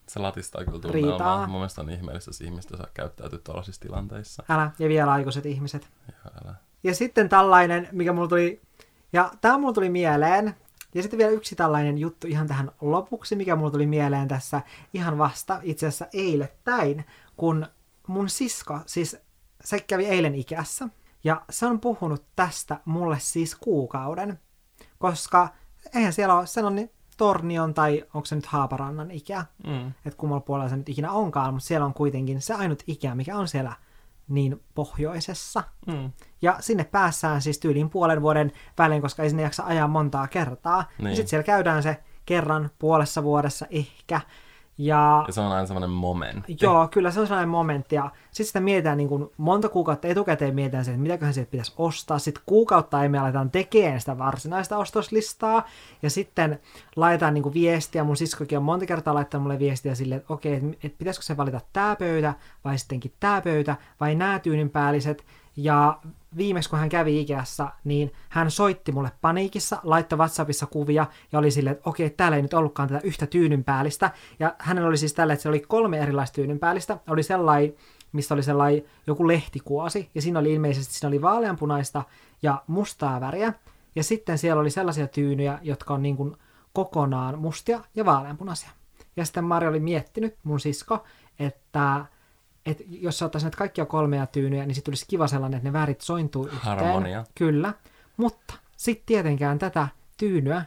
Se 0.08 0.18
latistaa 0.18 0.64
kyllä 0.64 0.78
tunnelmaa. 0.78 1.46
Mun 1.46 1.56
mielestä 1.60 1.80
on 1.80 1.90
ihmeellistä, 1.90 2.28
jos 2.28 2.40
ihmistä 2.40 2.76
saa 2.76 2.86
käyttäytyä 2.94 3.38
tuollaisissa 3.44 3.80
tilanteissa. 3.80 4.42
älä, 4.48 4.70
ja 4.78 4.88
vielä 4.88 5.12
aikuiset 5.12 5.46
ihmiset. 5.46 5.88
Joo, 6.12 6.32
älä. 6.44 6.54
Ja 6.82 6.94
sitten 6.94 7.28
tällainen, 7.28 7.88
mikä 7.92 8.12
mulla 8.12 8.28
tuli, 8.28 8.60
ja 9.12 9.30
tämä 9.40 9.58
mulla 9.58 9.72
tuli 9.72 9.90
mieleen, 9.90 10.54
ja 10.94 11.02
sitten 11.02 11.18
vielä 11.18 11.32
yksi 11.32 11.56
tällainen 11.56 11.98
juttu 11.98 12.26
ihan 12.26 12.46
tähän 12.46 12.70
lopuksi, 12.80 13.36
mikä 13.36 13.56
mulla 13.56 13.70
tuli 13.70 13.86
mieleen 13.86 14.28
tässä 14.28 14.62
ihan 14.94 15.18
vasta 15.18 15.60
itse 15.62 15.86
asiassa 15.86 16.06
eilettäin, 16.12 17.04
kun 17.36 17.66
mun 18.06 18.28
sisko, 18.28 18.80
siis 18.86 19.16
se 19.64 19.80
kävi 19.80 20.06
eilen 20.06 20.34
ikässä, 20.34 20.88
ja 21.24 21.42
se 21.50 21.66
on 21.66 21.80
puhunut 21.80 22.24
tästä 22.36 22.80
mulle 22.84 23.16
siis 23.20 23.54
kuukauden, 23.54 24.40
koska 24.98 25.48
eihän 25.94 26.12
siellä 26.12 26.34
ole, 26.38 26.46
se 26.46 26.62
on 26.64 26.74
niin 26.74 26.90
Tornion 27.16 27.74
tai 27.74 28.04
onko 28.14 28.24
se 28.26 28.34
nyt 28.34 28.46
Haaparannan 28.46 29.10
ikä, 29.10 29.44
Mm. 29.66 29.86
että 29.88 30.16
kummalla 30.16 30.40
puolella 30.40 30.68
se 30.68 30.76
nyt 30.76 30.88
ikinä 30.88 31.12
onkaan, 31.12 31.54
mutta 31.54 31.66
siellä 31.66 31.86
on 31.86 31.94
kuitenkin 31.94 32.40
se 32.42 32.54
ainut 32.54 32.82
ikä, 32.86 33.14
mikä 33.14 33.36
on 33.36 33.48
siellä 33.48 33.72
niin 34.28 34.60
pohjoisessa. 34.74 35.62
Mm. 35.86 36.12
Ja 36.42 36.56
sinne 36.60 36.84
päässään 36.84 37.42
siis 37.42 37.58
tyyliin 37.58 37.90
puolen 37.90 38.22
vuoden 38.22 38.52
välein, 38.78 39.02
koska 39.02 39.22
ei 39.22 39.28
sinne 39.28 39.42
jaksa 39.42 39.64
ajaa 39.66 39.88
montaa 39.88 40.28
kertaa. 40.28 40.84
Niin. 40.98 41.08
Ja 41.08 41.16
sitten 41.16 41.30
siellä 41.30 41.44
käydään 41.44 41.82
se 41.82 41.96
kerran 42.26 42.70
puolessa 42.78 43.22
vuodessa 43.22 43.66
ehkä. 43.70 44.20
Ja 44.78 45.24
Ja 45.26 45.32
se 45.32 45.40
on 45.40 45.52
aina 45.52 45.66
semmoinen 45.66 45.90
momentti. 45.90 46.56
joo, 46.60 46.88
kyllä 46.88 47.10
se 47.10 47.20
on 47.20 47.26
sellainen 47.26 47.48
momentti. 47.48 47.94
Ja 47.94 48.10
sitten 48.24 48.46
sitä 48.46 48.60
mietitään 48.60 48.98
niin 48.98 49.08
kuin 49.08 49.30
monta 49.36 49.68
kuukautta 49.68 50.08
etukäteen 50.08 50.54
mietitään 50.54 50.84
se, 50.84 50.90
että 50.90 51.02
mitäköhän 51.02 51.34
sieltä 51.34 51.50
pitäisi 51.50 51.72
ostaa. 51.76 52.18
Sitten 52.18 52.42
kuukautta 52.46 53.02
ei 53.02 53.08
me 53.08 53.18
aletaan 53.18 53.50
tekemään 53.50 54.00
sitä 54.00 54.18
varsinaista 54.18 54.78
ostoslistaa. 54.78 55.66
Ja 56.02 56.10
sitten 56.10 56.60
laitetaan 56.96 57.34
niin 57.34 57.42
kuin 57.42 57.54
viestiä. 57.54 58.04
Mun 58.04 58.16
siskokin 58.16 58.58
on 58.58 58.64
monta 58.64 58.86
kertaa 58.86 59.14
laittanut 59.14 59.42
mulle 59.42 59.58
viestiä 59.58 59.94
silleen, 59.94 60.20
että 60.20 60.34
okei, 60.34 60.54
että 60.54 60.68
et 60.84 60.98
pitäisikö 60.98 61.24
se 61.26 61.36
valita 61.36 61.60
tämä 61.72 61.96
pöytä 61.96 62.34
vai 62.64 62.78
sittenkin 62.78 63.12
tämä 63.20 63.40
pöytä 63.40 63.76
vai 64.00 64.14
nämä 64.14 64.38
tyynynpäälliset. 64.38 65.24
Ja 65.56 65.98
viimeksi 66.36 66.70
kun 66.70 66.78
hän 66.78 66.88
kävi 66.88 67.20
Ikeassa, 67.20 67.68
niin 67.84 68.12
hän 68.28 68.50
soitti 68.50 68.92
mulle 68.92 69.10
paniikissa, 69.20 69.80
laittoi 69.82 70.18
WhatsAppissa 70.18 70.66
kuvia 70.66 71.06
ja 71.32 71.38
oli 71.38 71.50
silleen, 71.50 71.76
että 71.76 71.90
okei, 71.90 72.10
täällä 72.10 72.36
ei 72.36 72.42
nyt 72.42 72.54
ollutkaan 72.54 72.88
tätä 72.88 73.00
yhtä 73.04 73.26
tyynynpäällistä. 73.26 74.10
Ja 74.38 74.54
hänellä 74.58 74.88
oli 74.88 74.96
siis 74.96 75.14
tällä, 75.14 75.32
että 75.32 75.42
se 75.42 75.48
oli 75.48 75.60
kolme 75.60 75.98
erilaista 75.98 76.34
tyynynpäällistä. 76.34 76.98
Oli 77.08 77.22
sellainen, 77.22 77.74
missä 78.12 78.34
oli 78.34 78.42
sellainen 78.42 78.82
joku 79.06 79.28
lehtikuosi, 79.28 80.10
ja 80.14 80.22
siinä 80.22 80.38
oli 80.38 80.52
ilmeisesti 80.52 80.94
siinä 80.94 81.08
oli 81.08 81.22
vaaleanpunaista 81.22 82.02
ja 82.42 82.62
mustaa 82.66 83.20
väriä. 83.20 83.52
Ja 83.96 84.04
sitten 84.04 84.38
siellä 84.38 84.60
oli 84.60 84.70
sellaisia 84.70 85.06
tyynyjä, 85.06 85.58
jotka 85.62 85.94
on 85.94 86.02
niin 86.02 86.16
kuin 86.16 86.36
kokonaan 86.72 87.38
mustia 87.38 87.80
ja 87.94 88.04
vaaleanpunaisia. 88.04 88.70
Ja 89.16 89.24
sitten 89.24 89.44
Mari 89.44 89.66
oli 89.66 89.80
miettinyt, 89.80 90.36
mun 90.44 90.60
sisko, 90.60 91.04
että 91.38 92.04
että 92.66 92.84
jos 92.88 93.18
sä 93.18 93.24
ottaisit 93.24 93.44
näitä 93.44 93.58
kaikkia 93.58 93.86
kolmea 93.86 94.26
tyynyjä, 94.26 94.66
niin 94.66 94.74
sitten 94.74 94.92
tulisi 94.92 95.04
kiva 95.08 95.28
sellainen, 95.28 95.56
että 95.56 95.68
ne 95.68 95.72
värit 95.72 96.00
sointuu 96.00 96.46
yhteen. 96.46 96.62
Harmonia. 96.62 97.24
Kyllä. 97.34 97.74
Mutta 98.16 98.54
sitten 98.76 99.06
tietenkään 99.06 99.58
tätä 99.58 99.88
tyynyä, 100.16 100.64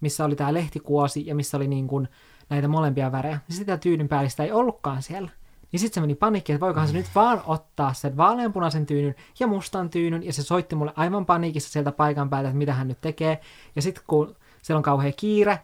missä 0.00 0.24
oli 0.24 0.36
tämä 0.36 0.54
lehtikuosi 0.54 1.26
ja 1.26 1.34
missä 1.34 1.56
oli 1.56 1.68
niin 1.68 1.88
kuin 1.88 2.08
näitä 2.48 2.68
molempia 2.68 3.12
värejä, 3.12 3.38
niin 3.48 3.56
sitä 3.56 3.76
tyynyn 3.76 4.08
päällistä 4.08 4.42
ei 4.42 4.52
ollutkaan 4.52 5.02
siellä. 5.02 5.30
Niin 5.72 5.80
sitten 5.80 5.94
se 5.94 6.00
meni 6.00 6.14
panikki, 6.14 6.52
että 6.52 6.66
voikohan 6.66 6.88
se 6.88 6.94
nyt 6.94 7.06
vaan 7.14 7.42
ottaa 7.46 7.92
sen 7.92 8.16
vaaleanpunaisen 8.16 8.86
tyynyn 8.86 9.14
ja 9.40 9.46
mustan 9.46 9.90
tyynyn, 9.90 10.26
ja 10.26 10.32
se 10.32 10.42
soitti 10.42 10.74
mulle 10.74 10.92
aivan 10.96 11.26
paniikissa 11.26 11.70
sieltä 11.70 11.92
paikan 11.92 12.30
päältä, 12.30 12.48
että 12.48 12.58
mitä 12.58 12.74
hän 12.74 12.88
nyt 12.88 13.00
tekee. 13.00 13.40
Ja 13.76 13.82
sitten 13.82 14.04
kun 14.06 14.36
siellä 14.62 14.78
on 14.78 14.82
kauhean 14.82 15.12
kiire, 15.16 15.58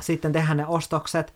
sitten 0.00 0.32
tehdään 0.32 0.56
ne 0.56 0.66
ostokset, 0.66 1.34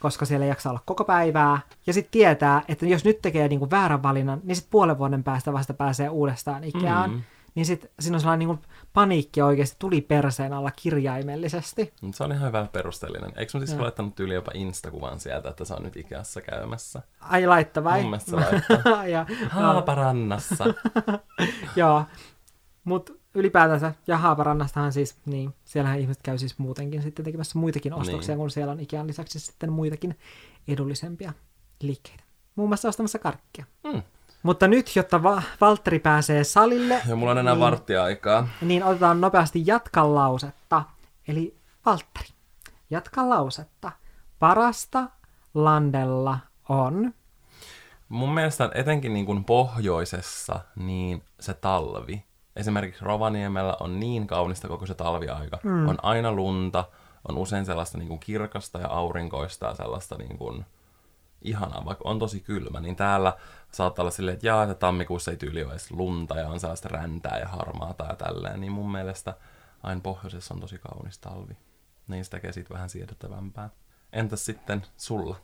koska 0.00 0.24
siellä 0.24 0.44
ei 0.44 0.48
jaksa 0.48 0.70
olla 0.70 0.80
koko 0.84 1.04
päivää. 1.04 1.60
Ja 1.86 1.92
sitten 1.92 2.10
tietää, 2.10 2.62
että 2.68 2.86
jos 2.86 3.04
nyt 3.04 3.22
tekee 3.22 3.48
niinku 3.48 3.70
väärän 3.70 4.02
valinnan, 4.02 4.40
niin 4.44 4.56
sitten 4.56 4.70
puolen 4.70 4.98
vuoden 4.98 5.24
päästä 5.24 5.52
vasta 5.52 5.74
pääsee 5.74 6.08
uudestaan 6.08 6.64
ikään. 6.64 7.10
Mm. 7.10 7.22
Niin 7.54 7.66
sitten 7.66 7.90
siinä 8.00 8.16
on 8.16 8.20
sellainen 8.20 8.48
niinku 8.48 8.64
paniikki 8.92 9.42
oikeasti 9.42 9.76
tuli 9.78 10.00
perseen 10.00 10.52
alla 10.52 10.70
kirjaimellisesti. 10.70 11.92
Se 12.14 12.24
on 12.24 12.32
ihan 12.32 12.48
hyvä 12.48 12.66
perusteellinen. 12.72 13.32
Eikö 13.36 13.50
sun 13.50 13.60
siis 13.60 13.72
Joo. 13.72 13.82
laittanut 13.82 14.14
tyyli 14.14 14.34
jopa 14.34 14.50
Instakuvan 14.54 15.20
sieltä, 15.20 15.48
että 15.48 15.64
se 15.64 15.74
on 15.74 15.82
nyt 15.82 15.96
Ikeassa 15.96 16.40
käymässä? 16.40 17.02
Ai 17.20 17.46
laitta 17.46 17.84
vai? 17.84 18.00
Mun 18.00 18.10
mielestä 18.10 18.30
se 18.30 18.36
laittaa. 18.36 19.06
ja, 19.16 19.26
Haaparannassa. 19.50 20.64
joo. 21.76 22.04
Mutta 22.84 23.12
ylipäätänsä, 23.38 23.94
ja 24.06 24.18
Haaparannastahan 24.18 24.92
siis, 24.92 25.16
niin, 25.26 25.54
siellähän 25.64 25.98
ihmiset 26.00 26.22
käy 26.22 26.38
siis 26.38 26.58
muutenkin 26.58 27.02
sitten 27.02 27.24
tekemässä 27.24 27.58
muitakin 27.58 27.94
ostoksia, 27.94 28.34
niin. 28.34 28.38
kun 28.38 28.50
siellä 28.50 28.72
on 28.72 28.80
Ikean 28.80 29.06
lisäksi 29.06 29.40
sitten 29.40 29.72
muitakin 29.72 30.18
edullisempia 30.68 31.32
liikkeitä. 31.82 32.24
Muun 32.54 32.68
muassa 32.68 32.88
ostamassa 32.88 33.18
karkkia. 33.18 33.64
Mm. 33.84 34.02
Mutta 34.42 34.68
nyt, 34.68 34.96
jotta 34.96 35.22
Va- 35.22 35.42
Valtteri 35.60 35.98
pääsee 35.98 36.44
salille, 36.44 37.02
Ja 37.08 37.16
mulla 37.16 37.32
on 37.32 37.38
enää 37.38 37.54
niin, 37.54 37.60
varttia 37.60 38.04
aikaa. 38.04 38.48
niin 38.62 38.84
otetaan 38.84 39.20
nopeasti 39.20 39.62
jatka 39.66 40.14
lausetta. 40.14 40.82
Eli 41.28 41.56
Valtteri, 41.86 42.28
jatka 42.90 43.28
lausetta. 43.28 43.92
Parasta 44.38 45.08
landella 45.54 46.38
on... 46.68 47.14
Mun 48.08 48.34
mielestä 48.34 48.70
etenkin 48.74 49.12
niin 49.14 49.26
kuin 49.26 49.44
pohjoisessa, 49.44 50.60
niin 50.76 51.24
se 51.40 51.54
talvi. 51.54 52.24
Esimerkiksi 52.58 53.04
Rovaniemellä 53.04 53.76
on 53.80 54.00
niin 54.00 54.26
kaunista 54.26 54.68
koko 54.68 54.86
se 54.86 54.94
talviaika. 54.94 55.58
Mm. 55.62 55.88
On 55.88 55.98
aina 56.02 56.32
lunta, 56.32 56.84
on 57.28 57.38
usein 57.38 57.66
sellaista 57.66 57.98
niin 57.98 58.08
kuin 58.08 58.20
kirkasta 58.20 58.78
ja 58.78 58.88
aurinkoista 58.88 59.66
ja 59.66 59.74
sellaista 59.74 60.16
niin 60.18 60.38
kuin 60.38 60.64
ihanaa, 61.42 61.84
vaikka 61.84 62.08
on 62.08 62.18
tosi 62.18 62.40
kylmä, 62.40 62.80
niin 62.80 62.96
täällä 62.96 63.36
saattaa 63.72 64.02
olla 64.02 64.10
silleen, 64.10 64.34
että 64.34 64.46
jaa, 64.46 64.62
että 64.62 64.74
tammikuussa 64.74 65.30
ei 65.30 65.36
tyyli 65.36 65.62
ole 65.62 65.70
edes 65.70 65.90
lunta 65.90 66.38
ja 66.38 66.48
on 66.48 66.60
sellaista 66.60 66.88
räntää 66.88 67.38
ja 67.38 67.48
harmaata 67.48 68.04
ja 68.04 68.16
tälleen, 68.16 68.60
niin 68.60 68.72
mun 68.72 68.92
mielestä 68.92 69.34
aina 69.82 70.00
pohjoisessa 70.00 70.54
on 70.54 70.60
tosi 70.60 70.78
kaunis 70.78 71.18
talvi. 71.18 71.56
Niin 72.08 72.24
se 72.24 72.30
tekee 72.30 72.52
siitä 72.52 72.74
vähän 72.74 72.90
siedettävämpää. 72.90 73.70
Entäs 74.12 74.44
sitten 74.44 74.86
sulla? 74.96 75.36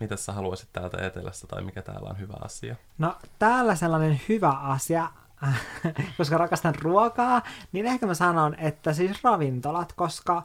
Mitä 0.00 0.16
sä 0.16 0.32
haluaisit 0.32 0.68
täältä 0.72 1.06
etelästä 1.06 1.46
tai 1.46 1.62
mikä 1.62 1.82
täällä 1.82 2.08
on 2.10 2.18
hyvä 2.18 2.34
asia? 2.40 2.76
No 2.98 3.16
täällä 3.38 3.74
sellainen 3.74 4.20
hyvä 4.28 4.50
asia, 4.50 5.10
koska 6.18 6.38
rakastan 6.38 6.74
ruokaa, 6.82 7.42
niin 7.72 7.86
ehkä 7.86 8.06
mä 8.06 8.14
sanon, 8.14 8.54
että 8.58 8.92
siis 8.92 9.24
ravintolat, 9.24 9.92
koska 9.92 10.42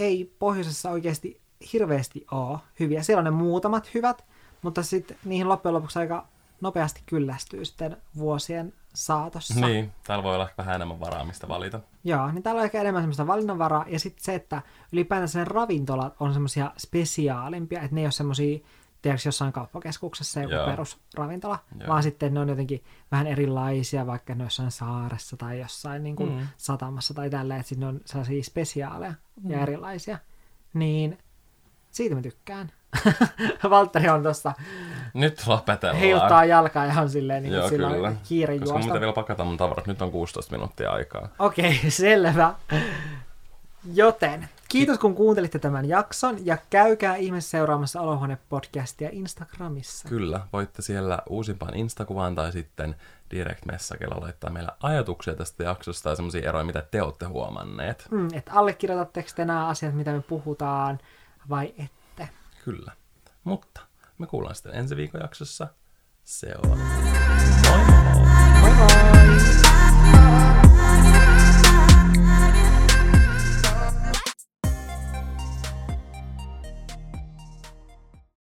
ei 0.00 0.34
pohjoisessa 0.38 0.90
oikeasti 0.90 1.40
hirveästi 1.72 2.26
ole 2.30 2.58
hyviä. 2.80 3.02
Siellä 3.02 3.18
on 3.18 3.24
ne 3.24 3.30
muutamat 3.30 3.94
hyvät, 3.94 4.24
mutta 4.62 4.82
sitten 4.82 5.16
niihin 5.24 5.48
loppujen 5.48 5.74
lopuksi 5.74 5.98
aika 5.98 6.26
nopeasti 6.60 7.02
kyllästyy 7.06 7.64
sitten 7.64 7.96
vuosien 8.18 8.72
saatossa. 8.94 9.66
Niin, 9.66 9.92
täällä 10.06 10.22
voi 10.22 10.34
olla 10.34 10.48
vähän 10.58 10.74
enemmän 10.74 11.00
varaa, 11.00 11.24
mistä 11.24 11.48
valita. 11.48 11.80
Joo, 12.04 12.30
niin 12.30 12.42
täällä 12.42 12.58
on 12.58 12.64
ehkä 12.64 12.80
enemmän 12.80 13.02
semmoista 13.02 13.26
valinnanvaraa, 13.26 13.84
ja 13.88 13.98
sitten 13.98 14.24
se, 14.24 14.34
että 14.34 14.62
ylipäätänsä 14.92 15.38
ne 15.38 15.44
ravintolat 15.44 16.16
on 16.20 16.32
semmoisia 16.32 16.72
spesiaalimpia, 16.78 17.80
että 17.80 17.94
ne 17.94 18.00
ei 18.00 18.06
ole 18.06 18.12
semmoisia, 18.12 18.58
tiedätkö, 19.06 19.28
jossain 19.28 19.52
kauppakeskuksessa 19.52 20.40
joku 20.40 20.54
Joo. 20.54 20.66
perusravintola, 20.66 21.58
Joo. 21.80 21.88
vaan 21.88 22.02
sitten 22.02 22.34
ne 22.34 22.40
on 22.40 22.48
jotenkin 22.48 22.84
vähän 23.12 23.26
erilaisia, 23.26 24.06
vaikka 24.06 24.34
ne 24.34 24.42
on 24.42 24.46
jossain 24.46 24.70
saaressa 24.70 25.36
tai 25.36 25.60
jossain 25.60 26.02
niin 26.02 26.16
kuin 26.16 26.32
Mm. 26.32 26.46
satamassa 26.56 27.14
tai 27.14 27.30
tälleen, 27.30 27.60
että 27.60 27.68
sitten 27.68 27.80
ne 27.80 27.94
on 27.94 28.00
sellaisia 28.04 28.42
spesiaaleja 28.42 29.14
ja 29.48 29.60
erilaisia. 29.60 30.18
Niin 30.74 31.18
siitä 31.90 32.14
mä 32.14 32.22
tykkään. 32.22 32.72
Valtteri 33.70 34.08
on 34.08 34.22
tuossa, 34.22 34.52
Nyt 35.14 35.46
lopetellaan. 35.46 36.00
heiluttaa 36.00 36.44
jalkaa 36.44 36.86
ja 36.86 37.00
on 37.00 37.10
silleen, 37.10 37.42
niin 37.42 37.52
Joo, 37.54 37.68
sillä 37.68 37.90
kyllä. 37.90 38.08
on 38.08 38.18
kiire 38.28 38.58
Koska 38.58 38.64
juosta. 38.74 38.84
muuten 38.86 39.00
vielä 39.00 39.12
pakata 39.12 39.44
mun 39.44 39.56
tavarat. 39.56 39.86
Nyt 39.86 40.02
on 40.02 40.10
16 40.10 40.52
minuuttia 40.52 40.92
aikaa. 40.92 41.28
Okei, 41.38 41.80
selvä. 41.90 42.54
Joten, 43.94 44.48
kiitos 44.68 44.98
kun 44.98 45.14
kuuntelitte 45.14 45.58
tämän 45.58 45.88
jakson 45.88 46.46
ja 46.46 46.58
käykää 46.70 47.16
ihmeessä 47.16 47.50
seuraamassa 47.50 48.00
Olohuone-podcastia 48.00 49.08
Instagramissa. 49.12 50.08
Kyllä, 50.08 50.40
voitte 50.52 50.82
siellä 50.82 51.18
uusimpaan 51.28 51.76
Instakuvaan 51.76 52.34
tai 52.34 52.52
sitten 52.52 52.96
direct 53.30 53.64
messagella 53.64 54.20
laittaa 54.20 54.50
meille 54.50 54.72
ajatuksia 54.82 55.34
tästä 55.34 55.64
jaksosta 55.64 56.10
ja 56.10 56.16
semmoisia 56.16 56.48
eroja, 56.48 56.64
mitä 56.64 56.82
te 56.90 57.02
olette 57.02 57.24
huomanneet. 57.26 58.08
Mm, 58.10 58.28
että 58.32 58.52
allekirjoitatteko 58.52 59.28
te 59.36 59.44
nämä 59.44 59.66
asiat, 59.66 59.94
mitä 59.94 60.12
me 60.12 60.22
puhutaan, 60.22 60.98
vai 61.48 61.74
ette? 61.78 62.28
Kyllä. 62.64 62.92
Mutta 63.44 63.80
me 64.18 64.26
kuullaan 64.26 64.54
sitten 64.54 64.74
ensi 64.74 64.96
viikon 64.96 65.20
jaksossa. 65.20 65.68
Se 66.24 66.54
on. 66.62 66.78